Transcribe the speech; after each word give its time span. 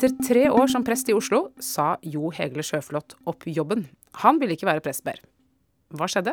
Etter 0.00 0.14
tre 0.24 0.46
år 0.48 0.70
som 0.72 0.80
prest 0.80 1.10
i 1.12 1.12
Oslo 1.12 1.50
sa 1.60 1.98
Jo 2.00 2.30
Hegle 2.32 2.62
Sjøflot 2.64 3.18
opp 3.28 3.44
jobben. 3.44 3.82
Han 4.22 4.38
ville 4.40 4.56
ikke 4.56 4.64
være 4.64 4.80
prest 4.80 5.04
mer. 5.04 5.18
Hva 5.92 6.08
skjedde? 6.08 6.32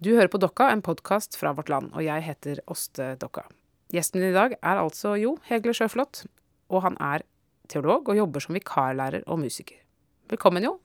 Du 0.00 0.08
hører 0.14 0.30
på 0.32 0.40
Dokka, 0.40 0.70
en 0.72 0.80
podkast 0.80 1.36
fra 1.36 1.52
Vårt 1.52 1.68
Land, 1.68 1.92
og 1.92 2.00
jeg 2.06 2.24
heter 2.24 2.62
Åste 2.72 3.10
Dokka. 3.20 3.44
Gjesten 3.92 4.22
min 4.22 4.30
i 4.30 4.38
dag 4.38 4.56
er 4.56 4.80
altså 4.80 5.18
Jo 5.20 5.34
Hegle 5.50 5.76
Sjøflot, 5.76 6.22
og 6.72 6.86
han 6.86 6.96
er 6.96 7.26
teolog 7.68 8.08
og 8.08 8.22
jobber 8.22 8.46
som 8.46 8.56
vikarlærer 8.56 9.28
og 9.28 9.42
musiker. 9.44 9.84
Velkommen, 10.32 10.64
Jo. 10.64 10.78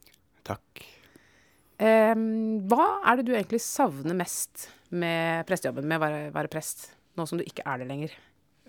Takk. 0.44 0.86
Eh, 1.80 2.16
hva 2.68 2.94
er 3.00 3.22
det 3.22 3.30
du 3.30 3.36
egentlig 3.38 3.64
savner 3.64 4.20
mest 4.26 4.68
med 4.92 5.48
prestejobben, 5.48 5.88
med 5.88 6.04
å 6.04 6.04
være, 6.04 6.24
være 6.36 6.52
prest, 6.52 6.90
nå 7.16 7.32
som 7.32 7.40
du 7.40 7.48
ikke 7.48 7.64
er 7.64 7.80
det 7.80 7.94
lenger? 7.96 8.24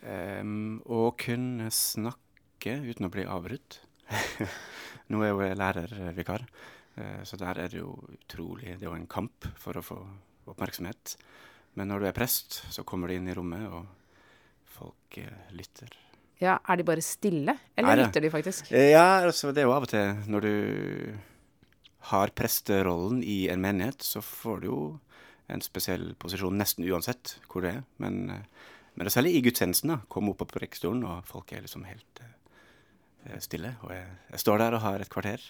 Um, 0.07 0.79
å 0.87 1.09
kunne 1.19 1.67
snakke 1.75 2.32
uten 2.71 3.09
å 3.09 3.13
bli 3.13 3.25
avbrutt. 3.29 3.81
Nå 5.11 5.23
er 5.25 5.33
jo 5.33 5.41
jeg 5.43 5.59
lærervikar, 5.59 6.45
uh, 6.99 7.23
så 7.27 7.39
der 7.41 7.61
er 7.63 7.73
det 7.73 7.81
jo 7.81 7.95
utrolig 8.13 8.77
Det 8.77 8.87
er 8.87 8.91
jo 8.91 8.99
en 8.99 9.09
kamp 9.11 9.49
for 9.61 9.79
å 9.79 9.85
få 9.85 9.99
oppmerksomhet. 10.53 11.17
Men 11.79 11.89
når 11.89 12.03
du 12.03 12.09
er 12.11 12.17
prest, 12.17 12.63
så 12.73 12.85
kommer 12.85 13.09
du 13.09 13.17
inn 13.17 13.29
i 13.31 13.37
rommet, 13.37 13.67
og 13.69 13.87
folk 14.77 15.19
uh, 15.19 15.53
lytter. 15.57 15.95
Ja, 16.43 16.59
Er 16.69 16.81
de 16.81 16.87
bare 16.87 17.05
stille, 17.05 17.55
eller 17.77 17.97
Nei, 17.97 18.05
lytter 18.05 18.25
de 18.25 18.33
faktisk? 18.35 18.73
Uh, 18.73 18.91
ja, 18.93 19.23
altså 19.23 19.53
det 19.53 19.63
er 19.63 19.71
jo 19.71 19.77
av 19.77 19.87
og 19.87 19.93
til 19.93 20.23
når 20.31 20.47
du 20.47 20.55
har 22.13 22.35
presterollen 22.35 23.23
i 23.23 23.47
en 23.53 23.63
menighet, 23.63 24.03
så 24.03 24.23
får 24.23 24.63
du 24.63 24.69
jo 24.71 24.83
en 25.53 25.63
spesiell 25.63 26.15
posisjon 26.19 26.57
nesten 26.59 26.87
uansett 26.89 27.37
hvor 27.51 27.63
du 27.63 27.69
er. 27.71 27.83
Men 28.03 28.45
men 28.95 29.07
det 29.07 29.13
er 29.13 29.17
særlig 29.17 29.37
i 29.37 29.43
gudstjenesten. 29.47 29.95
Komme 30.13 30.33
opp 30.33 30.43
på 30.43 30.51
prekestolen, 30.53 31.05
og 31.09 31.25
folk 31.29 31.53
er 31.53 31.65
liksom 31.65 31.87
helt 31.89 32.21
uh, 32.21 32.33
stille. 33.45 33.75
Og 33.87 33.95
jeg, 33.95 34.07
jeg, 34.33 34.43
står 34.45 34.63
der 34.65 34.77
og 34.79 34.85
har 34.85 35.03
et 35.03 35.13
kvarter. 35.13 35.43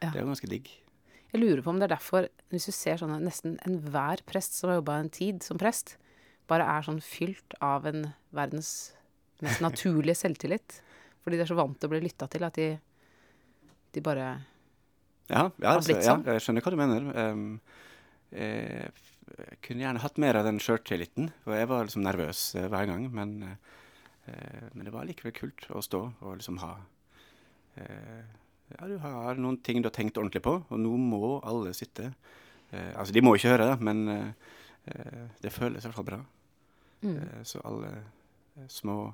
Ja. 0.00 0.10
Det 0.10 0.16
er 0.16 0.22
jo 0.24 0.30
ganske 0.32 0.50
digg. 0.50 0.70
Jeg 1.30 1.42
lurer 1.42 1.62
på 1.62 1.70
om 1.70 1.78
det 1.78 1.86
er 1.86 1.94
derfor, 1.94 2.26
hvis 2.50 2.66
du 2.66 2.74
ser 2.74 2.98
sånn 2.98 3.14
nesten 3.22 3.58
enhver 3.66 4.22
prest 4.26 4.56
som 4.58 4.72
har 4.72 4.80
jobba 4.80 4.98
en 4.98 5.12
tid 5.14 5.44
som 5.46 5.60
prest, 5.60 5.94
bare 6.50 6.66
er 6.66 6.86
sånn 6.86 6.98
fylt 7.04 7.54
av 7.62 7.86
en 7.86 8.08
verdens 8.34 8.92
mest 9.44 9.62
naturlige 9.62 10.18
selvtillit. 10.18 10.80
Fordi 11.22 11.38
de 11.38 11.44
er 11.44 11.50
så 11.50 11.58
vant 11.58 11.76
til 11.78 11.90
å 11.90 11.92
bli 11.92 12.02
lytta 12.02 12.26
til 12.32 12.46
at 12.46 12.56
de, 12.58 12.70
de 13.94 14.02
bare 14.04 14.26
ja, 15.30 15.46
ja, 15.62 15.74
har 15.76 15.84
blitt 15.84 16.00
ja, 16.00 16.14
sånn. 16.14 16.26
jeg 16.26 16.42
skjønner 16.44 16.64
hva 16.64 16.72
du 16.74 16.78
mener. 16.80 17.08
Um, 17.14 17.44
jeg, 18.34 18.90
jeg 19.30 19.58
kunne 19.66 19.84
gjerne 19.84 20.02
hatt 20.02 20.18
mer 20.22 20.38
av 20.40 20.46
den 20.48 20.58
sjøltilliten, 20.62 21.30
for 21.44 21.54
jeg 21.54 21.70
var 21.70 21.86
liksom 21.86 22.02
nervøs 22.06 22.44
eh, 22.58 22.66
hver 22.72 22.88
gang. 22.90 23.06
Men, 23.14 23.36
uh, 23.46 24.66
men 24.74 24.88
det 24.88 24.94
var 24.94 25.06
likevel 25.06 25.36
kult 25.36 25.68
å 25.70 25.82
stå 25.84 26.02
og 26.18 26.40
liksom 26.40 26.58
ha 26.64 26.72
eh, 26.80 26.88
Ja, 27.76 28.86
du 28.86 28.96
har 29.02 29.34
noen 29.40 29.56
ting 29.66 29.82
du 29.82 29.88
har 29.88 29.94
tenkt 29.96 30.18
ordentlig 30.20 30.42
på, 30.46 30.52
og 30.68 30.78
nå 30.78 30.92
må 30.96 31.40
alle 31.42 31.72
sitte. 31.74 32.12
Eh, 32.70 32.92
altså, 32.94 33.12
de 33.12 33.22
må 33.24 33.32
ikke 33.34 33.50
høre 33.50 33.66
det, 33.72 33.80
men 33.82 34.04
eh, 34.08 34.30
eh, 34.92 35.24
det 35.42 35.50
føles 35.52 35.82
i 35.82 35.88
hvert 35.88 35.96
fall 35.98 36.06
bra. 36.06 36.20
mm. 37.02 37.16
Eh, 37.16 37.42
så 37.44 37.60
alle 37.66 37.90
eh, 37.90 38.68
små 38.70 39.12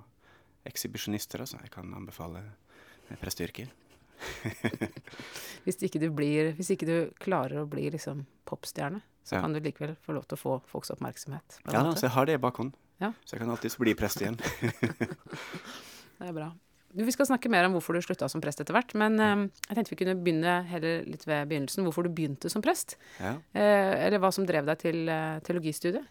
ekshibisjonister, 0.68 1.40
altså, 1.40 1.56
jeg 1.62 1.70
kan 1.72 1.88
anbefale 1.96 2.42
eh, 2.44 3.16
presteyrket. 3.20 3.72
hvis, 5.64 5.80
ikke 5.88 6.00
du 6.00 6.10
blir, 6.16 6.52
hvis 6.56 6.70
ikke 6.76 6.86
du 6.88 6.96
klarer 7.20 7.62
å 7.62 7.68
bli 7.68 7.88
liksom 7.92 8.26
popstjerne, 8.48 9.00
så 9.26 9.36
Ja. 9.36 9.40
kan 9.42 9.52
du 9.56 9.60
likevel 9.60 9.96
få 10.04 10.12
lov 10.14 10.24
til 10.28 10.36
å 10.36 10.40
få 10.40 10.58
folks 10.70 10.92
oppmerksomhet. 10.94 11.58
Ja, 11.72 11.80
da, 11.82 11.94
så 11.96 12.06
jeg 12.06 12.14
har 12.14 12.26
det 12.28 12.36
i 12.38 12.42
bakhånd. 12.44 12.76
Ja. 13.00 13.10
Så 13.24 13.34
jeg 13.36 13.40
kan 13.42 13.50
alltids 13.50 13.76
bli 13.80 13.92
prest 13.98 14.20
igjen. 14.22 14.36
Det 16.16 16.28
er 16.30 16.32
bra. 16.32 16.52
Vi 16.96 17.12
skal 17.12 17.28
snakke 17.28 17.50
mer 17.52 17.66
om 17.68 17.74
hvorfor 17.76 17.96
du 17.96 18.00
slutta 18.04 18.28
som 18.32 18.40
prest 18.40 18.62
etter 18.62 18.72
hvert, 18.76 18.94
men 18.96 19.20
eh, 19.20 19.46
jeg 19.68 19.78
tenkte 19.78 19.92
vi 19.92 20.00
kunne 20.00 20.16
begynne 20.18 20.58
heller 20.70 21.02
litt 21.04 21.26
ved 21.28 21.50
begynnelsen. 21.50 21.84
Hvorfor 21.84 22.06
du 22.06 22.12
begynte 22.16 22.48
som 22.52 22.64
prest. 22.64 22.96
Ja. 23.20 23.36
Eh, 23.52 23.94
eller 24.06 24.22
hva 24.22 24.32
som 24.32 24.46
drev 24.48 24.68
deg 24.68 24.80
til 24.80 25.02
eh, 25.12 25.38
teologistudiet. 25.44 26.06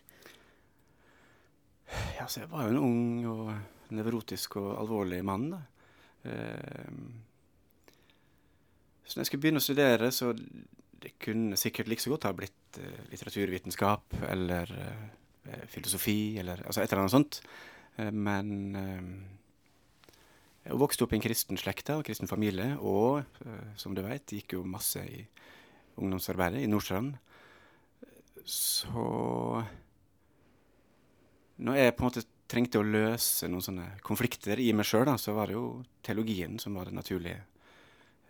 Ja, 2.18 2.28
så 2.28 2.44
jeg 2.44 2.52
var 2.52 2.66
jo 2.66 2.74
en 2.76 2.82
ung 2.82 3.26
og 3.30 3.96
nevrotisk 3.96 4.58
og 4.62 4.72
alvorlig 4.80 5.22
mann, 5.26 5.52
da. 5.54 5.62
Eh, 6.26 6.90
så 9.06 9.18
når 9.18 9.22
jeg 9.22 9.30
skulle 9.30 9.44
begynne 9.44 9.62
å 9.62 9.66
studere, 9.66 10.10
så 10.14 10.32
det 10.34 11.14
kunne 11.22 11.60
sikkert 11.60 11.90
like 11.92 12.02
så 12.02 12.14
godt 12.14 12.26
ha 12.26 12.34
blitt 12.38 12.80
eh, 12.82 13.04
litteraturvitenskap 13.12 14.18
eller 14.32 14.72
eh, 14.82 15.66
filosofi 15.70 16.38
eller 16.42 16.64
altså 16.66 16.82
et 16.82 16.90
eller 16.90 17.06
annet 17.06 17.14
sånt. 17.14 17.42
Men 17.96 18.48
jeg 20.66 20.80
vokste 20.82 21.06
opp 21.06 21.14
i 21.14 21.18
en 21.20 21.24
kristen 21.24 21.60
slekt 21.62 21.90
og 21.94 22.04
kristen 22.08 22.30
familie, 22.30 22.76
og 22.82 23.22
eh, 23.46 23.68
som 23.78 23.94
du 23.96 24.02
vet, 24.06 24.26
gikk 24.34 24.58
jo 24.58 24.64
masse 24.66 25.02
i 25.06 25.22
ungdomsarbeidet 26.02 26.64
i 26.66 26.70
Nordstrand. 26.72 27.14
Så 28.46 29.06
når 31.66 31.78
jeg 31.80 31.96
på 31.96 32.04
en 32.04 32.10
måte 32.10 32.26
trengte 32.52 32.82
å 32.82 32.86
løse 32.86 33.48
noen 33.50 33.64
sånne 33.66 33.86
konflikter 34.06 34.60
i 34.62 34.72
meg 34.76 34.86
sjøl, 34.86 35.10
så 35.22 35.34
var 35.38 35.50
det 35.50 35.56
jo 35.56 35.68
teologien 36.06 36.60
som 36.62 36.76
var 36.78 36.90
det 36.90 36.98
naturlige. 36.98 37.42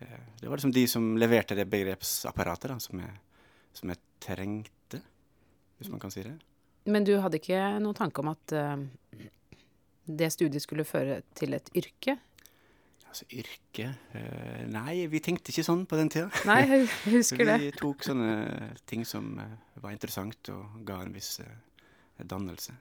Eh, 0.00 0.20
Det 0.40 0.48
var 0.48 0.56
liksom 0.60 0.72
de 0.76 0.86
som 0.88 1.16
leverte 1.16 1.56
det 1.56 1.66
begrepsapparatet 1.72 2.70
da, 2.70 2.78
som, 2.80 3.00
jeg, 3.00 3.16
som 3.76 3.92
jeg 3.92 3.98
trengte, 4.20 5.00
hvis 5.78 5.90
man 5.92 6.00
kan 6.00 6.12
si 6.12 6.22
det. 6.24 6.36
Men 6.86 7.04
du 7.04 7.16
hadde 7.18 7.40
ikke 7.40 7.80
noen 7.82 7.96
tanke 7.98 8.22
om 8.22 8.30
at 8.30 8.52
eh, 8.54 8.76
det 10.06 10.30
studiet 10.32 10.62
skulle 10.62 10.86
føre 10.86 11.20
til 11.34 11.54
et 11.56 11.70
yrke? 11.76 12.16
Altså 13.16 13.26
yrke 13.32 13.86
eh, 14.12 14.64
Nei, 14.68 15.06
vi 15.08 15.20
tenkte 15.24 15.48
ikke 15.52 15.64
sånn 15.64 15.86
på 15.88 15.96
den 15.96 16.10
tida. 16.12 16.28
Nei, 16.50 16.60
jeg 16.68 16.88
husker 17.14 17.48
det. 17.48 17.54
Vi 17.62 17.70
tok 17.78 18.04
sånne 18.04 18.74
ting 18.88 19.06
som 19.08 19.30
eh, 19.40 19.54
var 19.80 19.94
interessant 19.94 20.50
og 20.52 20.82
ga 20.86 20.98
en 21.04 21.14
viss 21.14 21.38
eh, 21.40 21.54
dannelse. 22.20 22.74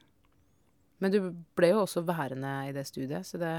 Men 1.03 1.11
du 1.11 1.19
ble 1.55 1.71
jo 1.73 1.81
også 1.83 2.03
værende 2.07 2.51
i 2.69 2.73
det 2.75 2.85
studiet, 2.87 3.27
så 3.27 3.39
det 3.39 3.55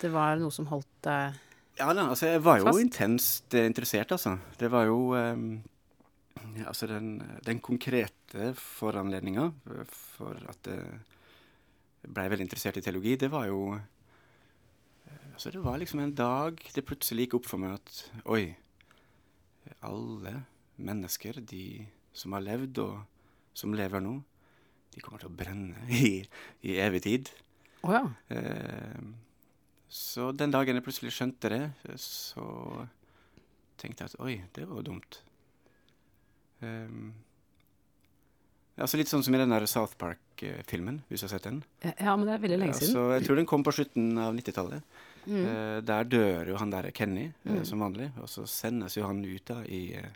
Det 0.00 0.10
var 0.12 0.36
noe 0.38 0.52
som 0.52 0.66
holdt 0.70 0.90
deg 1.06 1.38
Ja 1.78 1.92
da, 1.94 2.08
altså 2.10 2.32
jeg 2.34 2.42
var 2.42 2.58
jo 2.58 2.66
Fast. 2.66 2.82
intenst 2.82 3.54
interessert, 3.54 4.12
altså. 4.12 4.36
Det 4.58 4.70
var 4.70 4.86
jo 4.86 5.14
um, 5.14 5.62
Altså 6.66 6.86
den, 6.90 7.22
den 7.46 7.60
konkrete 7.60 8.52
foranledninga 8.58 9.50
for 9.90 10.36
at 10.50 10.68
jeg 10.70 11.00
blei 12.06 12.28
veldig 12.30 12.46
interessert 12.46 12.78
i 12.80 12.84
teologi, 12.84 13.16
det 13.20 13.30
var 13.32 13.48
jo 13.50 13.60
eh, 13.74 15.26
Altså 15.32 15.52
det 15.52 15.62
var 15.64 15.80
liksom 15.80 16.00
en 16.00 16.14
dag 16.16 16.60
det 16.74 16.86
plutselig 16.86 17.26
gikk 17.26 17.40
opp 17.40 17.50
for 17.50 17.60
meg 17.60 17.76
at 17.76 17.98
oi, 18.32 18.56
alle 19.84 20.32
mennesker, 20.76 21.40
de 21.42 21.84
som 22.16 22.32
har 22.36 22.44
levd 22.44 22.80
og 22.84 23.02
som 23.56 23.74
lever 23.76 24.02
nå, 24.04 24.14
de 24.94 25.02
kommer 25.04 25.20
til 25.20 25.30
å 25.30 25.36
brenne 25.36 25.86
i, 26.08 26.20
i 26.64 26.78
evig 26.80 27.02
tid. 27.04 27.30
Oh, 27.82 27.92
ja. 27.92 28.02
Eh, 28.32 29.06
så 29.92 30.30
den 30.34 30.52
dagen 30.52 30.76
jeg 30.76 30.84
plutselig 30.84 31.14
skjønte 31.14 31.52
det, 31.52 31.62
så 32.00 32.46
tenkte 33.80 34.04
jeg 34.04 34.12
at 34.12 34.20
oi, 34.24 34.34
det 34.56 34.66
var 34.66 34.80
jo 34.80 34.88
dumt. 34.90 35.20
Um, 36.64 37.12
altså 38.84 38.98
litt 38.98 39.08
sånn 39.08 39.22
som 39.24 39.34
i 39.34 39.38
den 39.38 39.50
der 39.50 39.64
South 39.66 39.94
Park-filmen, 39.96 41.02
hvis 41.08 41.20
du 41.22 41.26
har 41.26 41.32
sett 41.38 41.46
den. 41.48 41.62
Ja, 41.82 42.16
men 42.16 42.26
det 42.26 42.34
er 42.34 42.42
veldig 42.44 42.58
lenge 42.60 42.74
siden. 42.76 42.92
Altså, 42.96 43.04
jeg 43.16 43.26
tror 43.26 43.36
den 43.40 43.46
kom 43.46 43.64
på 43.64 43.72
slutten 43.72 44.18
av 44.18 44.34
90-tallet. 44.36 44.82
Mm. 45.26 45.40
Eh, 45.46 45.80
der 45.82 46.04
dør 46.04 46.46
jo 46.52 46.56
han 46.60 46.70
der 46.70 46.90
Kenny, 46.94 47.32
eh, 47.44 47.52
Mm. 47.52 47.64
som 47.66 47.80
vanlig, 47.80 48.10
og 48.20 48.28
så 48.28 48.46
sendes 48.46 48.94
jo 48.96 49.06
han 49.06 49.24
ut 49.24 49.44
da 49.44 49.62
i, 49.64 49.94
eh, 49.94 50.12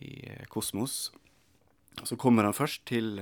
i 0.00 0.12
kosmos. 0.48 1.10
Og 2.00 2.06
så 2.06 2.16
kommer 2.16 2.44
han 2.44 2.52
først 2.52 2.84
til, 2.86 3.20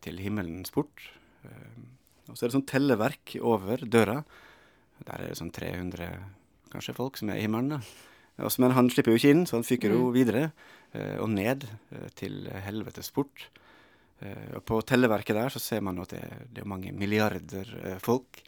til 0.00 0.16
himmelens 0.18 0.70
port, 0.70 1.10
eh, 1.44 1.80
og 2.28 2.36
så 2.36 2.44
er 2.44 2.48
det 2.50 2.56
sånn 2.60 2.66
telleverk 2.66 3.36
over 3.40 3.76
døra. 3.78 4.24
Der 5.04 5.14
er 5.20 5.28
det 5.28 5.36
sånn 5.38 5.52
300 5.52 6.18
kanskje 6.70 6.94
folk 6.94 7.16
som 7.16 7.30
er 7.30 7.36
i 7.36 7.42
himmelen. 7.46 7.68
da. 7.68 7.80
Men 8.58 8.72
han 8.72 8.88
slipper 8.90 9.12
jo 9.12 9.18
ikke 9.18 9.30
inn, 9.30 9.44
så 9.46 9.52
han 9.56 9.62
fyker 9.62 9.90
jo 9.90 10.10
Mm. 10.10 10.14
videre 10.14 10.52
og 11.20 11.30
ned 11.32 11.66
eh, 11.92 12.08
til 12.18 12.44
helvetes 12.66 13.10
port. 13.14 13.48
Eh, 14.20 14.58
på 14.64 14.80
telleverket 14.86 15.36
der 15.36 15.52
så 15.52 15.62
ser 15.62 15.82
man 15.84 15.98
at 16.02 16.14
det, 16.14 16.22
det 16.54 16.62
er 16.62 16.70
mange 16.70 16.92
milliarder 16.94 17.70
eh, 17.82 17.98
folk. 18.02 18.40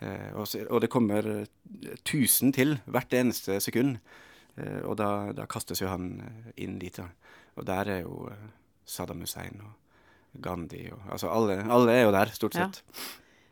Eh, 0.00 0.30
og, 0.34 0.46
så, 0.48 0.64
og 0.70 0.80
det 0.84 0.90
kommer 0.92 1.26
eh, 1.26 1.46
1000 2.04 2.54
til 2.56 2.78
hvert 2.86 3.12
eneste 3.16 3.58
sekund. 3.60 3.98
Eh, 4.56 4.80
og 4.84 4.96
da, 5.00 5.32
da 5.36 5.48
kastes 5.50 5.82
jo 5.82 5.90
han 5.90 6.12
eh, 6.24 6.52
inn 6.64 6.78
dit. 6.80 6.96
Da. 6.96 7.10
Og 7.58 7.66
der 7.68 7.94
er 7.96 8.02
jo 8.04 8.28
eh, 8.30 8.48
Saddam 8.86 9.22
Hussein 9.24 9.60
og 9.64 9.76
Gandhi 10.42 10.84
og 10.94 11.02
Altså 11.10 11.30
alle, 11.34 11.58
alle 11.66 11.94
er 11.96 12.04
jo 12.06 12.14
der, 12.14 12.30
stort 12.34 12.54
Ja. 12.58 12.70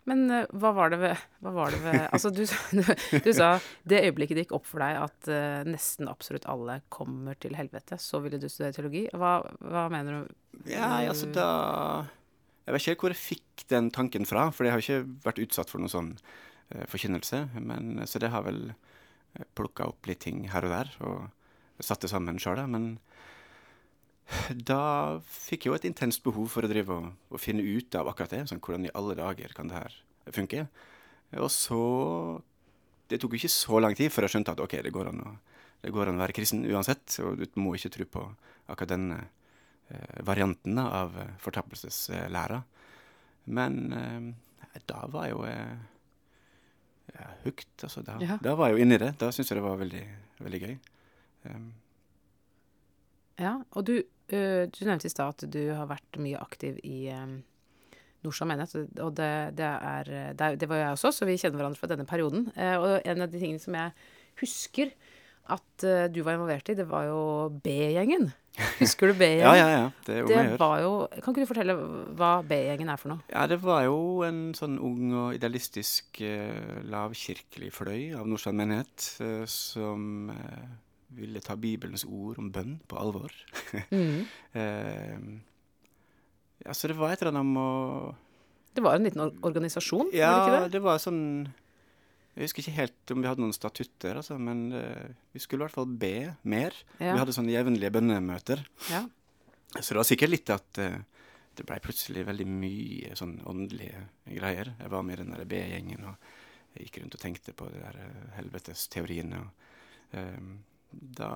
Men 0.08 0.24
eh, 0.32 0.46
hva 0.56 0.72
var 0.76 0.92
det 0.92 1.00
ved, 1.02 1.24
hva 1.44 1.52
var 1.54 1.74
det 1.74 1.80
ved 1.84 2.00
Altså, 2.06 2.30
du, 2.32 2.44
du, 3.26 3.30
sa 3.36 3.50
det 3.88 4.02
øyeblikket 4.06 4.38
det 4.38 4.46
gikk 4.46 4.56
opp 4.58 4.68
for 4.68 4.82
deg 4.84 4.98
at 5.02 5.30
uh, 5.30 5.68
nesten 5.68 6.10
absolutt 6.10 6.48
alle 6.50 6.80
kommer 6.92 7.38
til 7.40 7.56
helvete, 7.58 7.98
så 8.00 8.22
ville 8.24 8.40
du 8.40 8.48
studere 8.48 8.76
teologi. 8.76 9.06
Hva, 9.12 9.38
hva 9.64 9.86
mener 9.92 10.20
du? 10.20 10.36
Ja, 10.72 10.88
nei, 10.90 11.04
altså 11.10 11.28
da 11.30 11.48
Jeg 12.64 12.74
vet 12.74 12.82
ikke 12.82 12.92
helt 12.92 13.04
hvor 13.04 13.14
jeg 13.14 13.22
fikk 13.22 13.66
den 13.70 13.90
tanken 13.94 14.28
fra, 14.28 14.48
for 14.54 14.66
jeg 14.66 14.74
har 14.74 14.84
ikke 14.84 15.24
vært 15.26 15.42
utsatt 15.44 15.72
for 15.72 15.82
noen 15.82 15.92
sånn 15.92 16.12
uh, 16.18 16.84
forkynnelse. 16.90 17.44
Men, 17.58 17.98
så 18.08 18.22
det 18.22 18.32
har 18.32 18.46
vel 18.48 18.70
plukka 19.58 19.90
opp 19.92 20.08
litt 20.08 20.24
ting 20.24 20.46
her 20.50 20.64
og 20.66 20.72
der, 20.72 20.94
og 21.04 21.84
satt 21.84 22.02
det 22.02 22.10
sammen 22.10 22.40
sjøl, 22.42 22.64
men 22.66 22.96
da 24.70 24.82
fikk 25.24 25.66
jeg 25.66 25.72
jo 25.72 25.78
et 25.78 25.88
intenst 25.88 26.22
behov 26.24 26.50
for 26.52 26.66
å 26.66 26.70
drive 26.70 26.94
og, 26.94 27.10
og 27.32 27.42
finne 27.42 27.64
ut 27.64 27.96
av 27.98 28.10
akkurat 28.10 28.36
det. 28.36 28.44
Sånn, 28.50 28.62
hvordan 28.64 28.88
i 28.88 28.94
alle 28.98 29.16
dager 29.18 29.54
kan 29.56 29.70
det 29.70 29.80
her 29.80 29.98
funke? 30.36 30.66
Og 31.38 31.50
så 31.52 31.82
Det 33.08 33.16
tok 33.20 33.32
jo 33.32 33.38
ikke 33.40 33.52
så 33.52 33.78
lang 33.80 33.94
tid 33.96 34.12
før 34.12 34.26
jeg 34.26 34.34
skjønte 34.34 34.52
at 34.52 34.60
ok, 34.60 34.74
det 34.84 34.92
går 34.92 35.08
an 35.08 35.22
å, 35.24 35.30
går 35.88 36.10
an 36.10 36.18
å 36.18 36.24
være 36.26 36.34
kristen 36.36 36.66
uansett, 36.68 37.14
og 37.24 37.40
du 37.40 37.46
må 37.56 37.72
ikke 37.72 37.94
tro 37.94 38.04
på 38.04 38.24
akkurat 38.68 38.90
denne 38.90 39.16
eh, 39.88 40.18
varianten 40.28 40.76
av 40.82 41.16
fortappelseslæra. 41.40 42.28
fortapelseslæra. 42.28 42.58
Men 43.48 43.92
eh, 43.92 44.80
da 44.86 45.04
var 45.10 45.26
jeg 45.26 45.34
jo 45.36 45.44
eh, 45.48 45.76
ja, 47.14 47.28
hooked. 47.44 47.72
Altså, 47.82 48.04
da, 48.04 48.18
ja. 48.22 48.38
da, 48.44 48.54
var 48.58 48.70
jeg 48.70 48.78
jo 48.78 48.84
inni 48.84 49.00
det. 49.00 49.12
Da 49.20 49.30
syntes 49.32 49.52
jeg 49.52 49.60
det 49.60 49.64
var 49.64 49.80
veldig, 49.80 50.04
veldig 50.44 50.60
gøy. 50.64 50.74
Um, 51.48 51.68
ja, 53.38 53.54
og 53.70 53.86
du, 53.88 53.94
du 54.28 54.80
nevnte 54.84 55.08
i 55.08 55.12
stad 55.12 55.36
at 55.36 55.46
du 55.52 55.62
har 55.72 55.88
vært 55.90 56.18
mye 56.20 56.40
aktiv 56.40 56.80
i 56.84 57.08
um, 57.16 57.38
Norsa 58.26 58.48
menighet, 58.48 58.90
og 59.00 59.14
det, 59.16 59.30
det, 59.56 59.68
er, 59.68 60.10
det, 60.36 60.50
det, 60.60 60.68
var 60.68 60.82
jeg 60.82 60.96
også, 60.96 61.14
så 61.14 61.28
vi 61.28 61.38
kjenner 61.40 61.62
hverandre 61.62 61.80
fra 61.80 61.90
denne 61.92 62.08
perioden. 62.08 62.50
Uh, 62.58 62.76
og 62.76 62.90
en 63.08 63.24
av 63.24 63.32
de 63.32 63.40
tingene 63.40 63.62
som 63.62 63.78
jeg 63.78 63.94
husker 64.42 64.92
at 65.48 65.84
du 66.12 66.18
var 66.20 66.36
involvert 66.36 66.68
i, 66.68 66.76
det 66.76 66.84
var 66.90 67.06
jo 67.08 67.20
B-gjengen. 67.64 68.28
Husker 68.78 69.12
du 69.12 69.14
B-gjengen? 69.20 69.46
ja, 69.46 69.54
ja, 69.56 69.68
ja. 69.70 69.90
Det, 70.06 70.18
det 70.28 70.58
var 70.60 70.80
jo 70.82 70.92
Kan 71.22 71.32
ikke 71.32 71.44
du 71.44 71.50
fortelle 71.50 71.76
hva 72.18 72.32
B-gjengen 72.46 72.90
er 72.90 73.00
for 73.00 73.14
noe? 73.14 73.22
Ja, 73.30 73.46
det 73.50 73.60
var 73.62 73.84
jo 73.86 74.24
en 74.26 74.50
sånn 74.58 74.78
ung 74.82 75.14
og 75.14 75.38
idealistisk 75.38 76.20
uh, 76.24 76.82
lavkirkelig 76.88 77.72
fløy 77.74 78.02
av 78.18 78.28
Nordstrand 78.28 78.60
menighet 78.62 79.08
uh, 79.22 79.44
som 79.50 80.28
ville 81.16 81.40
ta 81.44 81.56
Bibelens 81.56 82.04
ord 82.04 82.38
om 82.40 82.50
bønn 82.52 82.78
på 82.88 82.98
alvor. 83.00 83.32
mm. 83.94 84.26
ja, 86.64 86.74
så 86.74 86.90
det 86.90 86.98
var 86.98 87.14
et 87.14 87.22
eller 87.22 87.32
annet 87.32 87.46
om 87.46 87.62
å 87.62 87.70
Det 88.76 88.84
var 88.84 88.98
en 88.98 89.08
liten 89.08 89.24
organisasjon? 89.24 90.12
Ja, 90.16 90.32
var 90.32 90.38
det, 90.38 90.52
ikke 90.52 90.66
det? 90.66 90.74
det 90.76 90.82
var 90.84 90.96
sånn 91.02 91.22
jeg 92.38 92.46
husker 92.46 92.62
ikke 92.62 92.76
helt 92.76 93.10
om 93.10 93.18
vi 93.18 93.26
hadde 93.26 93.42
noen 93.42 93.54
statutter, 93.56 94.20
altså, 94.20 94.36
men 94.38 94.70
uh, 94.70 95.10
vi 95.34 95.40
skulle 95.42 95.64
i 95.64 95.66
hvert 95.66 95.74
fall 95.74 95.88
be 95.90 96.38
mer. 96.46 96.70
Ja. 97.00 97.16
Vi 97.16 97.22
hadde 97.24 97.34
sånne 97.34 97.50
jevnlige 97.50 97.90
bønnemøter. 97.96 98.62
Ja. 98.92 99.00
Så 99.74 99.90
det 99.90 99.98
var 99.98 100.06
sikkert 100.06 100.30
litt 100.30 100.52
at 100.54 100.78
uh, 100.78 101.00
det 101.58 101.66
blei 101.66 101.80
plutselig 101.82 102.22
veldig 102.28 102.46
mye 102.46 103.16
sånn 103.18 103.40
åndelige 103.42 104.04
greier. 104.28 104.70
Jeg 104.78 104.94
var 104.94 105.02
med 105.02 105.18
i 105.18 105.24
den 105.24 105.34
der 105.34 105.50
B-gjengen 105.50 106.06
og 106.12 106.30
jeg 106.76 106.86
gikk 106.86 107.00
rundt 107.02 107.18
og 107.18 107.24
tenkte 107.24 107.56
på 107.58 107.66
de 107.72 107.82
der 107.82 107.98
uh, 108.04 108.22
helvetesteoriene. 108.38 109.42
Da 110.90 111.32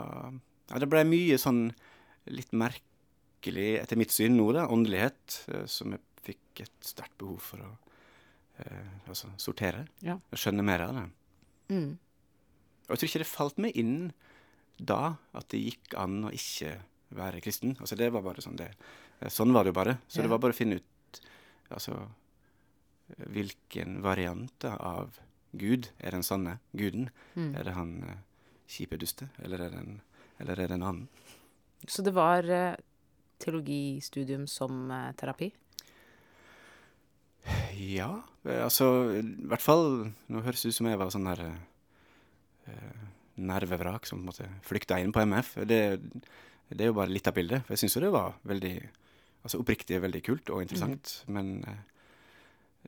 Ja, 0.70 0.78
det 0.80 0.88
blei 0.88 1.02
mye 1.04 1.36
sånn 1.40 1.66
litt 2.32 2.52
merkelig, 2.56 3.80
etter 3.82 3.98
mitt 3.98 4.14
syn 4.14 4.38
nå, 4.38 4.46
da, 4.56 4.68
åndelighet, 4.72 5.42
som 5.68 5.92
jeg 5.92 6.00
fikk 6.22 6.62
et 6.64 6.86
sterkt 6.86 7.16
behov 7.20 7.42
for 7.42 7.64
å 7.66 7.70
eh, 8.62 8.92
altså 9.10 9.32
sortere. 9.42 9.84
Ja. 10.06 10.16
Skjønne 10.32 10.64
mer 10.66 10.86
av 10.86 10.94
det. 10.96 11.04
Mm. 11.74 11.90
Og 12.86 12.94
jeg 12.94 13.02
tror 13.02 13.10
ikke 13.10 13.22
det 13.24 13.30
falt 13.30 13.60
meg 13.62 13.76
inn 13.78 13.96
da 14.78 15.16
at 15.36 15.50
det 15.52 15.60
gikk 15.62 15.96
an 16.00 16.22
å 16.28 16.32
ikke 16.34 16.76
være 17.16 17.42
kristen. 17.44 17.76
Altså 17.78 17.98
det 17.98 18.10
var 18.14 18.24
bare 18.24 18.44
sånn 18.44 18.58
det 18.60 18.72
Sånn 19.30 19.52
var 19.54 19.62
det 19.62 19.70
jo 19.70 19.76
bare. 19.76 19.92
Så 20.10 20.18
ja. 20.18 20.24
det 20.24 20.32
var 20.32 20.40
bare 20.42 20.50
å 20.50 20.58
finne 20.58 20.80
ut 20.80 21.18
altså 21.70 21.94
hvilken 23.30 24.00
variant 24.02 24.64
av 24.66 25.20
Gud 25.54 25.92
er 26.00 26.16
den 26.16 26.24
sanne 26.26 26.56
guden. 26.72 27.06
Mm. 27.36 27.52
Er 27.60 27.68
det 27.68 27.74
han 27.76 27.92
uh, 28.02 28.16
kjipe 28.70 28.98
duste, 29.00 29.28
eller 29.42 29.66
er, 29.66 29.74
det 29.74 29.82
en, 29.82 29.98
eller 30.42 30.60
er 30.60 30.70
det 30.70 30.78
en 30.78 30.86
annen? 30.90 31.08
Så 31.88 32.04
det 32.06 32.14
var 32.14 32.46
uh, 32.46 32.78
teologistudium 33.42 34.46
som 34.50 34.86
uh, 34.90 35.10
terapi? 35.18 35.50
Ja, 37.74 38.22
eh, 38.44 38.62
altså 38.62 38.86
i 39.18 39.22
hvert 39.50 39.64
fall 39.64 39.86
Nå 40.30 40.42
høres 40.44 40.62
det 40.62 40.72
ut 40.72 40.78
som 40.78 40.88
jeg 40.90 41.00
var 41.00 41.10
sånn 41.10 41.26
der 41.26 41.42
eh, 42.70 43.04
nervevrak 43.42 44.06
som 44.06 44.20
på 44.20 44.22
en 44.22 44.30
måte 44.30 44.48
flykta 44.66 45.00
inn 45.02 45.14
på 45.14 45.24
MF. 45.24 45.54
Det, 45.66 45.80
det, 46.68 46.78
er 46.78 46.90
jo 46.90 46.98
bare 46.98 47.10
litt 47.10 47.26
av 47.26 47.34
bildet. 47.34 47.64
For 47.64 47.74
jeg 47.74 47.82
syns 47.82 47.96
jo 47.96 48.04
det 48.04 48.12
var 48.14 48.36
veldig 48.46 48.74
altså 49.42 49.58
oppriktig 49.62 49.98
veldig 50.04 50.22
kult 50.22 50.52
og 50.52 50.62
interessant. 50.62 51.14
Mm. 51.26 51.38
Men 51.38 51.52
eh, 51.66 51.80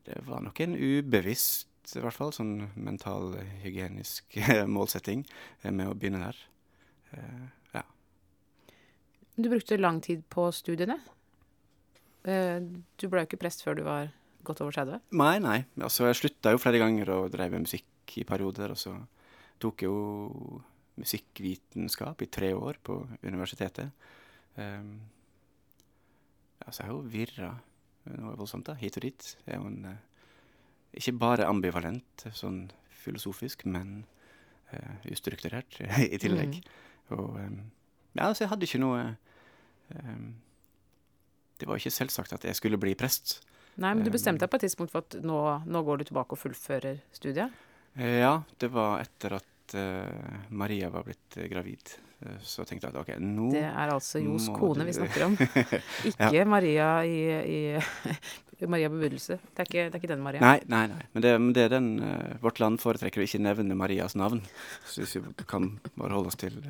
det 0.04 0.20
var 0.28 0.44
nok 0.44 0.60
en 0.62 0.76
ubevisst, 0.78 1.66
i 1.92 2.02
hvert 2.02 2.16
fall 2.16 2.32
sånn 2.34 2.70
mental 2.74 3.34
hygienisk 3.62 4.38
målsetting 4.76 5.24
eh, 5.62 5.70
med 5.70 5.90
å 5.90 5.96
begynne 5.98 6.22
der. 6.22 6.40
Eh, 7.16 7.46
ja. 7.76 7.84
Du 9.36 9.50
brukte 9.52 9.80
lang 9.80 10.00
tid 10.04 10.24
på 10.32 10.48
studiene. 10.54 10.98
Eh, 12.24 12.60
du 12.60 13.08
ble 13.08 13.24
jo 13.24 13.28
ikke 13.28 13.42
prest 13.42 13.64
før 13.64 13.78
du 13.78 13.84
var 13.86 14.12
godt 14.44 14.62
over 14.64 14.76
30? 14.76 15.02
Nei, 15.16 15.36
nei. 15.42 15.58
Altså, 15.80 16.06
jeg 16.08 16.20
slutta 16.20 16.54
jo 16.54 16.60
flere 16.62 16.80
ganger 16.82 17.12
og 17.16 17.32
drev 17.32 17.54
med 17.54 17.66
musikk 17.66 18.16
i 18.20 18.26
perioder. 18.28 18.74
Og 18.74 18.80
så 18.80 18.94
tok 19.62 19.84
jeg 19.84 19.90
jo 19.90 20.62
musikkvitenskap 21.00 22.22
i 22.22 22.30
tre 22.30 22.52
år 22.54 22.78
på 22.84 23.00
universitetet. 23.24 23.90
Um, 24.54 25.00
altså, 26.64 26.82
jeg 26.82 26.88
har 26.88 26.94
jo 26.94 27.12
virra 27.12 27.52
noe 28.12 28.36
voldsomt, 28.38 28.68
da. 28.68 28.76
Hit 28.78 29.00
og 29.00 29.06
dit. 29.06 29.30
Jeg 29.46 29.56
er 29.56 29.62
jo 29.62 29.70
en 29.72 29.88
ikke 30.98 31.16
bare 31.18 31.48
ambivalent 31.48 32.26
sånn 32.34 32.66
filosofisk, 33.04 33.66
men 33.68 34.04
uh, 34.72 34.94
ustrukturert 35.12 35.80
i 36.14 36.18
tillegg. 36.20 36.60
Mm. 36.60 37.16
Og 37.18 37.38
um, 37.40 37.58
ja, 38.14 38.28
altså, 38.28 38.44
jeg 38.44 38.52
hadde 38.52 38.68
ikke 38.68 38.80
noe 38.80 39.00
um, 39.92 40.28
Det 41.60 41.66
var 41.68 41.80
ikke 41.80 41.92
selvsagt 41.92 42.32
at 42.36 42.46
jeg 42.48 42.56
skulle 42.56 42.80
bli 42.80 42.94
prest. 42.98 43.40
Nei, 43.74 43.90
men 43.90 44.04
du 44.06 44.12
bestemte 44.14 44.44
deg 44.44 44.52
på 44.52 44.60
et 44.60 44.68
tidspunkt 44.68 44.92
for 44.94 45.02
at 45.02 45.18
nå, 45.26 45.40
nå 45.66 45.82
går 45.86 46.00
du 46.00 46.08
tilbake 46.08 46.36
og 46.36 46.40
fullfører 46.40 47.02
studiet? 47.14 47.50
Eh, 47.98 48.20
ja, 48.22 48.36
det 48.62 48.70
var 48.74 49.02
etter 49.02 49.36
at 49.40 49.74
uh, 49.78 50.40
Maria 50.54 50.90
var 50.94 51.06
blitt 51.06 51.38
gravid. 51.50 51.96
Så 52.40 52.64
tenkte 52.64 52.88
jeg 52.88 52.94
at 52.94 53.00
ok, 53.02 53.10
nå 53.20 53.50
Det 53.52 53.64
er 53.66 53.90
altså 53.92 54.20
Jos 54.22 54.46
kone 54.54 54.86
vi 54.86 54.94
snakker 54.96 55.26
om. 55.26 55.34
ikke 56.08 56.30
ja. 56.32 56.44
Maria 56.48 56.88
i, 57.04 57.18
i 57.44 57.58
Maria 58.70 58.90
bebudelse. 58.92 59.38
Det, 59.56 59.66
det, 59.72 59.86
er 59.88 59.96
ikke 59.98 60.10
den 60.10 60.22
Maria. 60.24 60.42
Nei, 60.42 60.60
nei, 60.70 60.84
nei. 60.92 61.00
men 61.12 61.24
det, 61.24 61.32
det 61.56 61.64
er 61.66 61.72
den 61.74 61.88
Vårt 62.42 62.60
Land 62.62 62.78
foretrekker 62.82 63.22
å 63.22 63.26
ikke 63.26 63.42
nevne 63.42 63.76
Marias 63.78 64.14
navn. 64.18 64.44
Så 64.88 65.02
hvis 65.02 65.16
vi 65.18 65.46
kan 65.50 65.72
bare 65.98 66.14
holde 66.14 66.30
oss 66.30 66.38
til 66.38 66.60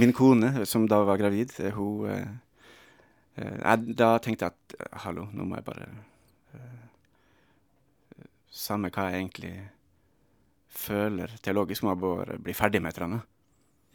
Min 0.00 0.14
kone, 0.16 0.64
som 0.70 0.86
da 0.90 1.02
var 1.06 1.18
gravid, 1.20 1.56
hun 1.74 2.38
Eh, 3.40 3.76
da 3.96 4.14
tenkte 4.22 4.46
jeg 4.46 4.52
at 4.52 4.74
eh, 4.76 4.96
hallo, 5.04 5.28
nå 5.32 5.46
må 5.46 5.58
jeg 5.58 5.66
bare 5.68 5.86
uh, 6.56 8.24
Samme 8.50 8.90
hva 8.92 9.06
jeg 9.08 9.22
egentlig 9.22 9.52
føler 10.70 11.32
teologisk, 11.42 11.84
må 11.84 11.94
jeg 11.94 12.02
bare 12.02 12.38
bli 12.42 12.54
ferdig 12.56 12.82
med 12.82 12.90
et 12.90 12.98
eller 12.98 13.08
annet. 13.08 13.30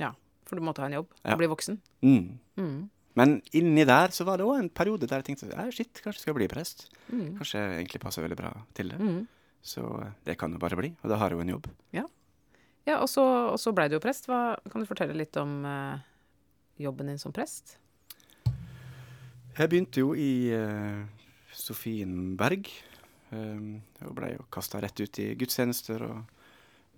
Ja, 0.01 0.11
for 0.47 0.59
du 0.59 0.65
måtte 0.65 0.83
ha 0.83 0.89
en 0.89 0.97
jobb? 0.97 1.13
Ja. 1.23 1.35
Bli 1.39 1.49
voksen? 1.51 1.79
Mm. 2.03 2.37
Mm. 2.59 2.79
Men 3.15 3.37
inni 3.55 3.85
der 3.87 4.11
så 4.11 4.25
var 4.27 4.39
det 4.39 4.47
òg 4.47 4.59
en 4.59 4.69
periode 4.69 5.07
der 5.07 5.21
jeg 5.21 5.29
tenkte 5.29 5.47
ja, 5.47 5.65
shit, 5.71 6.01
kanskje 6.03 6.19
jeg 6.19 6.25
skal 6.25 6.35
bli 6.37 6.49
prest. 6.51 6.89
Mm. 7.07 7.37
Kanskje 7.39 7.61
jeg 7.61 7.77
egentlig 7.79 8.01
passer 8.03 8.25
veldig 8.25 8.37
bra 8.39 8.51
til 8.75 8.91
det. 8.91 8.99
Mm. 8.99 9.21
Så 9.65 9.85
det 10.27 10.35
kan 10.37 10.51
jo 10.51 10.59
bare 10.61 10.77
bli. 10.77 10.91
Og 11.01 11.09
da 11.09 11.19
har 11.21 11.31
jeg 11.31 11.39
jo 11.39 11.45
en 11.45 11.53
jobb. 11.55 11.69
Ja, 11.95 12.03
ja 12.89 12.99
og 12.99 13.09
så, 13.09 13.23
og 13.53 13.57
så 13.61 13.73
blei 13.75 13.87
du 13.89 13.95
jo 13.97 14.03
prest. 14.03 14.27
Hva, 14.29 14.57
kan 14.67 14.83
du 14.83 14.89
fortelle 14.89 15.15
litt 15.17 15.39
om 15.41 15.57
uh, 15.65 15.95
jobben 16.81 17.09
din 17.09 17.21
som 17.21 17.33
prest? 17.35 17.77
Jeg 19.55 19.71
begynte 19.71 20.03
jo 20.03 20.11
i 20.19 20.51
uh, 20.51 21.07
Sofienberg. 21.55 22.67
Um, 23.31 23.79
og 24.05 24.13
blei 24.19 24.35
jo 24.35 24.43
kasta 24.53 24.83
rett 24.83 24.99
ut 25.01 25.19
i 25.23 25.31
gudstjenester 25.39 26.03
og 26.05 26.35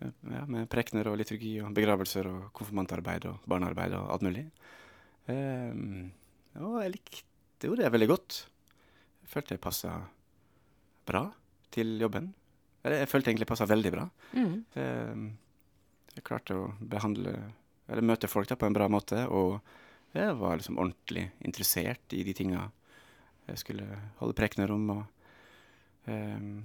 ja, 0.01 0.43
med 0.49 0.67
prekener 0.69 1.07
og 1.09 1.15
liturgi 1.21 1.55
og 1.63 1.71
begravelser 1.77 2.27
og 2.29 2.49
konfirmantarbeid 2.57 3.29
og 3.31 3.47
barnearbeid 3.49 3.95
og 3.97 4.11
alt 4.17 4.25
mulig. 4.27 4.43
Og 5.33 6.77
jeg 6.83 6.93
likte 6.93 7.69
jo 7.69 7.75
det 7.77 7.89
veldig 7.91 8.09
godt. 8.11 8.39
Jeg 9.23 9.31
følte 9.31 9.57
jeg 9.57 9.63
passa 9.63 9.95
bra 11.07 11.25
til 11.73 11.97
jobben. 12.01 12.29
Eller 12.83 13.03
jeg 13.03 13.11
følte 13.11 13.31
egentlig 13.31 13.47
jeg 13.47 13.51
passa 13.51 13.67
veldig 13.67 13.91
bra. 13.91 14.05
Mm. 14.37 14.53
Um, 14.77 15.27
jeg 16.15 16.25
klarte 16.27 16.55
å 16.55 16.69
behandle 16.79 17.35
eller 17.87 18.03
møte 18.03 18.27
folk 18.27 18.49
da 18.49 18.57
på 18.59 18.67
en 18.67 18.75
bra 18.75 18.87
måte. 18.91 19.25
og 19.27 19.59
jeg 20.15 20.33
var 20.39 20.57
liksom 20.57 20.79
ordentlig 20.79 21.27
interessert 21.45 22.13
i 22.15 22.23
de 22.23 22.33
tinga 22.33 22.69
jeg 23.47 23.61
skulle 23.61 23.85
holde 24.19 24.35
prekener 24.35 24.71
om. 24.73 24.89
Og, 24.95 25.03
um, 26.07 26.63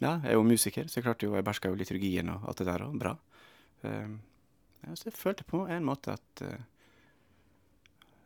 ja, 0.00 0.18
jeg 0.22 0.32
er 0.32 0.36
jo 0.36 0.44
musiker, 0.46 0.88
så 0.88 1.00
jeg 1.00 1.06
klarte 1.06 1.26
jo, 1.26 1.34
jeg 1.36 1.44
beherska 1.44 1.72
jo 1.72 1.78
liturgien 1.78 2.30
og 2.32 2.46
alt 2.48 2.62
det 2.62 2.68
der 2.68 2.84
òg 2.86 2.98
bra. 3.00 3.16
Um, 3.82 4.20
ja, 4.84 4.94
så 4.96 5.08
jeg 5.08 5.18
følte 5.18 5.48
på 5.48 5.64
en 5.70 5.84
måte 5.86 6.16
at 6.16 6.44
uh, 6.46 6.56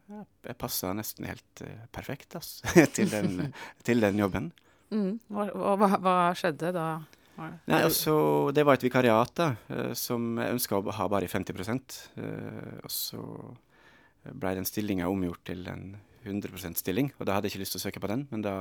jeg 0.06 0.58
passa 0.60 0.92
nesten 0.94 1.26
helt 1.28 1.62
uh, 1.64 1.84
perfekt 1.94 2.36
ass, 2.38 2.60
til, 2.96 3.10
den, 3.10 3.52
til, 3.86 4.02
den, 4.04 4.20
jobben. 4.22 4.50
Mm. 4.94 5.18
Og, 5.34 5.76
hva, 5.80 5.96
hva, 5.98 6.16
skjedde 6.38 6.70
da 6.76 6.88
Nei, 7.36 7.82
altså, 7.82 8.12
Det 8.54 8.62
var 8.64 8.78
et 8.78 8.84
vikariat 8.86 9.32
da, 9.36 9.50
eh, 9.68 9.90
som 9.98 10.38
jeg 10.40 10.54
ønska 10.54 10.78
å 10.78 10.94
ha 10.96 11.08
bare 11.12 11.26
i 11.26 11.28
50 11.28 11.58
eh, 12.16 12.78
Og 12.80 12.92
så 12.92 13.20
ble 14.24 14.54
den 14.56 14.64
stillinga 14.64 15.10
omgjort 15.10 15.42
til 15.50 15.66
en 15.68 15.98
100% 16.24 16.80
stilling. 16.80 17.10
Og 17.18 17.26
da 17.26 17.36
hadde 17.36 17.50
jeg 17.50 17.56
ikke 17.56 17.64
lyst 17.64 17.76
til 17.76 17.82
å 17.82 17.84
søke 17.86 18.02
på 18.02 18.10
den, 18.10 18.24
men 18.32 18.42
da 18.46 18.54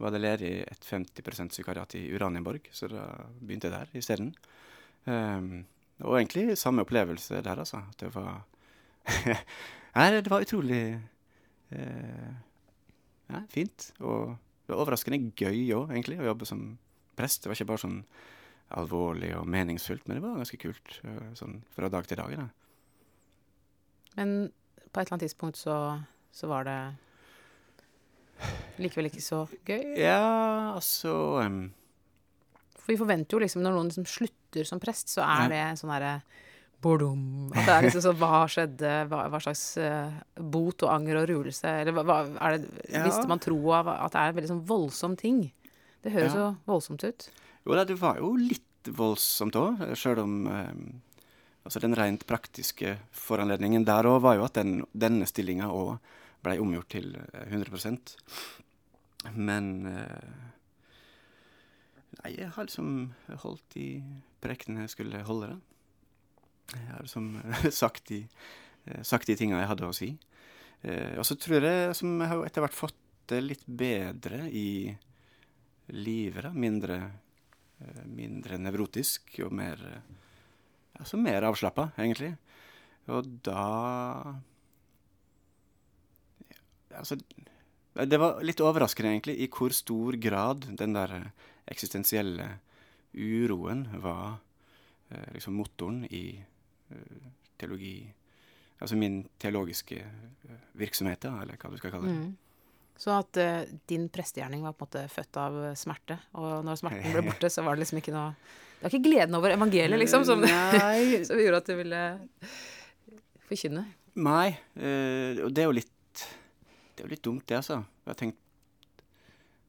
var 0.00 0.12
det 0.12 0.22
ledig 0.22 0.52
et 0.68 0.86
50% 0.86 1.56
vikariat 1.60 1.96
i 1.98 2.04
Uranienborg, 2.12 2.68
så 2.72 2.88
da 2.90 3.04
begynte 3.40 3.70
jeg 3.70 3.76
der 3.76 3.98
isteden. 3.98 4.32
Um, 5.06 5.64
og 6.04 6.18
egentlig 6.18 6.58
samme 6.60 6.84
opplevelse 6.84 7.40
der, 7.44 7.62
altså. 7.62 7.82
Det 8.00 8.10
var 8.14 8.44
Nei, 9.96 10.08
det 10.12 10.28
var 10.30 10.44
utrolig 10.44 10.80
eh, 11.72 12.32
ja, 13.32 13.40
fint. 13.52 13.90
Og 14.04 14.34
det 14.66 14.74
var 14.74 14.82
overraskende 14.84 15.32
gøy 15.38 15.62
òg, 15.76 15.92
egentlig, 15.94 16.18
å 16.20 16.28
jobbe 16.30 16.48
som 16.48 16.66
prest. 17.16 17.42
Det 17.42 17.50
var 17.50 17.56
ikke 17.58 17.70
bare 17.72 17.84
sånn 17.86 17.98
alvorlig 18.76 19.30
og 19.38 19.46
meningsfullt, 19.48 20.04
men 20.08 20.18
det 20.18 20.24
var 20.26 20.36
ganske 20.40 20.58
kult 20.60 20.98
eh, 21.06 21.32
sånn 21.38 21.60
fra 21.74 21.88
dag 21.92 22.06
til 22.10 22.20
dag. 22.20 22.36
Da. 22.36 22.46
Men 24.18 24.36
på 24.90 25.00
et 25.00 25.06
eller 25.06 25.16
annet 25.16 25.26
tidspunkt 25.28 25.60
så, 25.60 25.76
så 26.34 26.48
var 26.50 26.66
det 26.68 26.78
likevel 28.82 29.08
ikke 29.08 29.24
så 29.24 29.44
gøy. 29.64 29.94
Ja, 30.00 30.74
altså 30.74 31.12
um, 31.40 31.60
For 32.76 32.92
vi 32.92 32.98
forventer 33.00 33.36
jo 33.38 33.42
liksom 33.44 33.62
når 33.64 33.76
noen 33.78 33.88
liksom 33.90 34.08
slutter 34.08 34.68
som 34.68 34.80
prest, 34.82 35.08
så 35.14 35.24
er 35.24 35.46
Ja. 35.46 35.52
det 35.52 35.80
sånn 35.80 35.92
derre 35.94 36.14
Bordom. 36.84 37.22
At 37.54 37.64
det 37.66 37.72
er 37.74 37.86
liksom 37.86 38.02
sånn 38.04 38.18
Hva 38.20 38.42
skjedde? 38.52 38.90
Hva, 39.10 39.22
hva 39.32 39.40
slags 39.42 39.62
uh, 39.80 40.12
bot 40.52 40.84
og 40.86 40.92
anger 40.92 41.22
og 41.22 41.28
ruelse? 41.30 41.70
Eller 41.82 41.96
hva, 41.96 42.18
er 42.36 42.58
det, 42.58 42.68
Ja. 42.92 43.02
Visste 43.06 43.26
man 43.30 43.40
troa 43.42 43.80
av 43.80 43.88
at 43.94 44.12
det 44.12 44.20
er 44.22 44.28
en 44.32 44.36
veldig 44.40 44.50
sånn 44.52 44.62
voldsom 44.68 45.16
ting? 45.18 45.40
Det 46.04 46.12
høres 46.14 46.34
Ja. 46.36 46.52
så 46.52 46.70
voldsomt 46.70 47.02
ut. 47.08 47.28
Jo 47.66 47.74
da, 47.74 47.84
det 47.88 47.96
var 47.98 48.20
jo 48.20 48.34
litt 48.38 48.62
voldsomt 48.94 49.56
òg, 49.58 49.80
sjøl 49.98 50.20
om 50.22 50.36
em, 50.46 50.84
Altså 51.66 51.80
den 51.82 51.96
rent 51.98 52.22
praktiske 52.30 52.92
foranledningen 53.10 53.82
der 53.88 54.06
òg 54.06 54.20
var 54.22 54.36
jo 54.38 54.44
at 54.46 54.54
den, 54.54 54.84
denne 54.94 55.26
stillinga 55.26 55.66
òg 55.74 55.96
blei 56.46 56.60
omgjort 56.62 56.92
til 56.94 57.16
eh, 57.16 57.48
100% 57.50 58.12
Men 59.34 59.72
eh, 59.90 60.36
Nei, 62.22 62.36
jeg 62.38 62.52
har 62.54 62.68
liksom 62.68 62.92
holdt 63.42 63.64
de 63.74 63.88
prekene 64.44 64.84
jeg 64.86 64.92
skulle 64.94 65.24
holde, 65.26 65.50
da. 65.56 65.58
Jeg 66.74 66.86
har 66.90 67.04
liksom 67.04 67.28
sagt 67.82 68.08
de, 68.10 68.22
eh, 68.86 69.02
sagt 69.06 69.28
de 69.30 69.36
tinga 69.38 69.60
jeg 69.60 69.70
hadde 69.70 69.88
å 69.88 69.96
si. 69.96 70.12
Eh, 70.82 71.14
og 71.18 71.26
så 71.26 71.36
tror 71.38 71.66
jeg 71.66 71.94
som 71.98 72.16
jeg 72.20 72.32
har 72.32 72.44
etter 72.46 72.64
hvert 72.64 72.76
fått 72.76 73.02
det 73.30 73.42
litt 73.42 73.64
bedre 73.66 74.46
i 74.54 74.94
livet, 75.94 76.44
da. 76.46 76.52
Mindre, 76.54 76.98
mindre 78.06 78.58
nevrotisk 78.58 79.40
og 79.46 79.54
mer 79.54 79.82
Altså 80.96 81.18
mer 81.20 81.44
avslappa, 81.44 81.90
egentlig. 82.00 82.30
Og 83.12 83.26
da 83.44 83.64
Altså 86.96 87.18
Det 87.92 88.16
var 88.16 88.40
litt 88.40 88.62
overraskende, 88.64 89.10
egentlig, 89.12 89.34
i 89.44 89.50
hvor 89.52 89.74
stor 89.76 90.16
grad 90.16 90.64
den 90.80 90.96
der 90.96 91.12
eksistensielle 91.68 92.46
uroen 93.12 93.84
var 94.00 94.38
liksom 95.34 95.58
motoren 95.60 96.06
i 96.08 96.40
teologi 97.56 97.96
Altså 98.76 98.96
min 98.96 99.22
teologiske 99.40 99.96
eh, 99.96 100.56
virksomhet, 100.76 101.22
da, 101.24 101.38
eller 101.42 101.56
hva 101.56 101.70
du 101.72 101.78
skal 101.80 101.94
kalle 101.94 102.10
det. 102.10 102.16
Mm. 102.16 102.34
Så 102.96 103.12
at 103.12 103.38
uh, 103.40 103.74
din 103.88 104.06
prestegjerning 104.12 104.62
var 104.64 104.72
på 104.76 104.86
en 104.86 104.88
måte 104.88 105.02
født 105.12 105.38
av 105.40 105.56
eh, 105.66 105.74
smerte, 105.76 106.16
og 106.40 106.64
når 106.64 106.78
smerten 106.80 107.12
ble 107.12 107.24
borte, 107.30 107.50
så 107.52 107.64
var 107.64 107.76
det 107.76 107.84
liksom 107.84 108.00
ikke 108.00 108.14
noe 108.14 108.30
Det 108.36 108.86
var 108.86 108.94
ikke 108.94 109.08
gleden 109.08 109.36
over 109.36 109.52
evangeliet, 109.52 110.00
liksom, 110.00 110.24
som, 110.28 110.44
som 111.28 111.40
gjorde 111.40 111.60
at 111.60 111.68
du 111.68 111.74
ville 111.76 112.00
forkynne. 113.48 113.84
Nei, 114.16 114.48
eh, 114.80 115.44
og 115.44 115.52
det 115.52 115.64
er 115.64 115.68
jo 115.68 115.76
litt 115.76 116.24
Det 116.96 117.04
er 117.04 117.04
jo 117.04 117.12
litt 117.12 117.24
dumt, 117.24 117.44
det, 117.48 117.60
altså. 117.60 117.82
Jeg 118.04 118.12
har 118.12 118.20
tenkt 118.20 118.40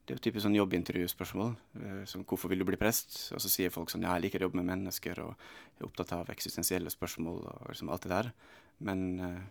Det 0.08 0.14
er 0.14 0.20
jo 0.22 0.24
typisk 0.24 0.46
sånn 0.46 0.56
jobbintervjuspørsmål. 0.56 1.50
som 2.08 2.24
'Hvorfor 2.24 2.48
vil 2.48 2.58
du 2.60 2.64
bli 2.64 2.76
prest?' 2.80 3.30
Og 3.34 3.40
så 3.40 3.48
sier 3.48 3.68
folk 3.68 3.90
sånn 3.90 4.00
'Ja, 4.00 4.14
jeg 4.14 4.22
liker 4.22 4.38
å 4.38 4.48
jobbe 4.48 4.64
med 4.64 4.78
mennesker 4.78 5.18
og 5.20 5.36
er 5.78 5.84
opptatt 5.84 6.12
av 6.12 6.30
eksistensielle 6.30 6.88
spørsmål' 6.88 7.44
og 7.44 7.66
liksom 7.68 7.90
alt 7.90 8.02
det 8.02 8.08
der. 8.08 8.32
Men 8.80 9.20
eh, 9.20 9.42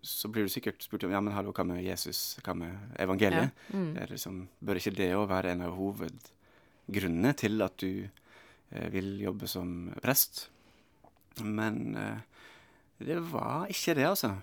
så 0.00 0.28
blir 0.28 0.44
du 0.44 0.48
sikkert 0.48 0.82
spurt 0.82 1.04
om 1.04 1.10
'Ja, 1.10 1.20
men 1.20 1.34
hallo, 1.34 1.52
hva 1.52 1.66
med 1.66 1.84
Jesus? 1.84 2.38
Hva 2.42 2.54
med 2.56 2.74
evangeliet?' 2.98 3.52
Ja. 3.52 3.76
Mm. 3.78 4.08
Liksom, 4.08 4.48
bør 4.64 4.76
ikke 4.76 4.96
det 4.96 5.12
òg 5.12 5.28
være 5.28 5.52
en 5.52 5.60
av 5.60 5.76
hovedgrunnene 5.76 7.36
til 7.36 7.60
at 7.60 7.76
du 7.76 8.08
eh, 8.72 8.88
vil 8.88 9.20
jobbe 9.20 9.46
som 9.46 9.92
prest? 10.00 10.48
Men 11.42 11.96
eh, 11.96 12.18
det 12.98 13.20
var 13.30 13.66
ikke 13.66 13.94
det, 13.94 14.06
altså. 14.06 14.38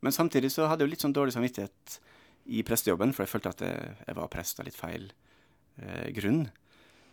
Men 0.00 0.12
samtidig 0.12 0.50
så 0.50 0.68
hadde 0.68 0.84
jeg 0.84 0.88
jo 0.88 0.90
litt 0.90 1.00
sånn 1.00 1.12
dårlig 1.12 1.34
samvittighet 1.34 2.00
i 2.46 2.62
prestejobben, 2.66 3.12
for 3.14 3.24
jeg 3.24 3.32
følte 3.32 3.52
at 3.54 3.64
jeg, 3.64 3.94
jeg 4.06 4.18
var 4.18 4.30
prest 4.32 4.60
av 4.62 4.68
litt 4.68 4.78
feil 4.78 5.08
eh, 5.82 6.10
grunn. 6.16 6.44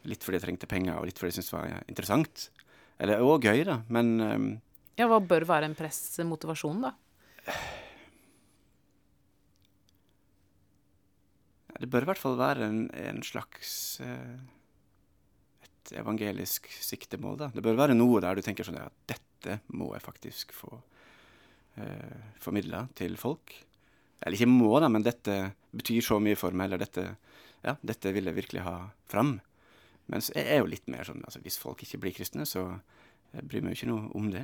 Litt 0.09 0.25
fordi 0.25 0.39
jeg 0.39 0.45
trengte 0.47 0.69
penger, 0.69 0.97
og 0.99 1.07
litt 1.07 1.19
fordi 1.19 1.31
jeg 1.31 1.39
syntes 1.39 1.53
det 1.53 1.57
var 1.57 1.87
interessant. 1.91 2.47
Eller 3.01 3.23
òg 3.25 3.47
gøy, 3.47 3.63
da, 3.67 3.79
men 3.93 4.13
um, 4.21 4.49
Ja, 4.99 5.07
hva 5.09 5.17
bør 5.25 5.47
være 5.49 5.69
en 5.69 5.77
prests 5.77 6.19
motivasjon, 6.27 6.83
da? 6.85 6.93
det 11.83 11.89
bør 11.91 12.05
i 12.05 12.07
hvert 12.11 12.21
fall 12.21 12.37
være 12.39 12.67
en, 12.69 12.83
en 12.95 13.17
slags 13.25 13.99
eh, 14.03 14.37
Et 15.65 15.93
evangelisk 15.99 16.69
siktemål, 16.71 17.37
da. 17.41 17.49
Det 17.51 17.63
bør 17.65 17.79
være 17.81 17.97
noe 17.97 18.21
der 18.23 18.37
du 18.37 18.45
tenker 18.45 18.67
sånn 18.67 18.79
at 18.79 18.95
dette 19.09 19.59
må 19.75 19.89
jeg 19.91 20.05
faktisk 20.05 20.53
få 20.55 20.71
eh, 21.81 22.31
formidla 22.39 22.85
til 22.95 23.17
folk. 23.19 23.51
Eller 24.23 24.37
ikke 24.37 24.49
må, 24.49 24.71
da, 24.79 24.89
men 24.91 25.05
dette 25.05 25.37
betyr 25.75 26.03
så 26.05 26.19
mye 26.23 26.39
for 26.39 26.55
meg, 26.55 26.69
eller 26.69 26.83
dette 26.85 27.13
Ja, 27.63 27.77
dette 27.79 28.11
vil 28.11 28.27
jeg 28.27 28.35
virkelig 28.35 28.63
ha 28.65 28.75
fram. 29.07 29.37
Mens 30.11 30.29
jeg 30.33 30.47
er 30.51 30.59
jo 30.59 30.67
litt 30.67 30.89
mer 30.91 31.07
sånn 31.07 31.21
altså 31.23 31.39
Hvis 31.43 31.59
folk 31.61 31.79
ikke 31.85 32.01
blir 32.03 32.15
kristne, 32.15 32.47
så 32.47 32.65
jeg 33.33 33.47
bryr 33.49 33.63
meg 33.63 33.73
jo 33.73 33.79
ikke 33.79 33.91
noe 33.91 34.09
om 34.19 34.27
det, 34.33 34.43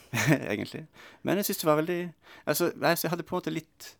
egentlig. 0.52 0.84
Men 1.22 1.40
jeg 1.40 1.48
syns 1.48 1.62
det 1.62 1.70
var 1.70 1.80
veldig 1.80 2.00
Altså, 2.44 2.72
jeg, 2.74 3.10
hadde 3.12 3.26
på 3.26 3.36
en 3.36 3.40
måte 3.40 3.54
litt 3.54 3.92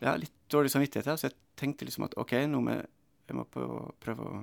ja, 0.00 0.14
litt 0.16 0.32
dårlig 0.48 0.72
samvittighet 0.72 1.10
her, 1.10 1.18
så 1.20 1.28
jeg 1.28 1.36
tenkte 1.60 1.84
liksom 1.84 2.06
at 2.06 2.16
OK, 2.20 2.32
nå 2.48 2.62
må 2.64 2.78
jeg, 2.78 2.86
må 3.36 3.44
prøve 4.00 4.26
å 4.26 4.38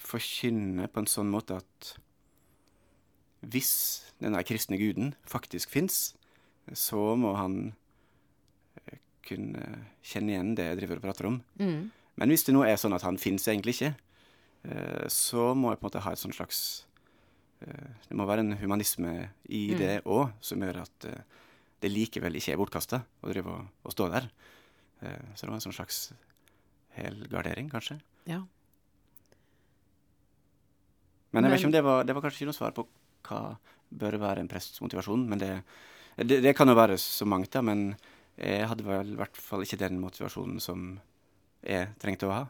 forkynne 0.00 0.88
på 0.90 1.02
en 1.02 1.10
sånn 1.10 1.30
måte 1.30 1.60
at 1.60 1.92
hvis 3.40 3.72
denne 4.20 4.42
kristne 4.44 4.76
guden 4.80 5.14
faktisk 5.28 5.70
fins, 5.72 6.16
så 6.76 7.14
må 7.16 7.36
han 7.38 7.70
kunne 9.26 9.62
kjenne 10.02 10.32
igjen 10.34 10.54
det 10.58 10.66
jeg 10.70 10.78
driver 10.82 11.00
og 11.00 11.04
prater 11.08 11.28
om. 11.28 11.40
Mm. 11.60 11.90
Men 12.20 12.32
hvis 12.32 12.44
det 12.46 12.54
nå 12.54 12.62
er 12.66 12.76
sånn 12.80 12.94
at 12.96 13.04
han 13.06 13.18
fins 13.20 13.46
egentlig 13.48 13.76
ikke, 13.78 13.94
eh, 14.68 15.04
så 15.08 15.50
må 15.56 15.70
jeg 15.72 15.80
på 15.80 15.86
en 15.86 15.88
måte 15.90 16.04
ha 16.04 16.12
et 16.12 16.20
sånn 16.22 16.34
slags 16.36 16.84
eh, 17.64 17.90
Det 18.08 18.16
må 18.16 18.26
være 18.28 18.40
en 18.44 18.56
humanisme 18.60 19.30
i 19.48 19.62
Mm. 19.74 19.78
det 19.78 19.92
òg, 20.04 20.32
som 20.40 20.60
gjør 20.60 20.82
at 20.82 21.04
eh, 21.08 21.22
det 21.80 21.90
likevel 21.92 22.36
ikke 22.36 22.52
er 22.52 22.60
bortkasta 22.60 23.02
å 23.22 23.30
drive 23.32 23.48
og, 23.52 23.66
og 23.84 23.92
stå 23.92 24.08
der. 24.12 24.30
Eh, 25.02 25.22
så 25.34 25.46
det 25.46 25.50
var 25.52 25.58
en 25.60 25.64
sånn 25.68 25.76
slags 25.76 26.12
helgardering, 26.96 27.70
kanskje. 27.72 28.00
Ja. 28.28 28.42
Men 31.32 31.44
jeg 31.46 31.52
vet 31.52 31.60
ikke 31.62 31.68
om 31.70 31.74
det 31.76 31.84
var, 31.86 32.04
det 32.04 32.14
var 32.16 32.24
kanskje 32.24 32.42
ikke 32.42 32.50
noe 32.50 32.58
svar 32.58 32.74
på 32.74 32.84
hva 33.28 33.40
bør 34.00 34.16
være 34.22 34.42
en 34.42 34.48
prests 34.50 34.80
motivasjon. 34.82 35.22
Men 35.30 35.38
det, 35.38 35.50
det, 36.18 36.40
det 36.42 36.54
kan 36.58 36.68
jo 36.70 36.74
være 36.78 36.96
så 36.98 37.26
mangt, 37.28 37.52
da. 37.54 37.62
Men 37.62 37.92
jeg 38.38 38.68
hadde 38.70 38.84
vel 38.86 39.12
i 39.14 39.18
hvert 39.18 39.36
fall 39.36 39.62
ikke 39.64 39.78
den 39.80 39.98
motivasjonen 40.00 40.60
som 40.62 41.00
jeg 41.66 41.90
trengte 42.00 42.28
å 42.30 42.36
ha. 42.36 42.44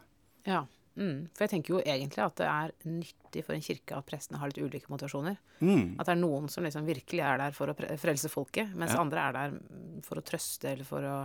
ja. 0.47 0.65
Mm. 0.99 1.29
For 1.31 1.45
jeg 1.45 1.51
tenker 1.53 1.71
jo 1.71 1.77
egentlig 1.87 2.19
at 2.19 2.35
det 2.35 2.47
er 2.51 2.71
nyttig 2.83 3.45
for 3.47 3.55
en 3.55 3.61
kirke 3.63 3.95
at 3.95 4.05
prestene 4.05 4.41
har 4.41 4.49
litt 4.51 4.57
ulike 4.59 4.89
motivasjoner. 4.91 5.37
Mm. 5.63 5.93
At 5.95 6.09
det 6.09 6.11
er 6.11 6.19
noen 6.19 6.49
som 6.51 6.65
liksom 6.67 6.83
virkelig 6.85 7.21
er 7.23 7.39
der 7.39 7.55
for 7.55 7.71
å 7.71 7.75
frelse 7.97 8.27
folket, 8.29 8.73
mens 8.75 8.91
Ja. 8.91 8.99
andre 8.99 9.19
er 9.23 9.31
der 9.37 9.55
for 10.03 10.19
å 10.19 10.23
trøste 10.27 10.67
eller 10.73 10.83
for 10.83 10.99
å 11.07 11.15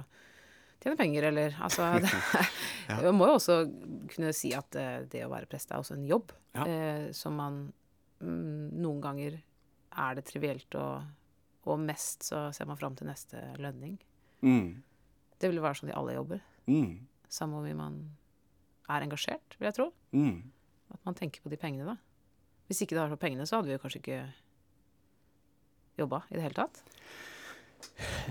tjene 0.80 0.96
penger, 0.96 1.26
eller 1.32 1.58
altså 1.58 1.88
det, 1.98 2.12
Ja. 2.88 3.00
Man 3.08 3.18
må 3.18 3.26
jo 3.26 3.34
også 3.40 3.58
kunne 4.14 4.30
si 4.38 4.54
at 4.54 4.78
eh, 4.78 5.00
det 5.10 5.24
å 5.26 5.32
være 5.34 5.50
prest 5.50 5.74
er 5.74 5.82
også 5.82 5.98
en 5.98 6.06
jobb, 6.06 6.30
Ja. 6.54 6.62
eh, 6.70 7.10
som 7.12 7.34
man 7.34 7.72
mm, 8.22 8.70
Noen 8.78 9.00
ganger 9.02 9.40
er 9.98 10.14
det 10.14 10.28
trivielt, 10.30 10.70
og, 10.78 11.02
og 11.66 11.80
mest 11.82 12.22
så 12.30 12.52
ser 12.54 12.70
man 12.70 12.78
fram 12.78 12.94
til 12.94 13.10
neste 13.10 13.42
lønning. 13.58 13.98
Mm. 14.42 14.82
Det 15.40 15.50
vil 15.52 15.62
være 15.64 15.78
sånn 15.80 15.90
i 15.92 15.96
alle 15.96 16.14
jobber. 16.16 16.42
Mm. 16.66 17.06
Samme 17.32 17.60
om 17.60 17.68
man 17.78 17.96
er 18.88 19.04
engasjert, 19.06 19.56
vil 19.58 19.66
jeg 19.70 19.76
tro. 19.78 19.88
Mm. 20.16 20.42
At 20.94 21.00
man 21.08 21.16
tenker 21.18 21.42
på 21.44 21.50
de 21.52 21.58
pengene, 21.60 21.86
da. 21.94 21.96
Hvis 22.68 22.82
ikke 22.82 22.96
det 22.96 23.02
var 23.04 23.12
for 23.14 23.20
pengene, 23.22 23.46
så 23.46 23.58
hadde 23.58 23.70
vi 23.70 23.76
jo 23.76 23.82
kanskje 23.82 24.00
ikke 24.02 24.20
jobba 25.98 26.22
i 26.30 26.36
det 26.36 26.42
hele 26.44 26.58
tatt. 26.58 26.82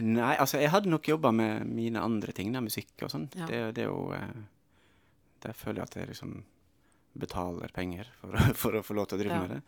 Nei, 0.04 0.34
altså 0.42 0.60
jeg 0.62 0.72
hadde 0.74 0.90
nok 0.92 1.08
jobba 1.08 1.32
med 1.34 1.66
mine 1.70 2.02
andre 2.02 2.34
ting, 2.36 2.52
da, 2.54 2.62
musikk 2.66 3.06
og 3.06 3.12
sånn. 3.14 3.28
Ja. 3.38 3.48
Det, 3.50 3.62
det 3.78 3.86
er 3.86 3.92
jo 3.92 4.10
eh, 4.16 4.36
Der 5.46 5.54
føler 5.58 5.82
jeg 5.84 5.90
at 5.90 5.96
jeg 6.00 6.10
liksom 6.12 6.34
betaler 7.16 7.72
penger 7.72 8.10
for, 8.20 8.36
for 8.62 8.76
å 8.80 8.84
få 8.84 8.98
lov 8.98 9.08
til 9.12 9.20
å 9.20 9.22
drive 9.24 9.36
Ja. 9.38 9.44
med 9.46 9.54
det. 9.56 9.62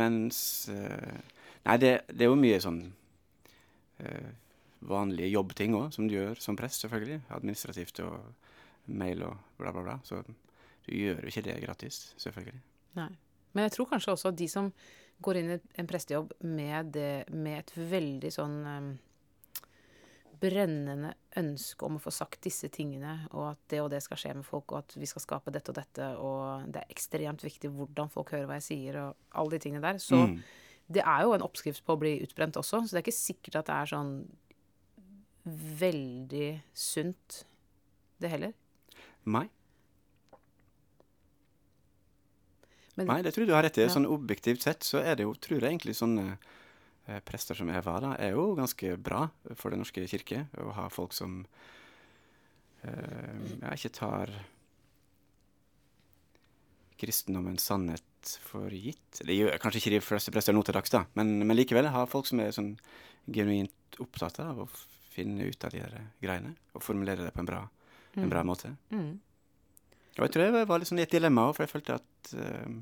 Mens 0.00 0.38
eh, 0.72 1.20
Nei, 1.64 1.76
det, 1.80 1.92
det 2.12 2.24
er 2.26 2.30
jo 2.32 2.38
mye 2.40 2.60
sånn 2.62 2.80
eh, 4.00 4.30
vanlige 4.88 5.30
jobbting 5.32 5.74
òg, 5.78 5.92
som 5.94 6.08
du 6.08 6.14
gjør 6.16 6.40
som 6.42 6.56
prest, 6.56 6.84
selvfølgelig. 6.84 7.22
Administrativt 7.34 8.00
og 8.04 8.18
mail 8.86 9.22
og 9.24 9.38
bla, 9.58 9.72
bla, 9.72 9.82
bla. 9.86 9.98
Så 10.04 10.20
du 10.26 10.92
gjør 10.92 11.22
jo 11.24 11.30
ikke 11.32 11.44
det 11.46 11.56
gratis, 11.64 12.02
selvfølgelig. 12.20 12.60
Nei. 13.00 13.08
Men 13.54 13.68
jeg 13.68 13.72
tror 13.76 13.88
kanskje 13.94 14.12
også 14.12 14.32
at 14.32 14.38
de 14.38 14.48
som 14.50 14.72
går 15.24 15.38
inn 15.40 15.50
i 15.54 15.58
en 15.78 15.86
prestejobb 15.88 16.32
med, 16.42 16.90
det, 16.92 17.28
med 17.32 17.60
et 17.62 17.72
veldig 17.94 18.32
sånn 18.34 18.56
um, 18.66 18.88
brennende 20.42 21.14
ønske 21.38 21.86
om 21.86 21.96
å 21.96 22.02
få 22.02 22.12
sagt 22.12 22.42
disse 22.44 22.68
tingene, 22.74 23.14
og 23.32 23.52
at 23.52 23.60
det 23.70 23.80
og 23.80 23.90
det 23.92 24.02
skal 24.04 24.18
skje 24.20 24.34
med 24.40 24.46
folk, 24.46 24.74
og 24.74 24.82
at 24.82 24.96
vi 24.98 25.08
skal 25.08 25.22
skape 25.22 25.54
dette 25.54 25.70
og 25.72 25.78
dette, 25.78 26.08
og 26.20 26.66
det 26.74 26.82
er 26.82 26.92
ekstremt 26.92 27.44
viktig 27.46 27.70
hvordan 27.72 28.10
folk 28.12 28.34
hører 28.34 28.48
hva 28.50 28.58
jeg 28.58 28.66
sier, 28.68 28.98
og 29.00 29.38
alle 29.40 29.54
de 29.54 29.62
tingene 29.64 29.84
der. 29.86 30.02
Så 30.02 30.26
Mm. 30.26 30.42
det 30.90 31.02
er 31.06 31.22
jo 31.22 31.32
en 31.32 31.46
oppskrift 31.46 31.84
på 31.86 31.94
å 31.94 32.00
bli 32.02 32.18
utbrent 32.26 32.58
også, 32.60 32.82
så 32.84 32.90
det 32.92 33.00
er 33.00 33.06
ikke 33.06 33.16
sikkert 33.22 33.56
at 33.62 33.66
det 33.70 33.74
er 33.78 33.92
sånn 33.94 34.12
veldig 35.44 36.48
sunt, 36.72 37.44
det 38.22 38.30
heller. 38.32 38.54
Nei. 39.28 39.46
Men, 42.94 43.08
Nei, 43.10 43.20
det 43.26 43.34
tror 43.34 43.44
jeg 43.44 43.50
du 43.50 43.56
har 43.56 43.64
rett 43.66 43.78
i. 43.80 43.86
Ja. 43.88 43.92
Sånn 43.92 44.08
objektivt 44.08 44.64
sett 44.64 44.86
så 44.86 45.02
er 45.02 45.18
det 45.18 45.26
jo, 45.26 45.34
tror 45.34 45.58
jeg 45.58 45.66
egentlig 45.66 45.96
sånne 45.98 46.36
eh, 46.36 47.20
prester 47.26 47.58
som 47.58 47.70
Eva 47.74 47.98
da, 48.02 48.14
er 48.22 48.36
jo 48.36 48.52
ganske 48.58 48.94
bra 49.02 49.26
for 49.58 49.74
Den 49.74 49.82
norske 49.82 50.06
kirke. 50.10 50.44
Å 50.62 50.74
ha 50.78 50.86
folk 50.94 51.16
som 51.16 51.40
eh, 52.86 53.40
ja, 53.58 53.74
ikke 53.74 53.92
tar 53.98 54.32
kristendommens 57.00 57.66
sannhet 57.66 58.36
for 58.46 58.70
gitt. 58.72 59.20
Det 59.26 59.34
gjør 59.34 59.58
kanskje 59.60 59.82
ikke 59.82 59.96
de 59.96 60.04
fleste 60.06 60.32
prester 60.32 60.54
nå 60.54 60.62
til 60.64 60.78
dags, 60.78 60.94
da, 60.94 61.02
men, 61.18 61.36
men 61.42 61.58
likevel 61.58 61.90
ha 61.92 62.06
folk 62.08 62.30
som 62.30 62.40
er 62.40 62.54
sånn 62.54 62.76
genuint 63.26 63.98
opptatt 64.00 64.38
av 64.44 64.62
å 64.62 64.68
finne 65.14 65.46
ut 65.48 65.64
av 65.66 65.70
de 65.74 65.82
der 65.84 65.94
greiene, 66.22 66.54
og 66.74 66.82
formulere 66.82 67.24
det 67.26 67.32
på 67.34 67.42
en 67.44 67.48
bra, 67.52 67.60
en 68.18 68.30
bra 68.32 68.42
måte. 68.46 68.72
mm, 68.90 69.12
Og 70.18 70.26
jeg 70.26 70.34
tror 70.34 70.44
jeg 70.46 70.66
var 70.70 70.78
litt 70.82 70.88
sånn 70.90 71.00
i 71.02 71.06
et 71.06 71.14
dilemma 71.14 71.48
òg, 71.48 71.54
for 71.56 71.64
jeg 71.66 71.72
følte 71.72 71.96
at 72.00 72.34
uh, 72.38 72.74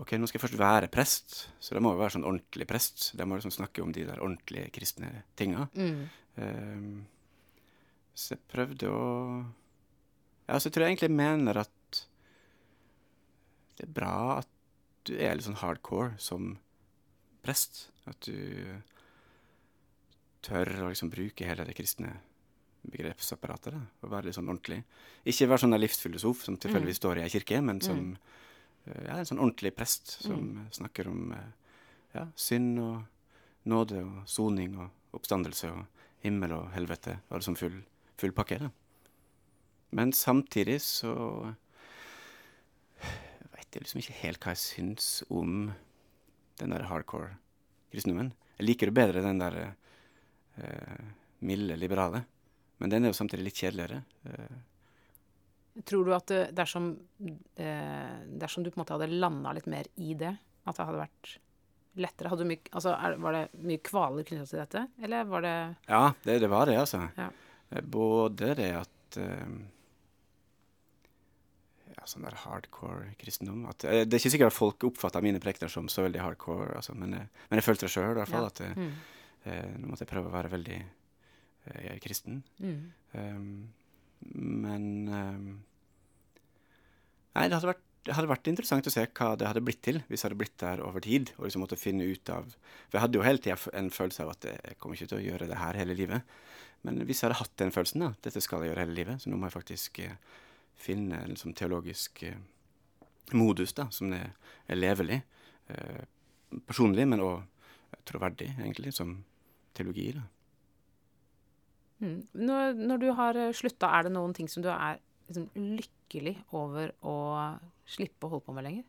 Ok, 0.00 0.14
nå 0.16 0.24
skal 0.30 0.38
jeg 0.38 0.44
først 0.46 0.56
være 0.60 0.88
prest, 0.88 1.34
så 1.60 1.74
da 1.74 1.80
må 1.82 1.90
jeg 1.92 1.98
være 2.00 2.14
sånn 2.14 2.24
ordentlig 2.24 2.64
prest. 2.70 3.10
Da 3.18 3.26
må 3.26 3.34
jeg 3.34 3.42
liksom 3.42 3.56
snakke 3.58 3.82
om 3.84 3.90
de 3.92 4.04
der 4.08 4.22
ordentlige 4.22 4.70
kristne 4.72 5.24
tinga. 5.36 5.66
mm, 5.74 6.08
Eh, 6.40 6.84
så 8.14 8.36
jeg 8.36 8.40
prøvde 8.52 8.86
å 8.88 9.00
Ja, 10.48 10.56
så 10.58 10.68
jeg 10.68 10.72
tror 10.76 10.84
jeg 10.86 10.94
egentlig 10.94 11.10
mener 11.18 11.58
at 11.58 12.06
det 13.76 13.88
er 13.88 13.92
bra 13.96 14.38
at 14.38 14.48
du 15.04 15.12
er 15.18 15.34
litt 15.34 15.44
sånn 15.48 15.58
hardcore 15.60 16.14
som 16.22 16.58
prest. 17.42 17.90
At 18.06 18.20
du 18.24 18.80
tør 20.44 20.70
å 20.84 20.90
liksom 20.90 21.10
bruke 21.12 21.46
hele 21.46 21.66
det 21.68 21.76
kristne 21.78 22.14
begrepsapparatet. 22.90 23.74
Da, 23.74 23.80
og 24.02 24.12
være 24.14 24.28
litt 24.28 24.38
sånn 24.38 24.48
ordentlig. 24.48 24.82
Ikke 25.28 25.48
være 25.50 25.64
sånn 25.64 25.78
livsfilosof 25.78 26.44
som 26.46 26.58
tilfeldigvis 26.60 27.00
står 27.00 27.20
i 27.20 27.24
ei 27.26 27.32
kirke, 27.32 27.60
men 27.64 27.82
som 27.84 28.14
eh, 28.86 29.02
ja, 29.06 29.18
en 29.18 29.28
sånn 29.28 29.42
ordentlig 29.42 29.74
prest 29.76 30.16
som 30.24 30.66
snakker 30.74 31.10
om 31.10 31.34
eh, 31.36 31.50
ja, 32.16 32.26
synd 32.38 32.80
og 32.82 33.68
nåde 33.70 34.02
og 34.06 34.22
soning 34.30 34.78
og 34.80 35.16
oppstandelse 35.18 35.72
og 35.74 36.06
himmel 36.24 36.56
og 36.56 36.70
helvete. 36.74 37.18
Og 37.30 37.40
liksom 37.40 37.58
full, 37.60 37.80
full 38.20 38.34
pakke. 38.36 38.60
da. 38.64 38.70
Men 39.96 40.14
samtidig 40.14 40.78
så 40.86 41.12
veit 43.50 43.74
jeg 43.74 43.84
liksom 43.84 44.02
ikke 44.02 44.18
helt 44.22 44.44
hva 44.44 44.54
jeg 44.54 44.64
syns 44.64 45.12
om 45.28 45.70
den 46.60 46.74
der 46.74 46.86
hardcore 46.88 47.34
kristendommen. 47.90 48.32
Jeg 48.58 48.68
liker 48.68 48.90
jo 48.90 48.96
bedre 48.96 49.24
den 49.24 49.40
der 49.40 49.56
eh, 49.58 49.76
milde, 51.40 51.76
liberale. 51.80 52.24
Men 52.80 52.90
den 52.92 53.04
er 53.04 53.12
jo 53.12 53.18
samtidig 53.18 53.44
litt 53.50 53.60
kjedeligere. 53.60 54.02
Eh, 54.24 54.58
Tror 55.86 56.04
du 56.04 56.12
at 56.12 56.32
dersom, 56.52 56.90
eh, 57.56 58.16
dersom 58.40 58.64
du 58.64 58.70
på 58.70 58.76
en 58.78 58.82
måte 58.82 58.96
hadde 58.96 59.06
landa 59.12 59.52
litt 59.56 59.68
mer 59.70 59.86
i 60.02 60.14
det, 60.18 60.32
at 60.66 60.76
det 60.76 60.84
hadde 60.88 60.98
vært 61.04 61.30
lettere? 62.00 62.28
Hadde 62.32 62.44
du 62.44 62.50
mye, 62.50 62.72
altså, 62.72 62.94
var 63.22 63.36
det 63.36 63.44
mye 63.70 63.82
kvaler 63.86 64.26
knyttet 64.26 64.50
til 64.50 64.60
dette, 64.60 64.82
eller 65.02 65.28
var 65.30 65.44
det 65.46 65.54
Ja, 65.88 66.02
det, 66.26 66.38
det 66.42 66.50
var 66.52 66.66
det, 66.68 66.76
altså. 66.82 67.04
Ja. 67.16 67.28
Eh, 67.70 67.80
Både 67.86 68.54
det 68.58 68.72
at 68.80 69.20
eh, 69.22 69.54
Ja, 71.96 72.06
sånn 72.08 72.24
der 72.26 72.36
hardcore 72.44 73.14
kristendom 73.20 73.64
at, 73.70 73.84
eh, 73.84 74.04
Det 74.04 74.14
er 74.18 74.22
ikke 74.22 74.34
sikkert 74.34 74.52
at 74.52 74.58
folk 74.58 74.86
oppfatta 74.90 75.22
mine 75.24 75.40
prekener 75.42 75.70
som 75.72 75.88
så 75.90 76.04
veldig 76.06 76.20
hardcore, 76.22 76.74
altså, 76.76 76.94
men, 76.98 77.14
eh, 77.14 77.26
men 77.50 77.60
jeg 77.62 77.66
følte 77.66 77.86
det 77.86 77.94
sjøl, 77.94 78.10
i 78.14 78.20
hvert 78.20 78.30
fall. 78.34 78.46
Ja. 78.46 78.52
At 78.54 78.60
eh, 78.66 78.76
mm, 78.76 78.92
eh, 79.44 79.76
nå 79.76 79.90
måtte 79.90 80.04
jeg 80.04 80.12
prøve 80.12 80.30
å 80.30 80.34
være 80.34 80.52
veldig 80.56 80.80
eh, 80.80 82.00
kristen. 82.04 82.42
mm, 82.62 82.80
Um, 83.10 83.72
men 84.22 84.84
um, 85.10 85.46
Nei, 87.34 87.46
det 87.48 87.56
hadde, 87.56 87.70
vært, 87.72 87.82
det 88.06 88.14
hadde 88.14 88.30
vært 88.30 88.50
interessant 88.52 88.86
å 88.86 88.92
se 88.94 89.02
hva 89.06 89.32
det 89.38 89.48
hadde 89.48 89.62
blitt 89.66 89.80
til 89.82 89.98
hvis 90.06 90.22
jeg 90.22 90.28
hadde 90.28 90.38
blitt 90.38 90.56
der 90.62 90.82
over 90.84 91.02
tid. 91.02 91.32
Og 91.38 91.48
liksom 91.48 91.64
måtte 91.64 91.78
finne 91.80 92.06
ut 92.06 92.30
av 92.30 92.46
For 92.52 92.98
jeg 92.98 93.04
hadde 93.04 93.18
jo 93.18 93.24
hele 93.26 93.42
tida 93.42 93.56
en 93.78 93.90
følelse 93.94 94.22
av 94.22 94.32
at 94.34 94.46
jeg 94.50 94.78
kommer 94.78 94.98
ikke 94.98 95.10
til 95.10 95.18
å 95.18 95.24
gjøre 95.24 95.50
det 95.50 95.58
her 95.58 95.78
hele 95.80 95.96
livet. 95.98 96.36
Men 96.86 97.02
hvis 97.04 97.20
jeg 97.20 97.28
hadde 97.28 97.40
hatt 97.42 97.56
den 97.60 97.74
følelsen, 97.74 98.06
da, 98.06 98.12
dette 98.24 98.42
skal 98.42 98.64
jeg 98.64 98.72
gjøre 98.72 98.86
hele 98.86 98.96
livet, 98.96 99.20
så 99.22 99.30
nå 99.30 99.38
må 99.38 99.48
jeg 99.48 99.56
faktisk 99.58 100.00
eh, 100.04 100.16
finne 100.80 101.18
en 101.20 101.34
liksom, 101.34 101.52
teologisk 101.58 102.22
eh, 102.24 102.38
modus 103.36 103.74
da, 103.76 103.86
som 103.92 104.14
er, 104.16 104.30
er 104.70 104.80
levelig. 104.80 105.20
Eh, 105.70 106.06
personlig, 106.66 107.04
men 107.10 107.22
òg 107.24 108.00
troverdig, 108.08 108.48
egentlig, 108.56 108.94
som 108.96 109.18
teologi. 109.76 110.10
da. 110.16 110.24
mm. 112.04 112.18
Når, 112.46 112.72
når 112.78 113.02
du 113.02 113.08
har 113.18 113.40
eh, 113.40 113.54
slutta, 113.56 113.90
er 113.96 114.08
det 114.08 114.14
noen 114.14 114.34
ting 114.36 114.48
som 114.50 114.64
du 114.64 114.70
er 114.72 115.00
liksom, 115.28 115.48
lykkelig 115.56 116.36
over 116.58 116.94
å 117.06 117.16
slippe 117.90 118.26
å 118.26 118.34
holde 118.34 118.46
på 118.46 118.56
med 118.56 118.68
lenger? 118.68 118.86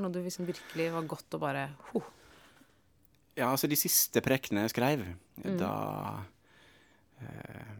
Noe 0.00 0.12
du 0.14 0.22
liksom 0.24 0.48
virkelig 0.48 0.88
var 0.94 1.08
godt 1.08 1.36
og 1.36 1.42
bare 1.42 1.68
huh. 1.90 2.08
Ja, 3.36 3.50
altså 3.50 3.68
de 3.70 3.78
siste 3.78 4.20
prekene 4.24 4.64
jeg 4.66 4.72
skrev, 4.74 5.04
da 5.60 5.74
eh, 7.22 7.76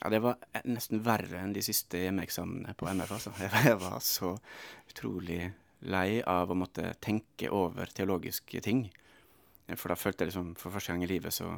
Ja, 0.00 0.08
det 0.08 0.22
var 0.24 0.38
nesten 0.64 1.02
verre 1.04 1.42
enn 1.42 1.52
de 1.52 1.62
siste 1.64 2.00
hjemmeeksamene 2.00 2.72
på 2.78 2.88
MF, 2.88 3.10
altså. 3.18 3.34
Jeg 3.66 3.76
var 3.82 3.98
så 4.00 4.32
utrolig 4.88 5.50
lei 5.80 6.20
av 6.28 6.50
å 6.50 6.58
måtte 6.58 6.92
tenke 7.00 7.50
over 7.54 7.92
teologiske 7.94 8.60
ting. 8.64 8.86
For 9.70 9.92
da 9.92 9.98
følte 9.98 10.24
jeg 10.24 10.32
liksom, 10.32 10.54
for 10.58 10.74
første 10.74 10.92
gang 10.92 11.04
i 11.06 11.10
livet 11.10 11.34
så 11.34 11.50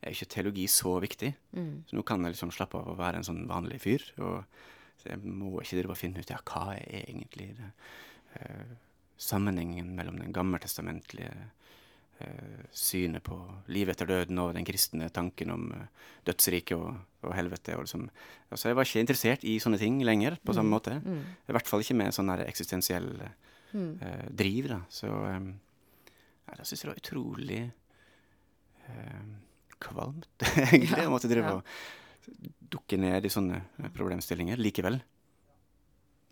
er 0.00 0.14
ikke 0.14 0.30
teologi 0.32 0.66
så 0.70 0.94
viktig. 1.02 1.32
Mm. 1.56 1.72
Så 1.88 1.96
nå 1.98 2.04
kan 2.08 2.24
jeg 2.24 2.34
liksom 2.34 2.52
slappe 2.54 2.78
av 2.80 2.92
å 2.92 2.98
være 2.98 3.20
en 3.20 3.26
sånn 3.26 3.42
vanlig 3.50 3.80
fyr. 3.84 4.04
Og 4.22 4.38
jeg 5.04 5.20
må 5.24 5.52
ikke 5.60 5.80
drive 5.80 5.94
og 5.94 6.00
finne 6.00 6.22
ut 6.22 6.32
ja, 6.32 6.40
hva 6.46 6.76
er 6.76 7.02
egentlig 7.02 7.50
det, 7.58 7.70
eh, 8.40 8.76
sammenhengen 9.20 9.92
mellom 9.96 10.20
den 10.20 10.32
gammeltestamentlige 10.36 11.32
eh, 11.32 11.48
synet 12.76 13.22
på 13.26 13.36
livet 13.72 13.94
etter 13.96 14.06
døden 14.10 14.38
og 14.42 14.54
den 14.54 14.64
kristne 14.68 15.08
tanken 15.14 15.50
om 15.54 15.68
eh, 15.76 15.86
dødsriket 16.28 16.76
og, 16.76 16.96
og 17.24 17.34
helvete. 17.36 17.74
Og 17.76 17.86
liksom. 17.86 18.08
altså, 18.50 18.68
jeg 18.68 18.76
var 18.78 18.84
ikke 18.88 19.00
interessert 19.04 19.44
i 19.48 19.58
sånne 19.62 19.78
ting 19.80 20.00
lenger 20.04 20.36
på 20.44 20.54
samme 20.56 20.70
måte. 20.74 20.98
Mm. 21.04 21.22
I 21.48 21.52
hvert 21.56 21.66
fall 21.70 21.80
ikke 21.84 21.96
med 22.02 22.16
sånn 22.16 22.32
eksistensiell 22.46 23.12
Mm. 23.70 23.90
eh, 24.02 24.24
driv. 24.34 24.66
da. 24.66 24.80
Så 24.90 25.06
um, 25.06 25.44
ja, 26.48 26.54
da 26.58 26.64
syns 26.66 26.80
jeg 26.82 26.88
det 26.88 26.90
var 26.90 27.02
utrolig 27.04 27.58
eh, 28.88 29.20
kvalmt, 29.78 30.26
egentlig, 30.72 30.98
Ja, 30.98 31.06
å 31.06 31.12
måtte 31.12 31.30
drive 31.30 31.52
ja. 31.52 31.60
og 31.60 32.50
dukke 32.74 32.98
ned 32.98 33.28
i 33.28 33.30
sånne 33.30 33.60
eh, 33.78 33.92
problemstillinger 33.94 34.58
likevel. 34.58 34.98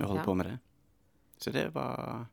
Å 0.02 0.08
holde 0.10 0.24
Ja. 0.24 0.26
på 0.26 0.34
med 0.34 0.50
det. 0.50 0.56
Så 1.38 1.52
det 1.54 1.68
var 1.78 2.02
eh, 2.08 2.26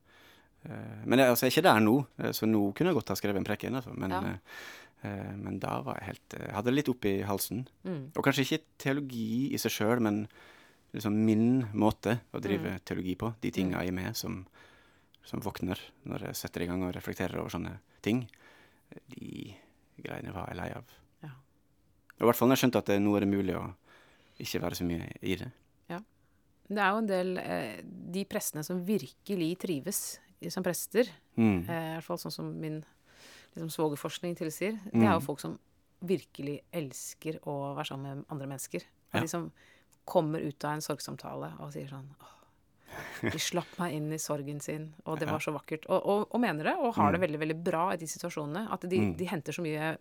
Men 1.05 1.19
jeg, 1.19 1.29
altså, 1.29 1.45
jeg 1.45 1.51
er 1.51 1.55
ikke 1.57 1.67
der 1.69 1.79
nå, 1.85 1.93
eh, 2.19 2.31
så 2.33 2.47
nå 2.49 2.61
kunne 2.73 2.89
jeg 2.91 2.97
godt 2.97 3.11
ha 3.13 3.15
skrevet 3.19 3.37
en 3.41 3.47
preken. 3.47 3.75
Altså, 3.77 3.93
men, 3.97 4.09
Ja. 4.11 4.21
eh, 4.21 4.37
eh, 5.09 5.35
men 5.37 5.59
da 5.59 5.81
var 5.81 5.99
jeg 5.99 6.07
helt 6.13 6.35
Jeg 6.39 6.53
Hadde 6.55 6.65
det 6.71 6.73
litt 6.75 6.89
oppi 6.89 7.21
halsen. 7.23 7.67
Mm. 7.83 8.11
Og 8.15 8.23
kanskje 8.23 8.45
ikke 8.45 8.63
teologi 8.77 9.53
i 9.53 9.57
seg 9.57 9.71
sjøl, 9.71 9.99
men 10.01 10.27
liksom 10.93 11.13
min 11.25 11.67
måte 11.73 12.19
å 12.33 12.41
drive 12.41 12.71
Mm. 12.77 12.79
teologi 12.85 13.15
på. 13.15 13.33
De 13.41 13.51
tinga 13.51 13.83
i 13.83 13.91
meg 13.91 14.15
som, 14.15 14.45
som 15.23 15.39
våkner 15.41 15.77
når 16.05 16.19
jeg 16.27 16.35
setter 16.35 16.61
i 16.63 16.67
gang 16.67 16.83
og 16.83 16.93
reflekterer 16.95 17.37
over 17.39 17.49
sånne 17.49 17.79
ting. 18.01 18.27
De 19.09 19.53
greiene 20.01 20.33
var 20.33 20.47
jeg 20.47 20.57
lei 20.57 20.71
av. 20.71 20.83
Ja. 21.23 21.29
Og 22.15 22.21
I 22.21 22.25
hvert 22.25 22.35
fall 22.35 22.47
når 22.49 22.55
jeg 22.57 22.69
skjønte 22.71 22.77
at 22.77 22.85
det 22.85 23.01
nå 23.01 23.15
er 23.17 23.19
det 23.25 23.29
mulig 23.29 23.55
å 23.55 23.73
ikke 24.39 24.61
være 24.61 24.75
så 24.75 24.85
mye 24.85 25.11
i 25.21 25.35
det. 25.35 25.51
Det 26.67 26.81
er 26.81 26.89
jo 26.89 26.97
en 26.97 27.05
del 27.05 27.37
eh, 27.37 27.81
De 27.85 28.23
prestene 28.25 28.63
som 28.65 28.79
virkelig 28.87 29.51
trives 29.61 30.19
som 30.49 30.63
prester, 30.63 31.05
Mm. 31.37 31.69
eh, 31.69 31.91
i 31.91 31.95
hvert 31.97 32.03
fall 32.03 32.17
sånn 32.17 32.31
som 32.31 32.59
min 32.59 32.83
liksom, 33.55 33.69
svogerforskning 33.69 34.35
tilsier, 34.35 34.79
det 34.91 35.01
er 35.03 35.13
jo 35.13 35.19
Mm. 35.19 35.25
folk 35.25 35.39
som 35.39 35.59
virkelig 36.03 36.61
elsker 36.73 37.39
å 37.47 37.75
være 37.75 37.85
sammen 37.87 38.17
med 38.17 38.25
andre 38.29 38.47
mennesker. 38.47 38.83
Ja. 39.13 39.21
De 39.21 39.27
som 39.27 39.51
kommer 40.05 40.39
ut 40.39 40.63
av 40.65 40.73
en 40.73 40.81
sorgsamtale 40.81 41.53
og 41.59 41.71
sier 41.73 41.87
sånn 41.89 42.09
Åh, 42.21 43.31
de 43.31 43.39
slapp 43.49 43.79
meg 43.79 43.93
inn 43.93 44.11
i 44.13 44.17
sorgen 44.17 44.59
sin, 44.61 44.93
og 45.05 45.19
det 45.19 45.27
var 45.27 45.39
så 45.39 45.51
vakkert. 45.53 45.85
Og, 45.89 46.05
og, 46.05 46.27
og 46.31 46.39
mener 46.41 46.63
det, 46.63 46.75
og 46.77 46.93
har 46.95 47.11
det 47.11 47.21
veldig 47.21 47.39
veldig 47.39 47.63
bra 47.63 47.91
i 47.93 47.97
de 47.97 48.05
situasjonene. 48.05 48.67
At 48.71 48.81
de, 48.81 49.13
de 49.17 49.25
henter 49.25 49.51
så 49.51 49.61
mye 49.65 49.97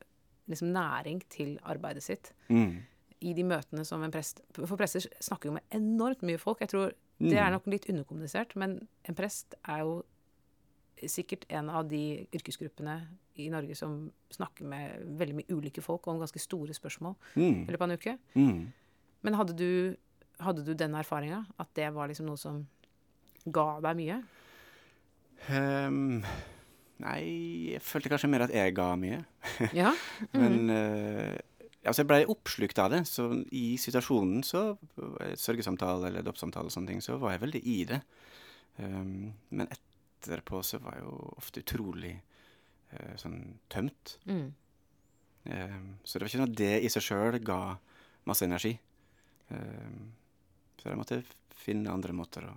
liksom, 0.49 0.73
næring 0.73 1.23
til 1.29 1.59
arbeidet 1.65 2.03
sitt 2.03 2.33
Mm. 2.51 2.83
i 3.23 3.33
de 3.33 3.43
møtene 3.43 3.85
som 3.87 4.03
en 4.03 4.11
prest 4.13 4.41
For 4.53 4.77
prester 4.77 5.01
snakker 5.21 5.47
jo 5.49 5.53
med 5.53 5.63
enormt 5.73 6.21
mye 6.23 6.39
folk. 6.39 6.59
Jeg 6.61 6.69
tror 6.69 6.93
Det 7.21 7.39
er 7.39 7.51
nok 7.51 7.67
litt 7.67 7.87
underkommunisert, 7.89 8.55
men 8.57 8.89
en 9.09 9.15
prest 9.15 9.55
er 9.67 9.79
jo 9.79 10.03
sikkert 11.11 11.45
en 11.53 11.69
av 11.71 11.89
de 11.91 12.27
yrkesgruppene 12.35 12.95
i 13.43 13.49
Norge 13.51 13.75
som 13.77 14.11
snakker 14.31 14.65
med 14.71 15.03
veldig 15.19 15.35
mye 15.41 15.57
ulike 15.57 15.83
folk 15.83 16.07
om 16.09 16.21
ganske 16.23 16.39
store 16.41 16.75
spørsmål 16.77 17.17
Mm. 17.37 17.65
i 17.67 17.71
løpet 17.73 17.81
av 17.83 17.91
en 17.91 17.99
uke. 17.99 18.19
Mm. 18.35 18.73
Men 19.27 19.35
hadde 19.35 19.57
du, 19.59 19.97
hadde 20.41 20.65
du 20.65 20.75
den 20.75 20.95
erfaringa? 20.95 21.45
At 21.59 21.73
det 21.75 21.89
var 21.95 22.09
liksom 22.09 22.27
noe 22.27 22.39
som 22.39 22.67
ga 23.47 23.81
deg 23.85 23.97
mye? 23.99 24.21
Um, 25.51 26.23
nei, 27.03 27.23
jeg 27.75 27.83
følte 27.85 28.13
kanskje 28.13 28.31
mer 28.33 28.47
at 28.47 28.55
jeg 28.55 28.75
ga 28.77 28.93
mye. 28.97 29.25
Ja. 29.81 29.93
Men 30.33 30.71
uh, 30.71 31.35
altså 31.85 32.03
jeg 32.05 32.09
blei 32.11 32.23
oppslukt 32.31 32.79
av 32.81 32.93
det. 32.95 33.03
Så 33.11 33.27
i 33.53 33.75
situasjonen, 33.81 34.45
så 34.47 34.71
eh, 35.21 35.35
sørgesamtale 35.37 36.09
eller 36.09 36.25
dåpssamtale 36.25 36.71
og 36.71 36.75
sånne 36.75 36.95
ting, 36.95 37.03
så 37.05 37.19
var 37.21 37.35
jeg 37.35 37.43
veldig 37.45 37.65
i 37.75 37.79
det. 37.91 38.01
Um, 38.79 39.33
men 39.51 39.69
etterpå 40.29 40.61
var 40.83 40.95
jeg 40.99 41.05
jo 41.05 41.35
ofte 41.37 41.61
utrolig 41.65 42.15
eh, 42.93 43.15
sånn 43.17 43.59
tømt. 43.69 44.19
Mm. 44.27 44.53
Eh, 45.45 45.79
så 46.05 46.19
det 46.19 46.23
var 46.25 46.29
ikke 46.33 46.43
noe 46.45 46.57
det 46.57 46.73
i 46.85 46.89
seg 46.93 47.03
sjøl 47.03 47.39
ga 47.45 47.59
masse 48.27 48.45
energi. 48.47 48.79
Eh, 49.51 49.97
så 50.81 50.89
jeg 50.91 50.99
måtte 51.01 51.23
finne 51.55 51.93
andre 51.93 52.13
måter 52.17 52.49
å 52.49 52.55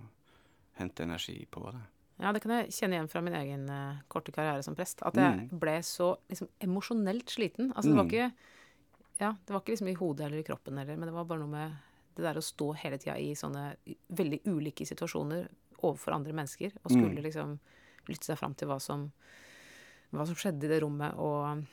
hente 0.80 1.02
energi 1.04 1.46
på. 1.50 1.62
Da. 1.72 1.80
Ja, 2.18 2.32
det 2.34 2.42
kan 2.42 2.50
jeg 2.56 2.72
kjenne 2.74 2.96
igjen 2.98 3.10
fra 3.10 3.20
min 3.22 3.34
egen 3.38 3.68
eh, 3.70 4.00
korte 4.10 4.32
karriere 4.34 4.62
som 4.66 4.74
prest. 4.78 5.02
At 5.06 5.14
jeg 5.14 5.48
Mm. 5.50 5.58
ble 5.58 5.76
så 5.82 6.16
liksom, 6.28 6.48
emosjonelt 6.60 7.26
sliten. 7.30 7.72
Altså, 7.74 7.90
det 7.90 7.96
var 7.96 8.04
Mm. 8.04 8.12
ikke 8.14 8.32
Ja, 9.20 9.32
det 9.46 9.50
var 9.52 9.60
ikke 9.60 9.72
liksom 9.74 9.88
i 9.90 9.94
hodet 9.98 10.26
eller 10.26 10.38
i 10.38 10.44
kroppen 10.46 10.76
heller, 10.78 10.96
men 10.96 11.08
det 11.08 11.12
var 11.12 11.24
bare 11.24 11.40
noe 11.40 11.48
med 11.50 11.72
det 12.14 12.22
der 12.22 12.34
å 12.38 12.42
stå 12.42 12.72
hele 12.76 12.98
tida 12.98 13.16
i 13.18 13.32
sånne 13.34 13.74
veldig 14.14 14.42
ulike 14.46 14.86
situasjoner 14.86 15.48
overfor 15.82 16.12
andre 16.16 16.32
mennesker, 16.32 16.72
og 16.84 16.90
skulle 16.90 17.14
Mm. 17.14 17.22
liksom 17.24 17.58
lytte 18.08 18.24
seg 18.24 18.38
fram 18.38 18.54
til 18.54 18.68
hva 18.68 18.80
som, 18.80 19.12
hva 20.12 20.26
som 20.26 20.34
skjedde 20.34 20.64
i 20.64 20.68
det 20.68 20.82
rommet, 20.82 21.14
og, 21.14 21.64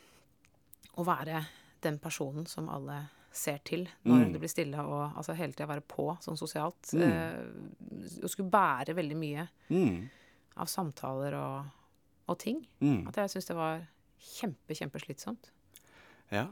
og 0.97 1.05
være 1.07 1.45
den 1.81 1.97
personen 1.99 2.45
som 2.47 2.69
alle 2.69 3.09
ser 3.31 3.57
til 3.63 3.87
når 4.05 4.25
Mm. 4.25 4.31
det 4.33 4.39
blir 4.41 4.49
stille, 4.49 4.79
og 4.79 5.15
altså 5.17 5.35
hele 5.35 5.51
tida 5.53 5.67
være 5.67 5.81
på 5.81 6.17
sånn 6.23 6.37
sosialt. 6.37 6.93
Mm. 6.93 7.01
Eh, 7.01 8.23
og 8.23 8.29
skulle 8.29 8.49
bære 8.51 8.95
veldig 8.95 9.17
mye 9.17 9.47
Mm. 9.69 10.09
av 10.57 10.67
samtaler 10.67 11.33
og, 11.35 11.65
og 12.29 12.37
ting. 12.39 12.65
Mm. 12.81 13.07
At 13.07 13.15
jeg 13.15 13.29
syns 13.29 13.47
det 13.47 13.55
var 13.57 13.87
kjempe, 14.19 14.73
kjempeslitsomt. 14.73 15.51
Ja. 16.31 16.47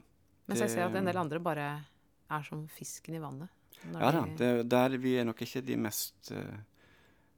Mens 0.48 0.60
jeg 0.60 0.70
ser 0.70 0.86
at 0.86 0.96
en 0.96 1.06
del 1.06 1.18
andre 1.18 1.40
bare 1.40 1.86
er 2.30 2.44
som 2.44 2.68
fisken 2.68 3.16
i 3.16 3.20
vannet. 3.20 3.50
Ja 3.94 4.12
da, 4.12 4.26
det, 4.38 4.70
der 4.70 4.98
vi 4.98 5.16
er 5.20 5.26
nok 5.26 5.40
ikke 5.42 5.64
de 5.66 5.76
mest 5.78 6.32
uh, 6.32 6.58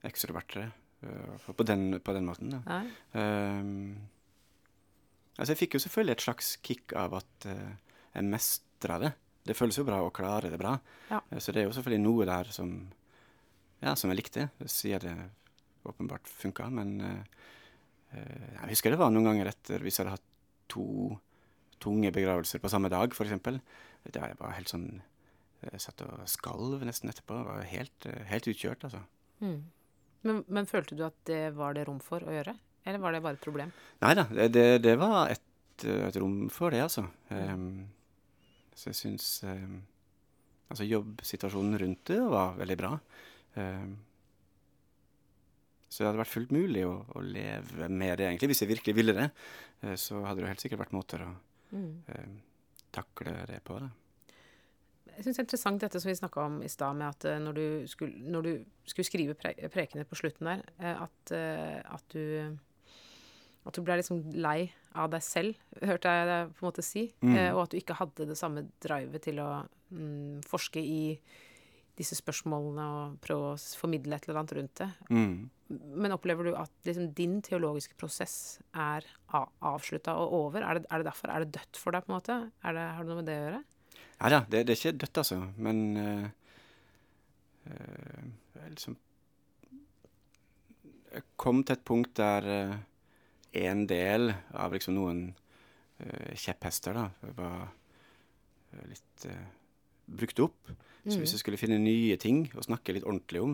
ekstroverte 0.08 0.68
eh, 0.70 1.48
på, 1.52 1.64
den, 1.68 2.00
på 2.04 2.14
den 2.18 2.28
måten. 2.28 2.54
Da. 2.56 2.62
Nei? 2.68 2.86
Ehm, 3.22 3.96
altså 5.38 5.52
jeg 5.54 5.62
fikk 5.66 5.78
jo 5.78 5.84
selvfølgelig 5.86 6.16
et 6.18 6.26
slags 6.28 6.52
kick 6.66 6.94
av 6.96 7.18
at 7.20 7.48
uh, 7.52 7.74
jeg 8.16 8.30
mestra 8.32 9.00
det. 9.04 9.14
Det 9.46 9.56
føles 9.58 9.78
jo 9.78 9.86
bra 9.86 10.00
å 10.02 10.14
klare 10.16 10.50
det 10.50 10.58
bra. 10.62 10.76
Ja. 11.12 11.20
Eh, 11.30 11.40
Så 11.44 11.54
det 11.54 11.62
er 11.64 11.68
jo 11.70 11.76
selvfølgelig 11.76 12.02
noe 12.06 12.26
der 12.30 12.50
som, 12.56 12.72
ja, 13.84 13.94
som 13.96 14.10
jeg 14.10 14.22
likte, 14.24 14.48
siden 14.66 15.04
det 15.06 15.30
åpenbart 15.86 16.26
funka. 16.32 16.70
Men 16.74 16.96
eh, 17.02 17.44
eh, 18.18 18.48
jeg 18.62 18.72
husker 18.74 18.96
det 18.96 19.02
var 19.02 19.12
noen 19.14 19.28
ganger 19.30 19.52
etter 19.52 19.84
hvis 19.86 20.00
jeg 20.00 20.08
hadde 20.08 20.18
hatt 20.18 20.32
to 20.72 20.86
tunge 21.84 22.10
begravelser 22.16 22.62
på 22.64 22.72
samme 22.72 22.90
dag, 22.90 23.14
f.eks. 23.14 23.36
Da 24.16 24.30
jeg 24.32 24.40
var 24.40 24.56
helt 24.58 24.72
sånn 24.72 24.88
Jeg 25.66 25.82
satt 25.82 26.02
og 26.06 26.26
skalv 26.30 26.84
nesten 26.86 27.10
etterpå. 27.10 27.38
Var 27.46 27.64
helt, 27.70 28.06
eh, 28.10 28.24
helt 28.30 28.48
utkjørt, 28.50 28.84
altså. 28.88 29.00
Mm. 29.42 29.62
Men, 30.26 30.44
men 30.50 30.66
følte 30.70 30.96
du 30.98 31.04
at 31.06 31.18
det 31.30 31.42
var 31.58 31.76
det 31.78 31.86
rom 31.88 32.00
for 32.04 32.24
å 32.26 32.34
gjøre? 32.34 32.56
Eller 32.86 33.02
var 33.02 33.14
det 33.16 33.22
bare 33.26 33.38
et 33.38 33.44
problem? 33.46 33.72
Nei 34.04 34.14
da, 34.18 34.26
det, 34.30 34.48
det, 34.54 34.66
det 34.86 34.96
var 35.02 35.30
et, 35.34 35.86
et 35.86 36.18
rom 36.22 36.48
for 36.54 36.74
det, 36.74 36.82
altså. 36.86 37.06
Um, 37.30 37.86
så 38.76 38.90
jeg 38.92 39.00
syns 39.00 39.28
um, 39.48 39.80
Altså, 40.66 40.86
jobbsituasjonen 40.90 41.78
rundt 41.78 42.10
det 42.10 42.18
var 42.26 42.56
veldig 42.58 42.76
bra. 42.80 42.90
Um, 43.54 43.92
så 45.88 46.02
det 46.02 46.08
hadde 46.10 46.20
vært 46.24 46.32
fullt 46.34 46.54
mulig 46.56 46.82
å, 46.90 46.96
å 47.16 47.22
leve 47.22 47.88
med 47.94 48.18
det, 48.20 48.26
egentlig. 48.32 48.50
Hvis 48.52 48.64
jeg 48.66 48.72
virkelig 48.74 48.96
ville 48.98 49.14
det, 49.16 49.28
eh, 49.86 49.94
så 50.02 50.24
hadde 50.26 50.42
det 50.42 50.50
helt 50.50 50.64
sikkert 50.66 50.82
vært 50.88 50.96
måter 50.98 51.22
å 51.28 51.34
Mm. 51.76 51.94
ehm, 52.14 52.34
takle 52.94 53.32
det 53.50 53.58
på. 53.66 53.78
Da. 53.82 53.88
Jeg 55.16 55.24
syns 55.26 55.38
det 55.38 55.42
er 55.42 55.46
interessant 55.48 55.84
dette 55.84 56.02
som 56.02 56.12
vi 56.12 56.18
snakka 56.20 56.46
om 56.50 56.62
i 56.66 56.70
stad, 56.72 56.98
med 57.00 57.08
at 57.08 57.28
eh, 57.30 57.42
når 57.42 57.58
du 57.58 57.66
skulle, 57.92 58.20
når 58.32 58.48
du 58.48 58.54
skulle 58.88 59.08
skrive 59.08 59.36
pre 59.40 59.54
prekene 59.72 60.06
på 60.08 60.18
slutten 60.20 60.50
der, 60.50 60.64
eh, 60.80 61.04
at, 61.08 61.36
eh, 61.36 61.80
at 61.96 62.16
du 62.16 62.58
at 63.66 63.74
du 63.74 63.82
ble 63.82 63.96
liksom 63.98 64.20
lei 64.38 64.68
av 64.94 65.10
deg 65.10 65.24
selv, 65.26 65.58
hørte 65.82 66.12
jeg 66.14 66.28
deg 66.30 66.52
på 66.54 66.62
en 66.62 66.68
måte 66.68 66.84
si. 66.86 67.08
Mm. 67.26 67.38
Og 67.56 67.64
at 67.64 67.72
du 67.74 67.80
ikke 67.80 67.96
hadde 67.98 68.28
det 68.30 68.38
samme 68.38 68.62
drivet 68.84 69.24
til 69.26 69.42
å 69.42 69.48
mm, 69.90 70.44
forske 70.46 70.84
i 70.86 71.18
disse 71.98 72.14
spørsmålene 72.20 72.86
og 72.86 73.18
prøve 73.24 73.56
å 73.56 73.58
formidle 73.80 74.20
et 74.20 74.28
eller 74.28 74.42
annet 74.44 74.56
rundt 74.60 74.82
det. 74.84 74.90
Mm. 75.10 75.36
Men 76.04 76.14
opplever 76.14 76.46
du 76.46 76.54
at 76.60 76.72
liksom, 76.86 77.10
din 77.18 77.40
teologiske 77.46 77.98
prosess 77.98 78.60
er 78.70 79.08
avslutta 79.34 80.14
og 80.22 80.38
over? 80.44 80.62
Er 80.62 80.78
det, 80.78 80.86
er 80.92 81.02
det 81.02 81.10
derfor? 81.10 81.34
Er 81.34 81.42
det 81.42 81.56
dødt 81.58 81.82
for 81.82 81.96
deg, 81.96 82.06
på 82.06 82.14
en 82.14 82.20
måte? 82.20 82.38
Er 82.62 82.78
det, 82.78 82.86
har 82.98 83.02
det 83.02 83.10
noe 83.10 83.24
med 83.24 83.32
det 83.32 83.40
å 83.40 83.46
gjøre? 83.48 83.64
Nei 84.26 84.32
da, 84.34 84.42
det, 84.50 84.64
det 84.66 84.74
er 84.74 84.80
ikke 84.80 85.00
dødt, 85.04 85.20
altså. 85.22 85.38
Men 85.62 85.82
uh, 86.02 86.26
uh, 87.70 88.24
liksom 88.72 88.96
Jeg 91.14 91.28
kom 91.40 91.62
til 91.64 91.78
et 91.78 91.86
punkt 91.86 92.16
der 92.18 92.48
uh, 92.50 92.78
en 93.56 93.86
del 93.88 94.34
av 94.52 94.74
liksom 94.74 94.98
noen 94.98 95.28
kjepphester 96.36 96.92
da, 96.98 97.06
var 97.38 97.70
litt 98.90 99.24
brukt 100.12 100.42
opp. 100.44 100.74
Så 101.06 101.22
hvis 101.22 101.38
jeg 101.38 101.40
skulle 101.40 101.60
finne 101.62 101.78
nye 101.80 102.18
ting 102.20 102.50
å 102.52 102.66
snakke 102.66 102.98
litt 102.98 103.06
ordentlig 103.08 103.40
om, 103.46 103.54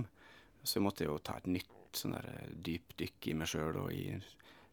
så 0.66 0.82
måtte 0.82 1.04
jeg 1.04 1.12
jo 1.12 1.20
ta 1.22 1.36
et 1.38 1.52
nytt 1.54 2.00
sånn 2.00 2.16
der 2.16 2.56
dypdykk 2.66 3.28
i 3.30 3.36
meg 3.38 3.52
sjøl 3.52 3.78
og 3.84 3.92
i 3.94 4.16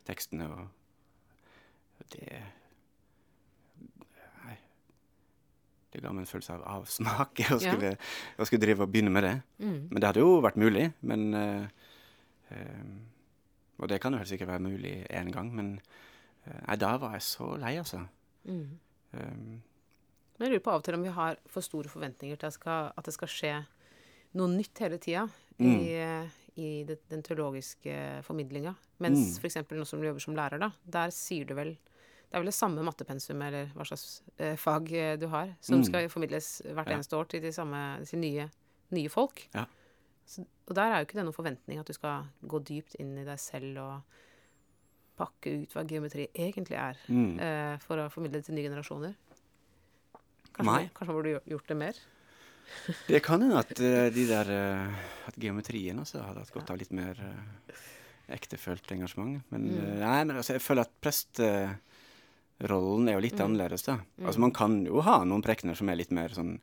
tekstene. 0.08 0.48
Og 0.48 2.06
det 2.14 2.40
Nei. 4.44 4.56
Det 5.92 6.02
ga 6.04 6.10
meg 6.12 6.26
en 6.26 6.30
følelse 6.30 6.52
av 6.58 6.64
avsmak 6.82 7.40
å 7.54 7.56
Ja. 7.56 7.58
skulle, 7.58 7.94
å 8.38 8.44
skulle 8.46 8.60
drive 8.66 8.84
og 8.84 8.90
begynne 8.92 9.10
med 9.14 9.24
det. 9.24 9.34
Mm. 9.62 9.78
Men 9.90 10.00
det 10.02 10.08
hadde 10.10 10.20
jo 10.24 10.40
vært 10.44 10.56
mulig. 10.60 10.92
Men 11.00 11.28
Uh, 11.34 11.68
eh, 12.50 12.84
Og 13.78 13.88
det 13.88 14.00
kan 14.02 14.12
jo 14.12 14.18
helt 14.18 14.28
sikkert 14.28 14.48
være 14.50 14.64
mulig 14.64 15.06
én 15.10 15.30
gang, 15.32 15.52
men 15.54 15.80
eh, 16.46 16.60
Nei, 16.66 16.76
da 16.76 16.96
var 16.98 17.12
jeg 17.14 17.22
så 17.22 17.52
lei, 17.60 17.76
altså. 17.78 18.00
Mm. 18.44 18.78
Um, 19.12 19.62
Men 20.38 20.46
jeg 20.48 20.50
lurer 20.56 20.64
på 20.64 20.70
av 20.72 20.80
og 20.80 20.84
til 20.84 20.94
om 20.98 21.02
vi 21.06 21.12
har 21.14 21.36
for 21.46 21.60
store 21.62 21.88
forventninger 21.88 22.36
til 22.38 22.46
at, 22.46 22.54
skal, 22.56 22.90
at 22.96 23.04
det 23.06 23.14
skal 23.14 23.28
skje 23.28 23.52
noe 24.38 24.48
nytt 24.52 24.78
hele 24.84 24.98
tida 24.98 25.28
Mm. 25.58 25.80
i, 25.82 25.94
i 26.62 26.66
det, 26.86 27.00
den 27.10 27.22
teologiske 27.26 28.22
formidlinga. 28.22 28.76
Mens 29.02 29.18
Mm. 29.18 29.40
f.eks. 29.42 29.56
nå 29.74 29.84
som 29.86 29.98
du 30.00 30.06
jobber 30.06 30.20
som 30.22 30.36
lærer, 30.38 30.58
da, 30.62 30.68
der 30.86 31.10
sier 31.10 31.44
du 31.48 31.54
vel 31.58 31.72
Det 32.28 32.36
er 32.36 32.42
vel 32.42 32.50
det 32.50 32.54
samme 32.58 32.82
mattepensum 32.84 33.40
eller 33.42 33.70
hva 33.72 33.84
slags 33.88 34.22
eh, 34.36 34.54
fag 34.60 34.90
eh, 34.92 35.14
du 35.16 35.26
har, 35.32 35.54
som 35.64 35.78
Mm. 35.80 35.84
skal 35.88 36.08
formidles 36.12 36.60
hvert 36.66 36.86
Ja. 36.90 36.96
eneste 36.98 37.16
år 37.16 37.28
til, 37.28 37.40
de 37.42 37.52
samme, 37.52 38.04
til 38.04 38.18
nye, 38.20 38.48
nye 38.92 39.08
folk. 39.08 39.46
Ja. 39.54 39.64
Så, 40.26 40.44
og 40.68 40.74
der 40.76 40.92
er 40.92 40.98
jo 41.00 41.06
ikke 41.06 41.16
det 41.16 41.24
noen 41.24 41.32
forventning 41.38 41.78
at 41.80 41.86
du 41.88 41.94
skal 41.96 42.26
gå 42.46 42.60
dypt 42.68 42.96
inn 43.00 43.16
i 43.16 43.24
deg 43.24 43.38
selv 43.40 43.78
og 43.80 44.02
pakke 45.16 45.62
ut 45.62 45.72
hva 45.72 45.86
geometri 45.88 46.28
egentlig 46.34 46.76
er, 46.76 46.96
mm. 47.08 47.40
eh, 47.40 47.78
for 47.80 47.96
å 47.96 48.10
formidle 48.12 48.38
det 48.38 48.44
til 48.44 48.54
nye 48.54 48.68
generasjoner. 48.68 49.14
Kanskje, 50.52 50.68
Nei. 50.68 50.90
kanskje 50.94 51.14
burde 51.16 51.32
du 51.40 51.50
gjort 51.54 51.66
det 51.72 51.76
mer? 51.80 51.94
Det 53.08 53.22
kan 53.24 53.40
hende 53.40 53.56
at 53.58 53.70
eh, 53.80 54.10
de 54.12 54.26
der 54.28 54.50
eh, 54.52 54.94
At 55.30 55.34
geometrien 55.40 55.98
også 55.98 56.20
hadde 56.20 56.42
hatt 56.44 56.52
godt 56.52 56.70
av 56.70 56.76
litt 56.76 56.92
mer 56.92 57.16
ektefølt 58.28 58.90
engasjement. 58.92 59.40
Men 59.50 59.62
Mm. 59.70 59.98
nei, 60.00 60.24
men 60.24 60.36
altså, 60.36 60.52
jeg 60.52 60.60
føler 60.60 60.82
at 60.84 61.00
presterollen 62.58 63.08
er 63.08 63.14
jo 63.14 63.20
litt 63.22 63.38
Mm. 63.38 63.44
annerledes, 63.46 63.82
da. 63.86 63.98
Altså 64.24 64.40
man 64.40 64.52
kan 64.52 64.84
jo 64.84 65.00
ha 65.00 65.24
noen 65.24 65.42
prekener 65.42 65.76
som 65.76 65.88
er 65.88 65.96
litt 65.96 66.10
mer 66.10 66.28
sånn 66.28 66.58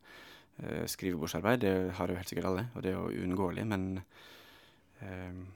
uh, 0.62 0.84
skrivebordsarbeid. 0.86 1.60
Det 1.60 1.92
har 1.96 2.08
jo 2.08 2.16
helt 2.16 2.28
sikkert 2.28 2.44
alle, 2.50 2.66
og 2.74 2.82
det 2.82 2.90
er 2.92 2.98
jo 2.98 3.24
uunngåelig, 3.24 3.66
men 3.66 4.02
uh, 5.02 5.46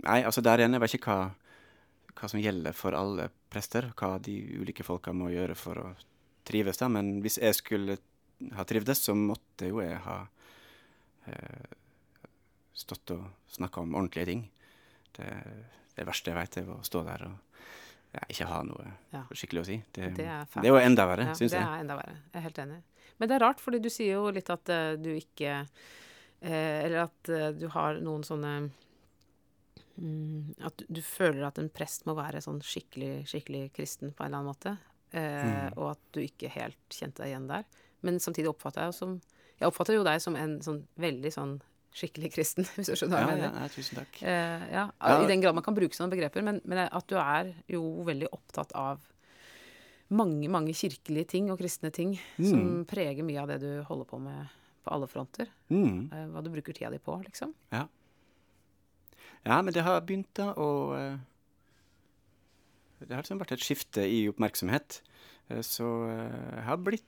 Nei, 0.00 0.22
altså 0.22 0.40
der 0.40 0.60
igjen, 0.60 0.72
jeg 0.76 0.80
vet 0.80 0.94
ikke 0.94 1.10
hva, 1.10 1.30
hva 2.14 2.28
som 2.30 2.38
gjelder 2.38 2.72
for 2.72 2.94
alle 2.94 3.30
prester. 3.50 3.88
Hva 3.98 4.20
de 4.22 4.36
ulike 4.60 4.84
folka 4.86 5.10
må 5.12 5.32
gjøre 5.32 5.56
for 5.58 5.80
å 5.82 5.88
trives, 6.46 6.78
da. 6.78 6.86
Men 6.88 7.20
hvis 7.20 7.40
jeg 7.42 7.56
skulle 7.58 7.96
ha 8.54 8.62
trivdes, 8.64 9.02
så 9.02 9.16
måtte 9.18 9.66
jo 9.66 9.80
jeg 9.82 9.98
ha 10.04 10.20
uh, 11.26 11.66
stått 12.78 13.10
og 13.10 13.26
snakka 13.50 13.82
om 13.82 13.96
ordentlige 13.98 14.26
ting. 14.30 14.44
Det, 15.18 15.26
det 15.96 16.06
verste 16.06 16.30
jeg 16.30 16.38
veit, 16.38 16.56
er 16.62 16.70
å 16.70 16.78
stå 16.86 17.02
der 17.02 17.26
og 17.26 17.34
ikke 18.28 18.46
ha 18.50 18.62
noe 18.66 18.86
Ja. 19.12 19.22
skikkelig 19.32 19.60
å 19.62 19.66
si. 19.66 19.76
Det, 19.92 20.14
Det 20.16 20.26
er 20.26 20.44
det 20.54 20.64
er 20.64 20.68
jo 20.72 20.76
enda 20.82 21.06
verre, 21.06 21.26
Ja, 21.30 21.34
syns 21.38 21.52
det 21.54 21.60
er 21.60 21.80
enda 21.82 21.96
verre. 21.96 22.16
Jeg 22.32 22.40
er 22.40 22.46
helt 22.48 22.58
enig. 22.58 22.82
Men 23.18 23.28
det 23.28 23.34
er 23.36 23.44
rart, 23.46 23.60
fordi 23.60 23.80
du 23.82 23.88
sier 23.90 24.14
jo 24.14 24.30
litt 24.30 24.50
at 24.50 24.68
uh, 24.70 24.96
du 24.96 25.10
ikke 25.16 25.62
uh, 25.64 26.78
Eller 26.84 27.02
at 27.04 27.28
uh, 27.32 27.50
du 27.52 27.66
har 27.74 27.98
noen 28.00 28.22
sånne 28.22 28.70
mm, 29.98 30.54
At 30.64 30.82
du, 30.88 31.00
føler 31.02 31.46
at 31.48 31.58
en 31.58 31.70
prest 31.70 32.06
må 32.06 32.14
være 32.18 32.42
sånn 32.44 32.60
skikkelig, 32.64 33.26
skikkelig 33.30 33.72
kristen 33.76 34.12
på 34.14 34.24
en 34.24 34.30
eller 34.32 34.38
annen 34.42 34.52
måte. 34.52 34.76
Eh, 35.10 35.44
Mm. 35.48 35.78
Og 35.78 35.90
at 35.94 36.00
du 36.12 36.20
ikke 36.20 36.50
helt 36.52 36.76
kjente 36.92 37.22
deg 37.22 37.30
igjen 37.32 37.48
der. 37.48 37.64
Men 38.02 38.18
samtidig 38.20 38.50
oppfatter 38.52 38.82
jeg 38.84 38.92
jo 38.92 38.98
som 38.98 39.20
Jeg 39.58 39.66
oppfatter 39.66 39.94
jo 39.96 40.04
deg 40.06 40.20
som 40.22 40.36
en 40.36 40.60
sånn 40.62 40.84
veldig 40.96 41.32
sånn 41.34 41.60
skikkelig 41.94 42.32
kristen, 42.34 42.64
hvis 42.76 42.90
du 42.90 42.94
skjønner 42.96 43.16
hva 43.16 43.20
Ja, 43.22 43.28
jeg 43.32 43.38
ja, 43.42 43.48
mener. 43.50 43.60
ja, 43.62 43.68
tusen 43.74 43.96
takk. 44.00 44.18
Eh, 44.22 44.66
ja, 44.72 44.84
Ja. 45.00 45.22
I 45.22 45.26
den 45.30 45.40
grad 45.40 45.54
man 45.54 45.64
kan 45.64 45.74
bruke 45.74 45.96
sånne 45.96 46.10
begreper. 46.12 46.42
Men, 46.44 46.60
men 46.64 46.84
at 46.88 47.06
du 47.08 47.16
er 47.16 47.54
jo 47.68 47.82
veldig 48.06 48.28
opptatt 48.32 48.72
av 48.78 49.00
mange, 50.10 50.48
mange 50.48 50.72
kirkelige 50.72 51.26
ting 51.34 51.50
og 51.52 51.58
kristne 51.60 51.90
ting 51.92 52.14
som 52.38 52.60
Mm. 52.80 52.84
preger 52.88 53.22
mye 53.24 53.40
av 53.42 53.48
det 53.48 53.58
du 53.60 53.82
holder 53.84 54.04
på 54.08 54.18
med 54.20 54.48
på 54.84 54.92
alle 54.94 55.06
fronter. 55.10 55.48
Mm. 55.70 56.08
Eh, 56.12 56.26
hva 56.32 56.40
du 56.42 56.48
bruker 56.50 56.72
tida 56.72 56.90
di 56.90 56.98
på, 56.98 57.18
liksom. 57.24 57.52
Ja. 57.72 57.86
ja, 59.44 59.60
men 59.62 59.72
det 59.74 59.82
har 59.84 60.00
begynt 60.00 60.30
da 60.38 60.54
å 60.54 60.68
eh, 60.96 61.18
Det 63.00 63.12
har 63.14 63.22
liksom 63.22 63.38
vært 63.38 63.52
et 63.54 63.62
skifte 63.62 64.02
i 64.08 64.24
oppmerksomhet. 64.30 65.02
Eh, 65.50 65.60
Så 65.62 65.86
eh, 66.08 66.54
jeg 66.56 66.64
har 66.66 66.76
blitt 66.82 67.04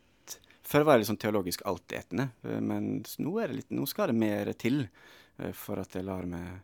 Før 0.71 0.85
var 0.87 0.95
jeg 0.97 1.03
litt 1.03 1.11
sånn 1.11 1.21
teologisk 1.23 1.63
altetende, 1.67 2.29
eh, 2.47 2.61
men 2.63 2.91
nå, 3.03 3.33
det 3.41 3.57
litt, 3.57 3.71
nå 3.75 3.87
skal 3.91 4.13
det 4.13 4.19
mer 4.21 4.53
til 4.55 4.85
eh, 4.87 5.51
for 5.57 5.83
at 5.83 5.97
jeg 5.99 6.07
lar 6.07 6.29
meg 6.31 6.61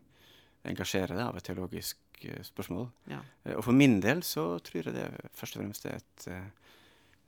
engasjere 0.66 1.14
det 1.18 1.24
av 1.24 1.36
et 1.38 1.46
teologisk 1.46 1.98
eh, 2.26 2.42
spørsmål. 2.46 2.86
Ja. 3.10 3.20
Og 3.56 3.64
for 3.66 3.74
min 3.74 3.98
del 4.04 4.22
så 4.26 4.48
tror 4.66 4.88
jeg 4.90 4.94
det 4.96 5.08
først 5.34 5.58
og 5.58 5.62
fremst 5.64 5.86
er 5.90 5.98
et 5.98 6.28
uh, 6.30 6.72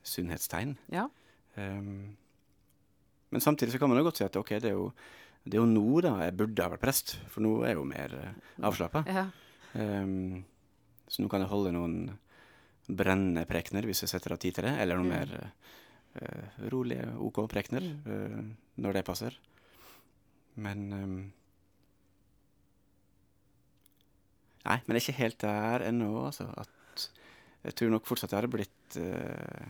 sunnhetstegn. 0.07 0.77
ja. 0.95 1.07
Um, 1.59 2.15
men 3.29 3.41
samtidig 3.43 3.73
så 3.73 3.79
kan 3.81 3.89
man 3.91 3.99
jo 3.99 4.05
godt 4.07 4.17
si 4.17 4.23
at 4.25 4.37
ok, 4.39 4.55
det 4.63 4.69
er 4.71 4.77
jo, 4.77 4.87
det 5.43 5.57
er 5.57 5.59
jo 5.61 5.67
nå 5.69 5.99
da 6.01 6.15
jeg 6.23 6.37
burde 6.39 6.63
ha 6.65 6.71
vært 6.71 6.81
prest, 6.81 7.11
for 7.29 7.43
nå 7.45 7.51
er 7.61 7.73
jeg 7.73 7.77
jo 7.77 7.83
mer 7.89 8.15
uh, 8.17 8.31
avslappa. 8.69 9.03
ja. 9.05 9.27
Um, 9.77 10.45
så 11.09 11.21
nå 11.21 11.29
kan 11.29 11.43
jeg 11.43 11.49
holde 11.51 11.73
noen 11.75 11.97
brennende 12.89 13.43
prekener 13.49 13.85
hvis 13.85 14.01
jeg 14.05 14.09
setter 14.15 14.33
av 14.33 14.39
tid 14.41 14.55
til 14.57 14.65
det, 14.65 14.73
eller 14.81 14.97
noen 14.97 15.09
Mm. 15.09 15.13
mer 15.13 15.35
uh, 15.43 15.75
rolige, 16.73 17.05
OK 17.21 17.43
prekener 17.51 17.85
Mm. 17.85 17.99
uh, 18.05 18.55
når 18.83 18.93
det 18.99 19.05
passer. 19.05 19.35
Men 20.59 20.87
um, 20.93 21.17
Nei, 24.65 24.77
men 24.85 24.95
jeg 24.97 24.99
er 24.99 25.05
ikke 25.05 25.17
helt 25.23 25.39
der 25.41 25.85
ennå, 25.87 26.09
altså. 26.27 26.45
At 26.59 27.05
jeg 27.63 27.75
tror 27.79 27.93
nok 27.93 28.05
fortsatt 28.07 28.31
jeg 28.33 28.41
hadde 28.41 28.51
blitt 28.53 28.97
uh, 28.99 29.69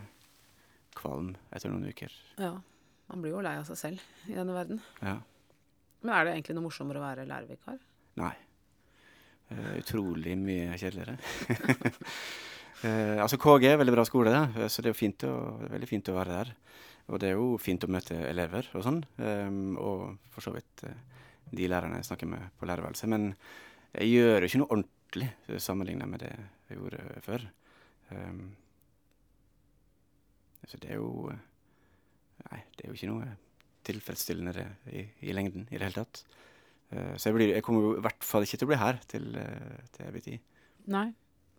kvalm 0.98 1.34
etter 1.56 1.72
noen 1.74 1.88
uker. 1.92 2.14
ja. 2.42 2.56
Man 3.10 3.24
blir 3.24 3.32
jo 3.34 3.40
lei 3.42 3.56
av 3.58 3.64
seg 3.66 3.78
selv 3.80 4.02
i 4.30 4.36
denne 4.38 4.54
verden. 4.54 4.78
Ja. 5.02 5.16
Men 6.06 6.12
er 6.14 6.28
det 6.28 6.34
egentlig 6.36 6.54
noe 6.60 6.66
morsommere 6.68 7.00
å 7.00 7.02
være 7.02 7.24
lærervikar? 7.26 7.80
Nei. 8.22 8.36
Uh, 9.50 9.72
utrolig 9.80 10.36
mye 10.38 10.76
kjedeligere. 10.78 11.16
Eh, 12.88 13.18
altså 13.20 13.40
KG 13.42 13.66
er 13.74 13.80
veldig 13.82 13.94
bra 13.98 14.06
skole, 14.08 14.32
eh, 14.32 14.70
så 14.72 14.82
det 14.82 14.90
er 14.90 14.94
jo 14.94 15.02
fint 15.02 15.26
å, 15.28 15.34
veldig 15.68 15.90
fint 15.90 16.12
å 16.12 16.16
være 16.16 16.38
der. 16.38 16.54
Og 17.10 17.20
det 17.22 17.32
er 17.32 17.40
jo 17.40 17.58
fint 17.62 17.84
å 17.84 17.90
møte 17.90 18.16
elever 18.30 18.70
og 18.78 18.86
sånn, 18.86 19.02
ehm, 19.26 19.74
og 19.82 20.20
for 20.34 20.46
så 20.46 20.54
vidt 20.54 20.86
eh, 20.86 21.02
de 21.50 21.68
lærerne 21.72 21.98
jeg 21.98 22.12
snakker 22.12 22.30
med 22.30 22.52
på 22.60 22.70
lærerværelset. 22.70 23.10
Men 23.10 23.32
jeg 23.96 24.12
gjør 24.14 24.46
jo 24.46 24.50
ikke 24.52 24.62
noe 24.62 24.74
ordentlig 24.78 25.30
sammenlignet 25.66 26.12
med 26.12 26.24
det 26.24 26.34
jeg 26.70 26.78
gjorde 26.78 27.22
før. 27.26 27.46
Ehm, 28.14 28.44
så 30.70 30.78
det 30.82 30.94
er 30.94 31.02
jo 31.02 31.30
eh, 31.34 31.46
Nei, 32.40 32.62
det 32.78 32.86
er 32.86 32.94
jo 32.94 32.96
ikke 32.96 33.08
noe 33.10 33.26
tilfredsstillende 33.84 34.54
det 34.56 34.68
i, 34.96 35.02
i 35.28 35.34
lengden 35.36 35.66
i 35.68 35.76
det 35.76 35.90
hele 35.90 36.06
tatt. 36.06 36.22
Eh, 36.94 37.18
så 37.20 37.28
jeg, 37.28 37.36
blir, 37.36 37.52
jeg 37.52 37.66
kommer 37.66 37.84
jo 37.84 37.98
i 37.98 38.04
hvert 38.06 38.24
fall 38.24 38.46
ikke 38.46 38.62
til 38.62 38.70
å 38.70 38.70
bli 38.70 38.78
her 38.80 39.02
til, 39.12 39.26
til 39.92 40.06
evig 40.08 40.24
tid. 40.24 40.46
Nei. 40.94 41.10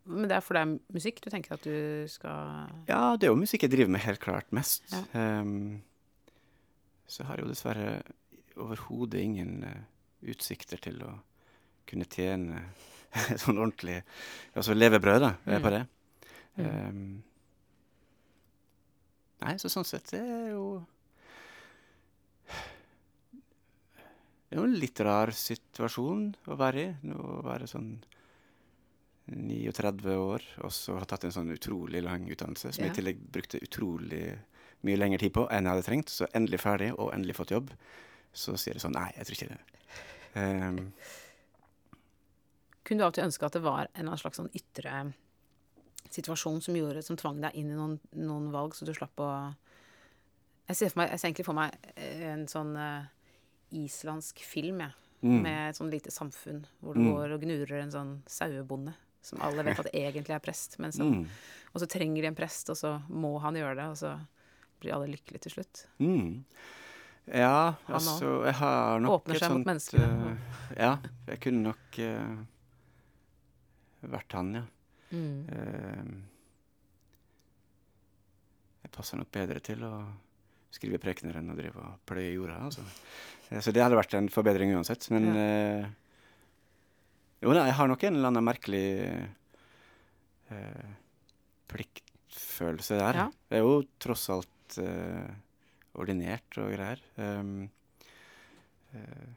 Men 0.04 0.28
det 0.30 0.36
er 0.38 0.42
for 0.44 0.56
det 0.56 0.62
er 0.64 0.94
musikk 0.96 1.20
du 1.22 1.28
tenker 1.30 1.54
at 1.54 1.64
du 1.66 2.06
skal 2.10 2.70
Ja, 2.88 3.16
det 3.20 3.26
er 3.28 3.32
jo 3.34 3.38
musikk 3.38 3.62
jeg 3.66 3.72
driver 3.74 3.92
med 3.94 4.00
helt 4.04 4.20
klart 4.22 4.48
mest. 4.56 4.82
Ja. 4.92 5.40
Um, 5.42 5.82
så 7.10 7.24
har 7.26 7.36
jeg 7.36 7.44
jo 7.46 7.50
dessverre 7.52 7.88
overhodet 8.60 9.20
ingen 9.22 9.64
uh, 9.66 9.80
utsikter 10.30 10.80
til 10.82 11.00
å 11.06 11.12
kunne 11.90 12.06
tjene 12.10 12.62
sånn 13.42 13.58
ordentlig 13.58 14.00
Altså 14.54 14.74
levebrød, 14.76 15.20
da, 15.24 15.32
Mm. 15.46 15.62
på 15.64 15.70
det. 15.74 15.82
Mm. 16.56 16.64
Ehm, 16.66 17.22
nei, 19.42 19.54
så 19.62 19.70
sånn 19.72 19.86
sett 19.88 20.10
det 20.12 20.20
er 20.20 20.48
jo 20.52 20.64
Det 24.50 24.56
er 24.56 24.60
jo 24.60 24.66
en 24.66 24.78
litt 24.82 25.00
rar 25.06 25.30
situasjon 25.34 26.24
å 26.50 26.56
være 26.58 26.82
i. 26.82 27.12
Å 27.14 27.36
være 27.46 27.68
sånn 27.70 27.92
39 29.30 30.14
år 30.18 30.42
og 30.64 30.72
så 30.74 30.96
har 30.98 31.06
tatt 31.10 31.24
en 31.28 31.32
sånn 31.34 31.52
utrolig 31.54 32.02
lang 32.02 32.26
utdannelse, 32.30 32.72
som 32.74 32.84
jeg 32.84 32.92
i 32.92 32.96
tillegg 32.98 33.20
brukte 33.32 33.60
utrolig 33.62 34.24
mye 34.82 34.96
lengre 34.98 35.20
tid 35.22 35.32
på 35.36 35.44
enn 35.52 35.66
jeg 35.68 35.74
hadde 35.74 35.86
trengt. 35.86 36.10
Så 36.10 36.26
endelig 36.34 36.60
ferdig, 36.62 36.90
og 36.98 37.12
endelig 37.14 37.36
fått 37.38 37.52
jobb. 37.54 37.70
Så 38.32 38.56
sier 38.58 38.74
jeg 38.76 38.82
sånn 38.84 38.94
Nei, 38.96 39.08
jeg 39.16 39.26
tror 39.28 39.36
ikke 39.36 39.50
det. 39.52 39.60
Um, 40.34 40.92
Kunne 42.86 43.02
du 43.02 43.04
av 43.04 43.12
og 43.12 43.16
til 43.18 43.26
ønske 43.26 43.46
at 43.46 43.56
det 43.58 43.62
var 43.64 43.82
en 43.84 43.90
eller 43.94 44.08
annen 44.12 44.22
slags 44.22 44.40
sånn 44.40 44.50
ytre 44.56 45.12
situasjon 46.10 46.60
som 46.64 46.74
gjorde, 46.78 47.02
som 47.06 47.18
tvang 47.20 47.40
deg 47.44 47.54
inn 47.60 47.70
i 47.70 47.76
noen, 47.78 47.98
noen 48.18 48.48
valg, 48.54 48.74
så 48.74 48.86
du 48.88 48.94
slapp 48.96 49.20
å 49.22 49.30
Jeg 50.70 50.76
ser, 50.78 50.92
meg, 50.94 51.10
jeg 51.10 51.18
ser 51.18 51.28
egentlig 51.28 51.46
for 51.48 51.58
meg 51.58 51.74
eh, 51.96 52.24
en 52.30 52.44
sånn 52.50 52.76
uh, 52.78 53.06
islandsk 53.74 54.38
film, 54.46 54.80
jeg. 54.84 54.92
mm, 55.22 55.38
Med 55.42 55.60
et 55.68 55.78
sånn 55.78 55.90
lite 55.90 56.10
samfunn 56.14 56.60
hvor 56.80 56.94
det 56.94 57.02
Mm. 57.02 57.12
går 57.12 57.32
og 57.34 57.40
gnurer 57.42 57.80
en 57.82 57.90
sånn 57.90 58.12
sauebonde. 58.26 58.94
Som 59.22 59.42
alle 59.44 59.64
vet 59.66 59.80
at 59.83 59.90
egentlig 60.02 60.35
er 60.37 60.42
prest. 60.44 60.78
Men 60.83 60.92
som, 60.96 61.11
mm, 61.12 61.24
Og 61.74 61.83
så 61.83 61.88
trenger 61.90 62.22
de 62.24 62.30
en 62.33 62.38
prest, 62.38 62.70
og 62.72 62.78
så 62.78 62.96
må 63.09 63.35
han 63.44 63.59
gjøre 63.59 63.76
det. 63.78 63.88
Og 63.92 63.98
så 64.00 64.14
blir 64.80 64.96
alle 64.96 65.11
lykkelige 65.12 65.46
til 65.46 65.59
slutt. 65.59 65.87
mm. 65.98 66.30
Ja, 67.30 67.76
Han 67.87 67.94
altså 67.94 68.44
Jeg 68.46 68.54
har 68.59 68.98
nok 69.04 69.20
Åpner 69.20 69.38
seg 69.38 69.52
mot 69.52 69.59
sånt, 69.61 69.66
menneskene. 69.68 70.06
Uh, 70.09 70.37
ja, 70.74 70.96
jeg 71.28 71.40
kunne 71.44 71.62
nok 71.68 71.98
uh, 72.02 72.40
vært 74.11 74.35
han, 74.35 74.54
ja. 74.56 74.62
Mm. 75.12 75.44
Uh, 75.46 76.09
jeg 78.83 78.90
passer 78.96 79.20
nok 79.20 79.30
bedre 79.37 79.62
til 79.62 79.85
å 79.87 79.92
skrive 80.74 80.98
prekener 81.02 81.38
enn 81.38 81.52
å 81.52 81.59
drive 81.59 81.78
og 81.83 82.00
pløye 82.09 82.33
jorda. 82.33 82.56
Altså. 82.66 82.83
Så 83.62 83.72
det 83.74 83.83
hadde 83.83 83.98
vært 83.98 84.14
en 84.18 84.30
forbedring 84.30 84.72
uansett. 84.74 85.09
Men 85.14 85.28
eh, 85.35 85.87
jo 87.40 87.55
da, 87.57 87.64
jeg 87.68 87.76
har 87.79 87.88
nok 87.88 88.03
en 88.05 88.16
eller 88.18 88.31
annen 88.33 88.44
merkelig 88.46 88.85
eh, 90.50 90.88
pliktfølelse 91.70 92.98
der. 93.00 93.20
Ja. 93.24 93.26
Det 93.48 93.59
er 93.61 93.64
jo 93.64 93.76
tross 94.03 94.26
alt 94.35 94.79
eh, 94.83 95.31
ordinert 96.00 96.59
og 96.61 96.72
greier. 96.74 97.00
Um, 97.16 97.68
eh, 98.94 99.29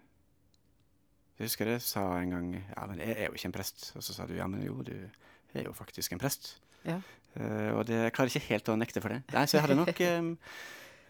jeg 1.40 1.48
husker 1.50 1.72
jeg 1.74 1.82
sa 1.84 2.04
en 2.22 2.30
gang 2.32 2.50
Ja, 2.56 2.84
men 2.88 3.00
jeg 3.02 3.16
er 3.18 3.26
jo 3.32 3.38
ikke 3.38 3.50
en 3.50 3.56
prest. 3.56 3.90
Og 3.98 4.06
så 4.06 4.14
sa 4.16 4.28
du 4.30 4.36
ja, 4.38 4.48
men 4.52 4.62
jo, 4.66 4.76
du 4.86 4.94
er 4.94 5.66
jo 5.68 5.74
faktisk 5.76 6.14
en 6.14 6.22
prest. 6.22 6.56
Ja. 6.86 7.00
Eh, 7.40 7.72
og 7.74 7.86
det, 7.90 7.98
jeg 8.08 8.14
klarer 8.16 8.34
ikke 8.34 8.48
helt 8.52 8.70
å 8.70 8.78
nekte 8.80 9.02
for 9.04 9.16
det. 9.16 9.24
Nei, 9.34 9.46
så 9.48 9.58
jeg 9.58 9.66
hadde 9.66 9.80
nok 9.80 10.04
eh, 10.10 10.30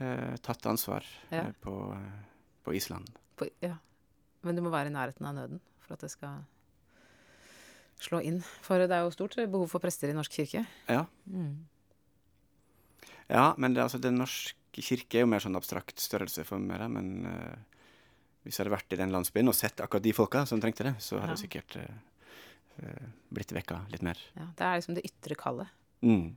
eh, 0.05 0.33
tatt 0.45 0.69
ansvar 0.71 1.07
Ja. 1.33 1.47
på, 1.63 1.75
på 2.63 2.77
Island. 2.77 3.09
På, 3.39 3.49
ja. 3.63 3.75
Men 4.43 4.57
du 4.57 4.63
må 4.65 4.71
være 4.73 4.91
i 4.91 4.95
nærheten 4.95 5.25
av 5.27 5.35
nøden 5.37 5.61
for 5.83 5.95
at 5.97 6.03
det 6.05 6.11
skal 6.13 6.43
slå 8.03 8.19
inn. 8.23 8.41
For 8.65 8.77
det 8.83 8.91
er 8.91 9.03
jo 9.05 9.11
stort 9.15 9.35
behov 9.37 9.67
for 9.71 9.79
prester 9.83 10.09
i 10.11 10.17
norsk 10.17 10.31
kirke. 10.41 10.65
Ja, 10.89 11.05
Mm. 11.29 11.65
ja 13.29 13.53
men 13.57 13.73
det, 13.73 13.83
altså, 13.83 13.99
Den 14.01 14.17
norske 14.19 14.81
kirke 14.83 15.19
er 15.19 15.25
jo 15.25 15.29
mer 15.31 15.39
sånn 15.43 15.55
abstrakt 15.57 15.99
størrelse 16.01 16.43
for 16.47 16.59
meg. 16.59 16.79
da, 16.81 16.87
Men 16.87 17.25
uh, 17.25 17.55
hvis 18.43 18.57
jeg 18.57 18.65
hadde 18.65 18.75
vært 18.75 18.93
i 18.93 18.99
den 18.99 19.11
landsbyen 19.13 19.47
og 19.47 19.55
sett 19.55 19.79
akkurat 19.83 20.03
de 20.03 20.13
folka 20.13 20.45
som 20.49 20.59
trengte 20.61 20.83
det, 20.83 20.95
så 20.99 21.19
hadde 21.21 21.33
Ja. 21.33 21.37
jeg 21.37 21.49
sikkert 21.49 21.77
eh, 21.77 23.05
blitt 23.31 23.53
vekka 23.55 23.85
litt 23.91 24.01
mer. 24.03 24.17
Ja, 24.35 24.47
det 24.57 24.65
er 24.65 24.79
liksom 24.81 24.95
det 24.97 25.05
ytre 25.07 25.35
kallet. 25.39 25.67
Mm. 26.01 26.35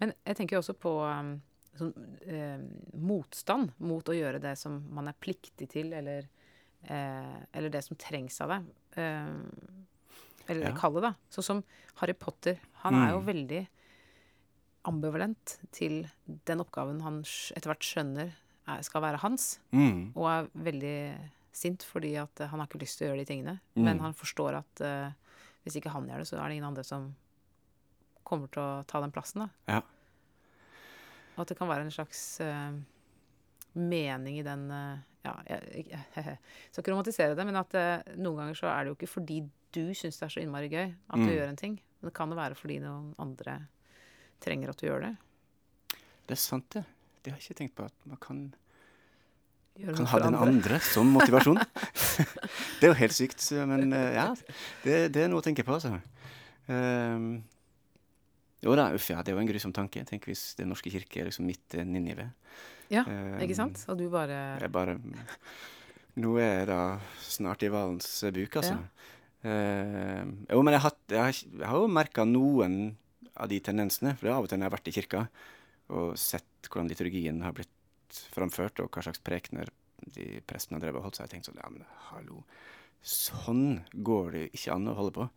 Men 0.00 0.12
jeg 0.26 0.36
tenker 0.36 0.56
jo 0.56 0.60
også 0.62 0.74
på 0.78 0.92
um, 1.02 1.32
sånn, 1.78 1.92
eh, 2.28 2.60
motstand 2.94 3.72
mot 3.80 4.04
å 4.06 4.14
gjøre 4.14 4.38
det 4.40 4.56
som 4.60 4.76
man 4.94 5.08
er 5.08 5.14
pliktig 5.18 5.68
til, 5.72 5.92
eller, 5.96 6.28
eh, 6.84 7.38
eller 7.54 7.70
det 7.74 7.82
som 7.88 7.96
trengs 7.96 8.38
av 8.44 8.48
deg. 8.54 8.70
Eh, 9.00 9.32
eller 10.48 10.70
Ja. 10.70 10.76
kallet, 10.76 11.02
da. 11.02 11.14
Sånn 11.30 11.44
som 11.44 11.64
Harry 11.96 12.12
Potter. 12.14 12.58
Han 12.82 12.94
er 12.94 13.10
jo 13.12 13.20
Mm. 13.20 13.26
veldig 13.26 13.68
ambivalent 14.84 15.58
til 15.72 16.08
den 16.44 16.58
oppgaven 16.60 17.00
han 17.02 17.20
etter 17.22 17.70
hvert 17.70 17.86
skjønner 17.86 18.32
er, 18.66 18.82
skal 18.82 19.02
være 19.02 19.18
hans, 19.22 19.58
Mm. 19.72 20.12
og 20.16 20.26
er 20.26 20.48
veldig 20.58 21.30
sint 21.52 21.82
fordi 21.84 22.16
at 22.20 22.40
eh, 22.40 22.46
han 22.48 22.58
har 22.60 22.66
ikke 22.66 22.80
lyst 22.80 22.98
til 22.98 23.08
å 23.08 23.10
gjøre 23.14 23.24
de 23.26 23.32
tingene. 23.34 23.60
Mm. 23.76 23.84
Men 23.84 23.98
han 24.00 24.14
forstår 24.14 24.54
at 24.58 24.80
uh, 24.80 25.12
hvis 25.64 25.76
ikke 25.76 25.90
han 25.92 26.06
gjør 26.08 26.18
det, 26.18 26.26
så 26.28 26.38
er 26.38 26.48
det 26.48 26.56
ingen 26.56 26.68
andre 26.70 26.84
som 26.84 27.14
kommer 28.24 28.48
til 28.50 28.62
å 28.62 28.86
ta 28.86 29.00
den 29.00 29.12
plassen, 29.12 29.40
da. 29.42 29.48
Ja. 29.68 29.82
Og 31.36 31.40
at 31.42 31.48
det 31.48 31.58
kan 31.58 31.68
være 31.68 31.82
en 31.82 31.90
slags 31.90 32.40
uh, 32.40 32.72
mening 33.74 34.38
i 34.38 34.42
den 34.42 34.70
eh, 34.70 34.98
Ja, 35.24 35.36
jeg, 35.46 35.84
jeg, 35.92 36.04
jeg 36.16 36.38
skal 36.72 36.82
ikke 36.82 36.92
romantisere 36.94 37.36
det, 37.38 37.44
men 37.46 37.58
at 37.60 37.74
eh, 37.78 38.14
noen 38.18 38.40
ganger 38.40 38.56
så 38.58 38.66
er 38.72 38.82
det 38.84 38.90
jo 38.92 38.96
ikke 38.98 39.10
fordi 39.12 39.36
du 39.72 39.84
syns 39.96 40.18
det 40.18 40.26
er 40.26 40.32
så 40.34 40.42
innmari 40.42 40.68
gøy 40.72 40.88
at 40.90 41.20
du 41.20 41.22
Mm. 41.28 41.34
gjør 41.36 41.48
en 41.52 41.60
ting. 41.60 41.76
Men 42.00 42.08
det 42.10 42.14
kan 42.16 42.32
jo 42.32 42.36
være 42.40 42.56
fordi 42.58 42.80
noen 42.82 43.12
andre 43.22 43.54
trenger 44.42 44.72
at 44.72 44.80
du 44.82 44.86
gjør 44.88 45.04
det. 45.06 45.12
Det 46.26 46.34
er 46.34 46.40
sant, 46.42 46.66
det. 46.74 46.82
Det 47.22 47.30
har 47.32 47.38
jeg 47.38 47.50
ikke 47.52 47.58
tenkt 47.60 47.76
på. 47.78 47.86
At 47.86 48.08
man 48.10 48.18
kan, 48.18 48.40
kan 49.78 50.06
ha 50.10 50.18
den 50.18 50.34
andre. 50.34 50.48
andre 50.50 50.80
som 50.82 51.06
motivasjon. 51.14 51.60
det 52.80 52.88
er 52.88 52.90
jo 52.90 52.98
helt 52.98 53.14
sykt. 53.14 53.46
Men 53.70 53.92
eh, 53.94 54.10
ja, 54.18 54.26
det, 54.82 54.98
det 55.14 55.22
er 55.22 55.30
noe 55.30 55.38
å 55.38 55.46
tenke 55.46 55.62
på, 55.66 55.78
altså. 55.78 55.94
Um, 56.66 57.44
jo 58.62 58.74
da, 58.78 58.90
uff 58.94 59.08
ja, 59.10 59.22
det 59.22 59.32
er 59.32 59.38
jo 59.38 59.42
en 59.42 59.48
grusom 59.50 59.72
tanke. 59.74 60.02
Tenk 60.06 60.26
hvis 60.28 60.52
Den 60.58 60.70
norske 60.70 60.90
kirke 60.92 61.22
er 61.22 61.30
liksom 61.30 61.46
midt 61.46 61.78
i 61.78 61.86
Ninive. 61.86 62.28
Ja, 62.90 63.04
Ehm, 63.06 63.38
ikke 63.40 63.54
sant? 63.56 63.84
Og 63.88 63.98
du 63.98 64.08
bare 64.10 64.58
Jeg 64.60 64.72
bare 64.72 64.98
Nå 66.16 66.36
er 66.38 66.58
jeg 66.58 66.66
da 66.68 66.80
snart 67.24 67.62
i 67.62 67.68
hvalens 67.72 68.08
buk, 68.34 68.56
altså. 68.60 68.78
Eh, 69.44 70.24
jo, 70.52 70.62
men 70.62 70.74
jeg 70.74 70.80
har, 70.84 70.92
jeg 71.08 71.34
jeg 71.58 71.66
har 71.66 71.76
jo 71.80 71.88
merka 71.88 72.24
noen 72.28 72.96
av 73.36 73.48
de 73.48 73.58
tendensene. 73.60 74.12
For 74.16 74.26
det 74.26 74.30
er 74.32 74.36
av 74.36 74.44
og 74.44 74.48
til 74.50 74.58
når 74.58 74.66
jeg 74.66 74.70
har 74.70 74.76
vært 74.78 74.88
i 74.88 74.96
kirka 74.98 75.22
og 75.92 76.16
sett 76.20 76.68
hvordan 76.68 76.88
liturgien 76.88 77.40
har 77.42 77.52
blitt 77.56 77.68
framført, 78.32 78.78
og 78.80 78.90
hva 78.92 79.02
slags 79.02 79.18
prekener 79.24 79.68
de 80.14 80.40
prestene 80.46 80.76
har 80.76 80.84
drevet 80.84 80.98
og 81.00 81.04
holdt, 81.06 81.16
så 81.16 81.22
har 81.22 81.28
jeg 81.28 81.38
tenkt 81.40 81.48
sånn 81.48 81.60
Ja, 81.62 81.70
men 81.70 81.84
hallo. 82.10 82.44
Sånn 83.02 83.80
går 84.04 84.30
det 84.36 84.44
ikke 84.52 84.74
an 84.76 84.88
å 84.92 84.94
holde 84.98 85.12
på. 85.16 85.30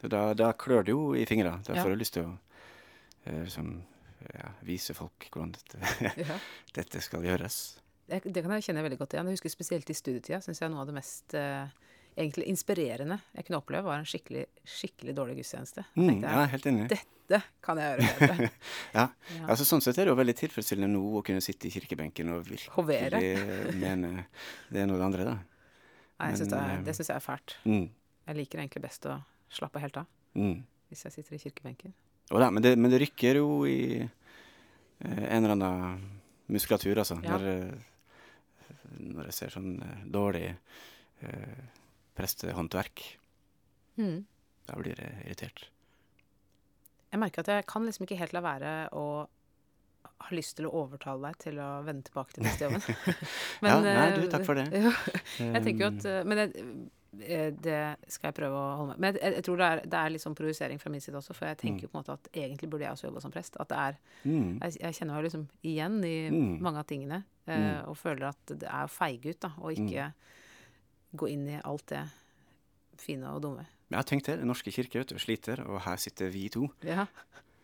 Så 0.00 0.08
da, 0.12 0.32
da 0.34 0.52
klør 0.52 0.84
det 0.84 0.92
jo 0.94 1.14
i 1.16 1.24
fingra. 1.28 1.58
Da 1.64 1.74
Ja. 1.74 1.82
får 1.82 1.90
du 1.90 1.96
lyst 1.96 2.12
til 2.14 2.24
å 2.28 2.38
eh, 3.26 3.42
liksom, 3.44 3.82
ja, 4.34 4.50
vise 4.66 4.96
folk 4.96 5.28
hvordan 5.30 5.54
dette, 5.56 5.80
ja. 6.28 6.38
dette 6.78 7.02
skal 7.04 7.24
gjøres. 7.26 7.60
det, 8.10 8.22
det 8.24 8.42
kan 8.44 8.56
jeg 8.56 8.68
kjenne 8.70 8.84
veldig 8.86 8.98
godt 9.00 9.16
igjen. 9.16 9.30
Jeg 9.30 9.40
husker 9.40 9.54
Spesielt 9.54 9.90
i 9.92 9.96
studietida 9.96 10.40
syns 10.44 10.62
jeg 10.62 10.72
noe 10.72 10.84
av 10.84 10.90
det 10.90 10.96
mest 10.98 11.36
eh, 11.38 11.70
egentlig 12.18 12.48
inspirerende 12.50 13.20
jeg 13.36 13.46
kunne 13.46 13.60
oppleve, 13.60 13.86
var 13.86 14.00
en 14.00 14.08
skikkelig, 14.08 14.46
skikkelig 14.66 15.14
dårlig 15.16 15.38
gudstjeneste. 15.40 15.84
Mm, 15.94 16.20
ja, 16.20 16.32
jeg, 16.32 16.42
er 16.42 16.52
helt 16.54 16.68
enig. 16.70 16.88
Dette 16.90 17.40
kan 17.64 17.78
jeg 17.80 17.94
gjøre 17.94 18.16
bedre. 18.18 18.50
Ja. 18.98 19.04
Ja. 19.36 19.44
Altså, 19.46 19.66
sånn 19.68 19.84
sett 19.84 20.00
er 20.00 20.08
det 20.08 20.14
jo 20.14 20.18
veldig 20.18 20.34
tilfredsstillende 20.40 20.90
nå 20.96 21.04
å 21.20 21.22
kunne 21.26 21.44
sitte 21.44 21.68
i 21.68 21.72
kirkebenken 21.74 22.32
og 22.34 22.42
virkelig 22.48 22.74
Hovere. 22.74 23.22
mene 23.78 24.26
det 24.68 24.82
ene 24.82 24.96
og 24.96 24.98
det 24.98 25.06
andre, 25.06 25.28
da. 25.30 25.36
Nei, 26.20 26.34
synes 26.36 26.50
det, 26.50 26.60
Men, 26.60 26.80
eh, 26.80 26.84
det 26.84 26.96
syns 26.98 27.12
jeg 27.12 27.16
er 27.16 27.24
fælt. 27.24 27.56
Mm, 27.64 27.86
Jeg 28.26 28.36
liker 28.36 28.60
egentlig 28.60 28.82
best 28.84 29.06
å 29.08 29.16
slappe 29.50 29.80
helt 29.82 29.96
av 30.02 30.06
mm. 30.38 30.58
hvis 30.90 31.06
jeg 31.06 31.16
sitter 31.16 31.38
i 31.38 31.42
kirkebenken. 31.46 31.94
Og 32.30 32.40
det, 32.40 32.50
men, 32.54 32.62
det, 32.62 32.74
men 32.78 32.92
det 32.92 33.00
rykker 33.02 33.40
jo 33.40 33.64
i 33.66 33.80
eh, 34.00 35.24
en 35.26 35.42
eller 35.42 35.56
annen 35.56 36.04
muskulatur, 36.50 37.02
altså. 37.02 37.18
Ja. 37.24 37.36
Når, 37.36 37.48
eh, 37.50 37.90
når 39.10 39.30
jeg 39.30 39.38
ser 39.38 39.54
sånn 39.54 39.74
eh, 39.82 40.06
dårlig 40.10 40.46
eh, 40.50 41.66
prestehåndverk. 42.18 43.04
Mm. 44.00 44.22
Da 44.70 44.78
blir 44.78 44.98
jeg 44.98 45.26
irritert. 45.26 45.66
Jeg 47.10 47.18
merker 47.18 47.42
at 47.42 47.50
jeg 47.50 47.66
kan 47.70 47.86
liksom 47.86 48.06
ikke 48.06 48.20
helt 48.20 48.34
la 48.36 48.42
være 48.44 48.72
å 48.94 49.04
ha 50.20 50.36
lyst 50.36 50.58
til 50.58 50.68
å 50.68 50.72
overtale 50.84 51.30
deg 51.30 51.38
til 51.42 51.58
å 51.62 51.68
vende 51.86 52.06
tilbake 52.06 52.36
til 52.36 52.46
neste 52.46 52.68
jobben. 52.68 52.82
men, 53.64 53.70
Ja, 53.70 53.80
nei, 53.82 54.06
du, 54.20 54.26
takk 54.32 54.46
for 54.46 54.60
det. 54.60 54.68
Jo, 54.86 54.92
jeg 55.40 55.64
tenker 55.66 55.86
jo 55.86 55.90
at 55.94 56.08
Um, 56.10 56.30
Men 56.30 56.42
eh, 56.44 56.72
det 57.12 57.96
skal 58.08 58.28
jeg 58.30 58.34
prøve 58.36 58.54
å 58.54 58.76
holde 58.78 58.92
med. 58.94 59.00
Men 59.02 59.16
jeg, 59.18 59.34
jeg 59.34 59.44
tror 59.44 59.56
det 59.58 59.66
er, 59.66 59.80
det 59.90 59.98
er 59.98 60.10
litt 60.14 60.22
sånn 60.22 60.34
provosering 60.38 60.78
fra 60.78 60.90
min 60.94 61.00
side 61.02 61.16
også, 61.18 61.34
for 61.34 61.46
jeg 61.48 61.58
tenker 61.58 61.80
Mm. 61.80 61.82
jo 61.82 61.88
på 61.88 61.96
en 61.98 62.02
måte 62.04 62.12
at 62.14 62.28
egentlig 62.32 62.70
burde 62.70 62.84
jeg 62.86 62.92
også 62.94 63.08
jobba 63.08 63.20
som 63.24 63.32
prest. 63.34 63.56
At 63.58 63.68
det 63.68 63.78
er 63.78 63.96
mm, 64.24 64.60
Jeg, 64.62 64.76
jeg 64.80 64.94
kjenner 64.94 65.14
meg 65.16 65.24
liksom 65.26 65.48
igjen 65.64 66.04
i 66.04 66.30
Mm. 66.30 66.60
mange 66.62 66.78
av 66.78 66.86
tingene, 66.86 67.24
eh, 67.46 67.58
Mm. 67.58 67.88
og 67.88 67.96
føler 67.96 68.28
at 68.28 68.46
det 68.46 68.68
er 68.70 68.86
feighet, 68.86 69.40
da, 69.40 69.48
å 69.58 69.72
ikke 69.74 70.12
gå 71.16 71.28
inn 71.32 71.48
i 71.48 71.60
alt 71.64 71.86
det 71.86 72.04
fine 72.96 73.24
og 73.34 73.42
dumme. 73.42 73.66
Jeg 73.90 73.96
har 73.96 74.04
tenkt 74.04 74.26
det. 74.26 74.38
Den 74.38 74.46
norske 74.46 74.70
kirke 74.70 74.98
vet 75.00 75.08
du, 75.08 75.18
sliter, 75.18 75.66
og 75.66 75.80
her 75.82 75.96
sitter 75.96 76.30
vi 76.30 76.48
to. 76.48 76.68
Ja. 76.82 77.06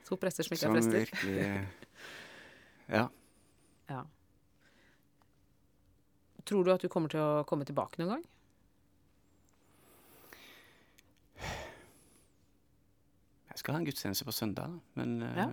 To 0.06 0.16
prester 0.16 0.42
som 0.42 0.54
ikke 0.56 0.66
Som 0.66 0.74
er 0.76 0.80
prester. 0.80 1.06
virkelig 1.06 1.68
Ja. 2.88 3.08
Ja. 3.88 4.02
Tror 6.46 6.64
du 6.64 6.72
at 6.72 6.80
du 6.82 6.88
kommer 6.88 7.08
til 7.10 7.20
å 7.20 7.44
komme 7.46 7.64
tilbake 7.66 7.98
noen 7.98 8.08
gang? 8.16 8.24
Jeg 13.56 13.62
skal 13.62 13.72
ha 13.74 13.80
en 13.80 13.86
gudstjeneste 13.88 14.26
på 14.28 14.34
søndag, 14.36 14.74
men, 14.98 15.14
eh, 15.24 15.36
Ja. 15.40 15.46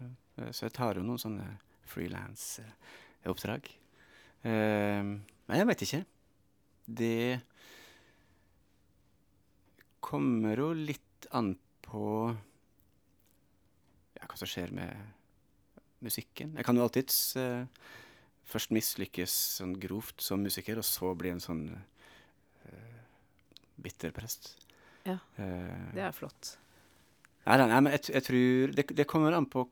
uh, 0.44 0.50
så 0.52 0.66
jeg 0.68 0.74
tar 0.76 0.96
jo 1.00 1.04
noen 1.08 1.22
sånne 1.22 1.46
frilansoppdrag. 1.88 3.70
Uh, 3.70 3.80
Eh, 4.44 5.00
men 5.48 5.56
jeg 5.56 5.68
veit 5.70 5.82
ikke. 5.86 6.06
Det 6.86 7.42
kommer 10.04 10.60
jo 10.60 10.74
litt 10.76 11.28
an 11.32 11.54
på 11.86 12.04
ja, 14.18 14.26
hva 14.28 14.38
som 14.40 14.50
skjer 14.50 14.74
med 14.76 14.92
musikken. 16.04 16.56
Jeg 16.60 16.66
kan 16.68 16.76
jo 16.76 16.84
alltids 16.84 17.36
uh, 17.40 17.64
først 18.52 18.74
mislykkes 18.76 19.32
sånn 19.62 19.78
grovt 19.80 20.20
som 20.24 20.44
musiker, 20.44 20.82
og 20.82 20.88
så 20.88 21.14
bli 21.16 21.32
en 21.32 21.40
sånn 21.44 21.64
uh, 21.72 23.00
bitter 23.80 24.12
prest. 24.16 24.54
Ja, 25.08 25.18
Eh, 25.36 25.92
Det 25.96 26.04
er 26.04 26.12
flott. 26.16 26.58
Nei, 27.44 27.58
nei, 27.60 27.80
men 27.84 27.92
jeg, 27.98 28.06
jeg 28.14 28.24
tror 28.24 28.74
det, 28.78 28.86
det 28.96 29.08
kommer 29.10 29.36
an 29.36 29.50
på 29.52 29.66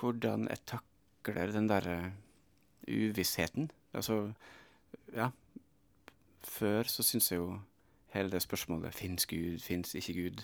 hvordan 0.00 0.48
jeg 0.50 0.60
takler 0.68 1.52
den 1.54 1.68
derre 1.70 1.98
uvissheten. 2.84 3.70
Altså, 3.96 4.34
ja 5.14 5.30
Før 6.44 6.90
så 6.90 7.04
syns 7.06 7.30
jeg 7.30 7.40
jo 7.40 7.54
hele 8.12 8.32
det 8.32 8.42
spørsmålet 8.44 8.94
Fins 8.94 9.24
Gud, 9.30 9.62
fins 9.64 9.94
ikke 9.96 10.16
Gud? 10.18 10.42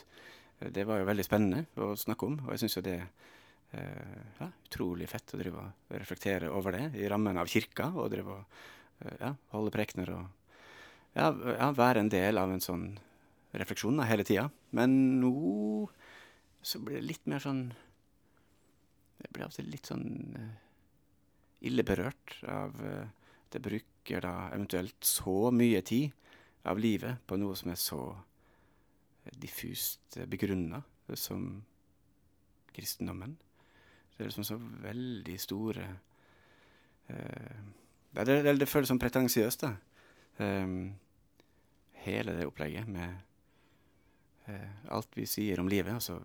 eh, 0.60 0.70
Det 0.72 0.86
var 0.88 1.00
jo 1.02 1.08
veldig 1.10 1.26
spennende 1.26 1.66
å 1.76 1.92
snakke 1.98 2.26
om, 2.30 2.38
og 2.46 2.54
jeg 2.54 2.64
syns 2.64 2.78
jo 2.78 2.84
det 2.86 2.96
eh, 3.02 4.22
ja, 4.40 4.48
utrolig 4.70 5.10
fett 5.10 5.34
å 5.34 5.40
drive 5.42 5.66
og 5.66 5.94
reflektere 6.00 6.50
over 6.50 6.78
det 6.78 6.86
i 7.02 7.08
rammen 7.10 7.36
av 7.36 7.50
kirka, 7.50 7.90
og 7.92 8.10
drive 8.14 8.38
og 8.38 8.62
eh, 9.04 9.16
ja, 9.20 9.34
holde 9.52 9.74
prekener 9.74 10.14
og 10.16 10.24
ja, 11.18 11.28
ja, 11.28 11.70
være 11.76 12.04
en 12.04 12.12
del 12.12 12.38
av 12.40 12.54
en 12.54 12.62
sånn 12.64 12.88
refleksjon 13.52 13.98
da, 13.98 14.06
hele 14.08 14.26
tida. 14.26 14.48
Men 14.76 15.20
nå 15.20 15.34
så 16.62 16.80
blir 16.84 17.00
det 17.00 17.08
litt 17.08 17.30
mer 17.30 17.40
sånn 17.40 17.70
Jeg 19.20 19.32
blir 19.32 19.44
av 19.44 19.52
og 19.52 19.56
til 19.56 19.68
litt 19.68 19.88
sånn 19.88 20.36
eh, 20.36 20.52
ille 21.68 21.84
berørt 21.84 22.38
av 22.48 22.76
eh, 22.84 23.08
at 23.50 23.56
jeg 23.56 23.64
bruker 23.64 24.24
da 24.24 24.34
eventuelt 24.54 25.04
så 25.04 25.50
mye 25.52 25.82
tid 25.84 26.14
av 26.70 26.80
livet 26.80 27.20
på 27.28 27.36
noe 27.40 27.56
som 27.58 27.72
er 27.72 27.80
så 27.80 28.00
eh, 28.14 29.34
diffust 29.42 30.16
begrunna 30.30 30.80
som 31.18 31.50
kristendommen. 32.72 33.34
Det 34.14 34.24
er 34.24 34.30
liksom 34.30 34.46
så 34.46 34.56
veldig 34.86 35.36
store 35.42 35.86
eh, 37.12 37.60
det, 38.10 38.24
det, 38.26 38.56
det 38.58 38.68
føles 38.68 38.90
som 38.90 38.98
pretensiøst, 38.98 39.66
da. 39.66 39.74
Um, 40.40 40.94
hele 42.06 42.32
det 42.32 42.46
opplegget 42.48 42.88
med 42.88 43.18
alt 44.90 45.16
vi 45.16 45.26
sier 45.26 45.60
om 45.62 45.68
livet. 45.70 45.92
Altså, 45.94 46.18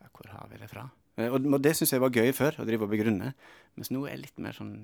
ja, 0.00 0.08
hvor 0.12 0.30
har 0.32 0.48
vi 0.50 0.58
det 0.60 0.68
fra? 0.70 0.86
Eh, 1.16 1.28
og, 1.30 1.44
og 1.46 1.60
det 1.62 1.74
syns 1.78 1.92
jeg 1.94 2.02
var 2.02 2.10
gøy 2.14 2.32
før, 2.34 2.60
å 2.62 2.66
drive 2.68 2.86
og 2.88 2.90
begrunne. 2.94 3.32
Mens 3.78 3.90
nå 3.94 4.04
er 4.06 4.16
jeg 4.16 4.24
litt 4.26 4.38
mer 4.42 4.56
sånn 4.56 4.74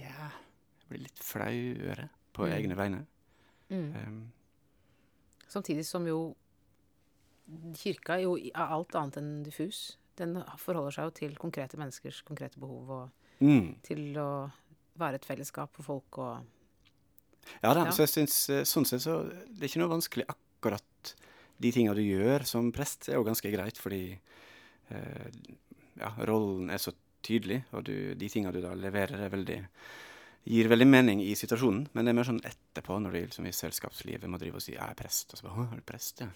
Ja, 0.00 0.28
jeg 0.30 0.88
blir 0.90 1.02
litt 1.06 1.22
flauere 1.24 2.08
på 2.32 2.46
Mm. 2.46 2.52
egne 2.56 2.76
vegne. 2.78 3.00
Mm. 3.70 3.90
Um, 3.96 4.32
Samtidig 5.48 5.84
som 5.86 6.06
jo 6.08 6.34
kirka 7.76 8.16
jo 8.22 8.36
er 8.38 8.56
alt 8.72 8.94
annet 8.96 9.18
enn 9.20 9.42
diffus. 9.44 9.98
Den 10.16 10.38
forholder 10.60 10.90
seg 10.94 11.04
jo 11.08 11.10
til 11.18 11.36
konkrete 11.40 11.76
menneskers 11.80 12.22
konkrete 12.24 12.60
behov, 12.60 12.90
og 12.90 13.10
mm. 13.44 13.74
til 13.84 14.16
å 14.20 14.50
være 15.00 15.14
et 15.20 15.24
fellesskap 15.28 15.72
for 15.76 15.82
folk 15.82 16.18
og 16.18 16.46
Ja 17.62 17.72
da, 17.74 17.84
Ja. 17.86 17.90
så 17.90 18.04
jeg 18.06 18.12
syns 18.12 18.36
eh, 18.50 18.62
sånn 18.68 18.84
sett 18.86 19.02
så 19.02 19.24
Det 19.28 19.64
er 19.64 19.68
ikke 19.68 19.80
noe 19.82 19.90
vanskelig 19.98 20.24
akkurat 20.28 20.51
de 21.62 21.72
tinga 21.72 21.94
du 21.94 22.02
gjør 22.02 22.44
som 22.48 22.72
prest, 22.74 23.08
er 23.08 23.14
jo 23.18 23.26
ganske 23.26 23.50
greit, 23.52 23.78
fordi 23.78 24.18
eh, 24.90 25.28
ja, 26.00 26.10
rollen 26.26 26.70
er 26.70 26.78
så 26.82 26.92
tydelig, 27.22 27.62
og 27.72 27.84
du, 27.86 28.14
de 28.18 28.28
tinga 28.28 28.50
du 28.52 28.60
da 28.64 28.72
leverer, 28.74 29.20
er 29.22 29.30
veldig 29.30 29.58
gir 30.44 30.66
veldig 30.66 30.88
mening 30.90 31.20
i 31.22 31.34
situasjonen, 31.38 31.84
men 31.94 32.04
det 32.04 32.10
er 32.10 32.16
mer 32.18 32.26
sånn 32.26 32.40
etterpå, 32.42 32.96
når 32.98 33.14
du 33.14 33.18
liksom 33.20 33.46
i 33.46 33.54
selskapslivet 33.54 34.26
må 34.30 34.40
drive 34.42 34.58
og 34.58 34.62
si 34.64 34.72
'jeg 34.72 34.82
er 34.90 34.98
prest', 34.98 35.32
og 35.32 35.38
så 35.38 35.46
bare 35.46 35.54
'å, 35.54 35.72
er 35.72 35.76
du 35.76 35.82
prest', 35.82 36.20
ja. 36.20 36.30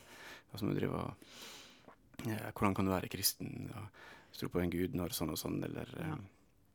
Og 0.53 0.59
så 0.59 0.64
må 0.64 0.74
du 0.74 0.79
drive 0.79 0.95
og 0.95 1.14
ja, 2.27 2.53
'Hvordan 2.53 2.74
kan 2.74 2.85
du 2.85 2.91
være 2.93 3.09
kristen?' 3.09 3.72
og 3.74 3.89
tro 4.33 4.49
på 4.49 4.61
en 4.62 4.70
gud 4.70 4.95
når 4.95 5.09
sånn 5.11 5.31
og 5.31 5.39
sånn, 5.39 5.64
eller 5.64 5.87
Ja. 5.99 6.12
eh, 6.12 6.18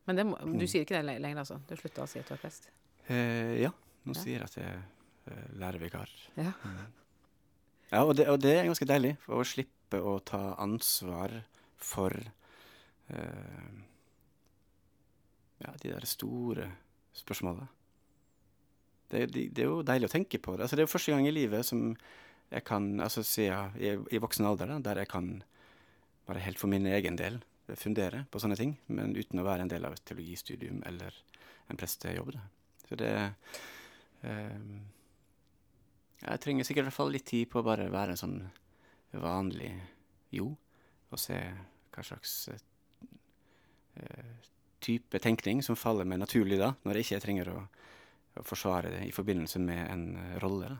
Men 0.07 0.15
det 0.15 0.25
Mm. 0.25 0.59
du 0.59 0.67
sier 0.67 0.81
ikke 0.83 1.01
det 1.01 1.21
lenger, 1.21 1.37
altså? 1.37 1.61
Du 1.67 1.75
slutta 1.75 2.03
å 2.03 2.07
si 2.07 2.19
at 2.19 2.25
du 2.25 2.33
er 2.33 2.37
prest? 2.37 2.69
Eh, 3.07 3.61
ja, 3.61 3.69
nå 4.05 4.15
Ja. 4.15 4.21
sier 4.21 4.39
jeg 4.39 4.43
at 4.43 4.55
jeg 4.55 4.65
er 4.65 4.83
eh, 5.27 5.47
lærervikar. 5.53 6.09
Ja. 6.35 6.53
Ja, 7.91 8.05
og 8.05 8.15
det, 8.15 8.27
og 8.31 8.39
det 8.39 8.53
er 8.55 8.69
ganske 8.69 8.87
deilig, 8.87 9.17
for 9.25 9.41
å 9.41 9.47
slippe 9.47 9.99
å 9.99 10.15
ta 10.23 10.55
ansvar 10.63 11.33
for 11.81 12.15
uh, 12.15 13.71
ja, 15.59 15.73
de 15.81 15.91
der 15.91 16.07
store 16.07 16.69
spørsmåla. 17.19 17.67
Det, 19.11 19.25
det, 19.33 19.49
det 19.51 19.65
er 19.65 19.67
jo 19.67 19.81
deilig 19.83 20.07
å 20.07 20.13
tenke 20.13 20.39
på 20.39 20.55
det. 20.55 20.63
Altså, 20.63 20.79
det 20.79 20.85
er 20.85 20.87
jo 20.87 20.93
første 20.93 21.11
gang 21.11 21.27
i 21.27 21.35
livet 21.35 21.67
som 21.67 21.89
jeg 22.51 22.63
kan, 22.67 22.93
altså 23.03 23.23
siden 23.27 23.75
i, 23.79 23.91
i 24.15 24.21
voksen 24.23 24.47
alder, 24.47 24.71
da, 24.71 24.79
der 24.87 25.03
jeg 25.03 25.11
kan 25.11 25.33
bare 26.27 26.43
helt 26.45 26.59
for 26.59 26.71
min 26.71 26.87
egen 26.87 27.19
del 27.19 27.41
fundere 27.79 28.25
på 28.31 28.39
sånne 28.41 28.57
ting, 28.59 28.73
men 28.91 29.15
uten 29.15 29.39
å 29.39 29.45
være 29.47 29.65
en 29.65 29.71
del 29.71 29.85
av 29.87 29.95
et 29.95 30.03
teologistudium 30.07 30.81
eller 30.87 31.15
en 31.71 31.79
prestejobb. 31.79 32.33
Da. 32.35 32.41
Så 32.87 32.97
det 32.99 33.11
eh, 34.27 34.57
Jeg 36.21 36.39
trenger 36.43 36.63
sikkert 36.67 36.83
i 36.85 36.87
hvert 36.89 36.97
fall 36.99 37.11
litt 37.15 37.25
tid 37.25 37.49
på 37.49 37.59
å 37.61 37.65
bare 37.65 37.87
være 37.91 38.13
en 38.15 38.19
sånn 38.21 38.37
vanlig 39.17 39.71
jo, 40.31 40.51
og 41.11 41.19
se 41.19 41.37
hva 41.91 42.03
slags 42.05 42.35
uh, 42.53 44.35
type 44.81 45.19
tenkning 45.21 45.61
som 45.65 45.75
faller 45.75 46.05
meg 46.07 46.21
naturlig 46.21 46.59
da, 46.61 46.71
når 46.85 46.99
jeg 47.01 47.07
ikke 47.09 47.23
trenger 47.25 47.49
å, 47.53 47.57
å 48.39 48.45
forsvare 48.47 48.93
det 48.93 49.01
i 49.09 49.13
forbindelse 49.15 49.59
med 49.63 49.81
en 49.91 50.05
uh, 50.15 50.35
rolle. 50.43 50.69
da. 50.71 50.77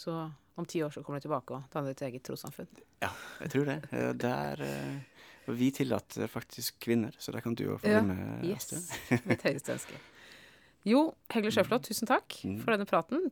Så 0.00 0.14
om 0.60 0.66
ti 0.68 0.82
år 0.84 0.90
så 0.94 1.02
kommer 1.04 1.20
du 1.20 1.26
tilbake 1.28 1.56
og 1.56 1.68
danner 1.72 1.92
ditt 1.94 2.02
eget 2.08 2.24
trossamfunn? 2.26 2.68
Ja, 3.04 3.10
jeg 3.44 3.52
tror 3.54 3.68
det. 3.68 3.78
Eh, 3.96 4.10
Der 4.20 4.60
uh, 4.64 5.52
Vi 5.56 5.70
tillater 5.74 6.28
faktisk 6.30 6.76
kvinner, 6.84 7.14
så 7.18 7.32
der 7.34 7.40
kan 7.44 7.54
du 7.56 7.64
jo 7.64 7.78
få 7.80 7.88
Ja, 7.90 8.02
med. 8.04 8.44
Yes. 8.46 8.68
Mitt 9.26 9.42
høyeste 9.46 9.72
ønske. 9.76 10.00
Jo, 10.88 11.10
Hegle 11.32 11.50
Sjøflot, 11.52 11.84
tusen 11.88 12.08
takk 12.08 12.38
Mm. 12.44 12.58
for 12.62 12.72
denne 12.72 12.86
praten. 12.88 13.30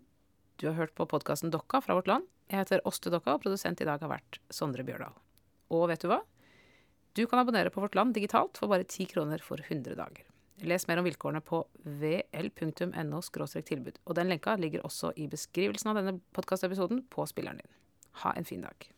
Du 0.59 0.67
har 0.67 0.75
hørt 0.75 0.95
på 0.99 1.05
podkasten 1.07 1.53
Dokka 1.55 1.79
fra 1.79 1.95
Vårt 1.95 2.09
Land. 2.11 2.25
Jeg 2.51 2.65
heter 2.65 2.81
Åste 2.89 3.13
Dokka, 3.15 3.37
og 3.37 3.45
produsent 3.45 3.79
i 3.79 3.87
dag 3.87 4.03
har 4.03 4.11
vært 4.11 4.41
Sondre 4.51 4.83
Bjørdal. 4.83 5.15
Og 5.71 5.85
vet 5.87 6.03
du 6.03 6.09
hva? 6.11 6.19
Du 7.15 7.21
kan 7.31 7.39
abonnere 7.45 7.71
på 7.71 7.79
Vårt 7.85 7.95
Land 7.95 8.17
digitalt 8.17 8.59
for 8.59 8.67
bare 8.73 8.83
10 8.83 9.07
kroner 9.13 9.39
for 9.39 9.63
100 9.63 9.95
dager. 9.95 10.27
Les 10.67 10.89
mer 10.91 10.99
om 10.99 11.07
vilkårene 11.07 11.45
på 11.47 11.63
vl.no 12.03 13.23
tilbud. 13.71 14.03
Og 14.03 14.19
den 14.19 14.35
lenka 14.35 14.57
ligger 14.59 14.83
også 14.83 15.13
i 15.15 15.29
beskrivelsen 15.31 15.93
av 15.93 16.01
denne 16.01 16.19
podkastepisoden 16.35 17.05
på 17.07 17.31
spilleren 17.31 17.63
din. 17.63 17.75
Ha 18.25 18.35
en 18.35 18.49
fin 18.49 18.67
dag. 18.67 18.91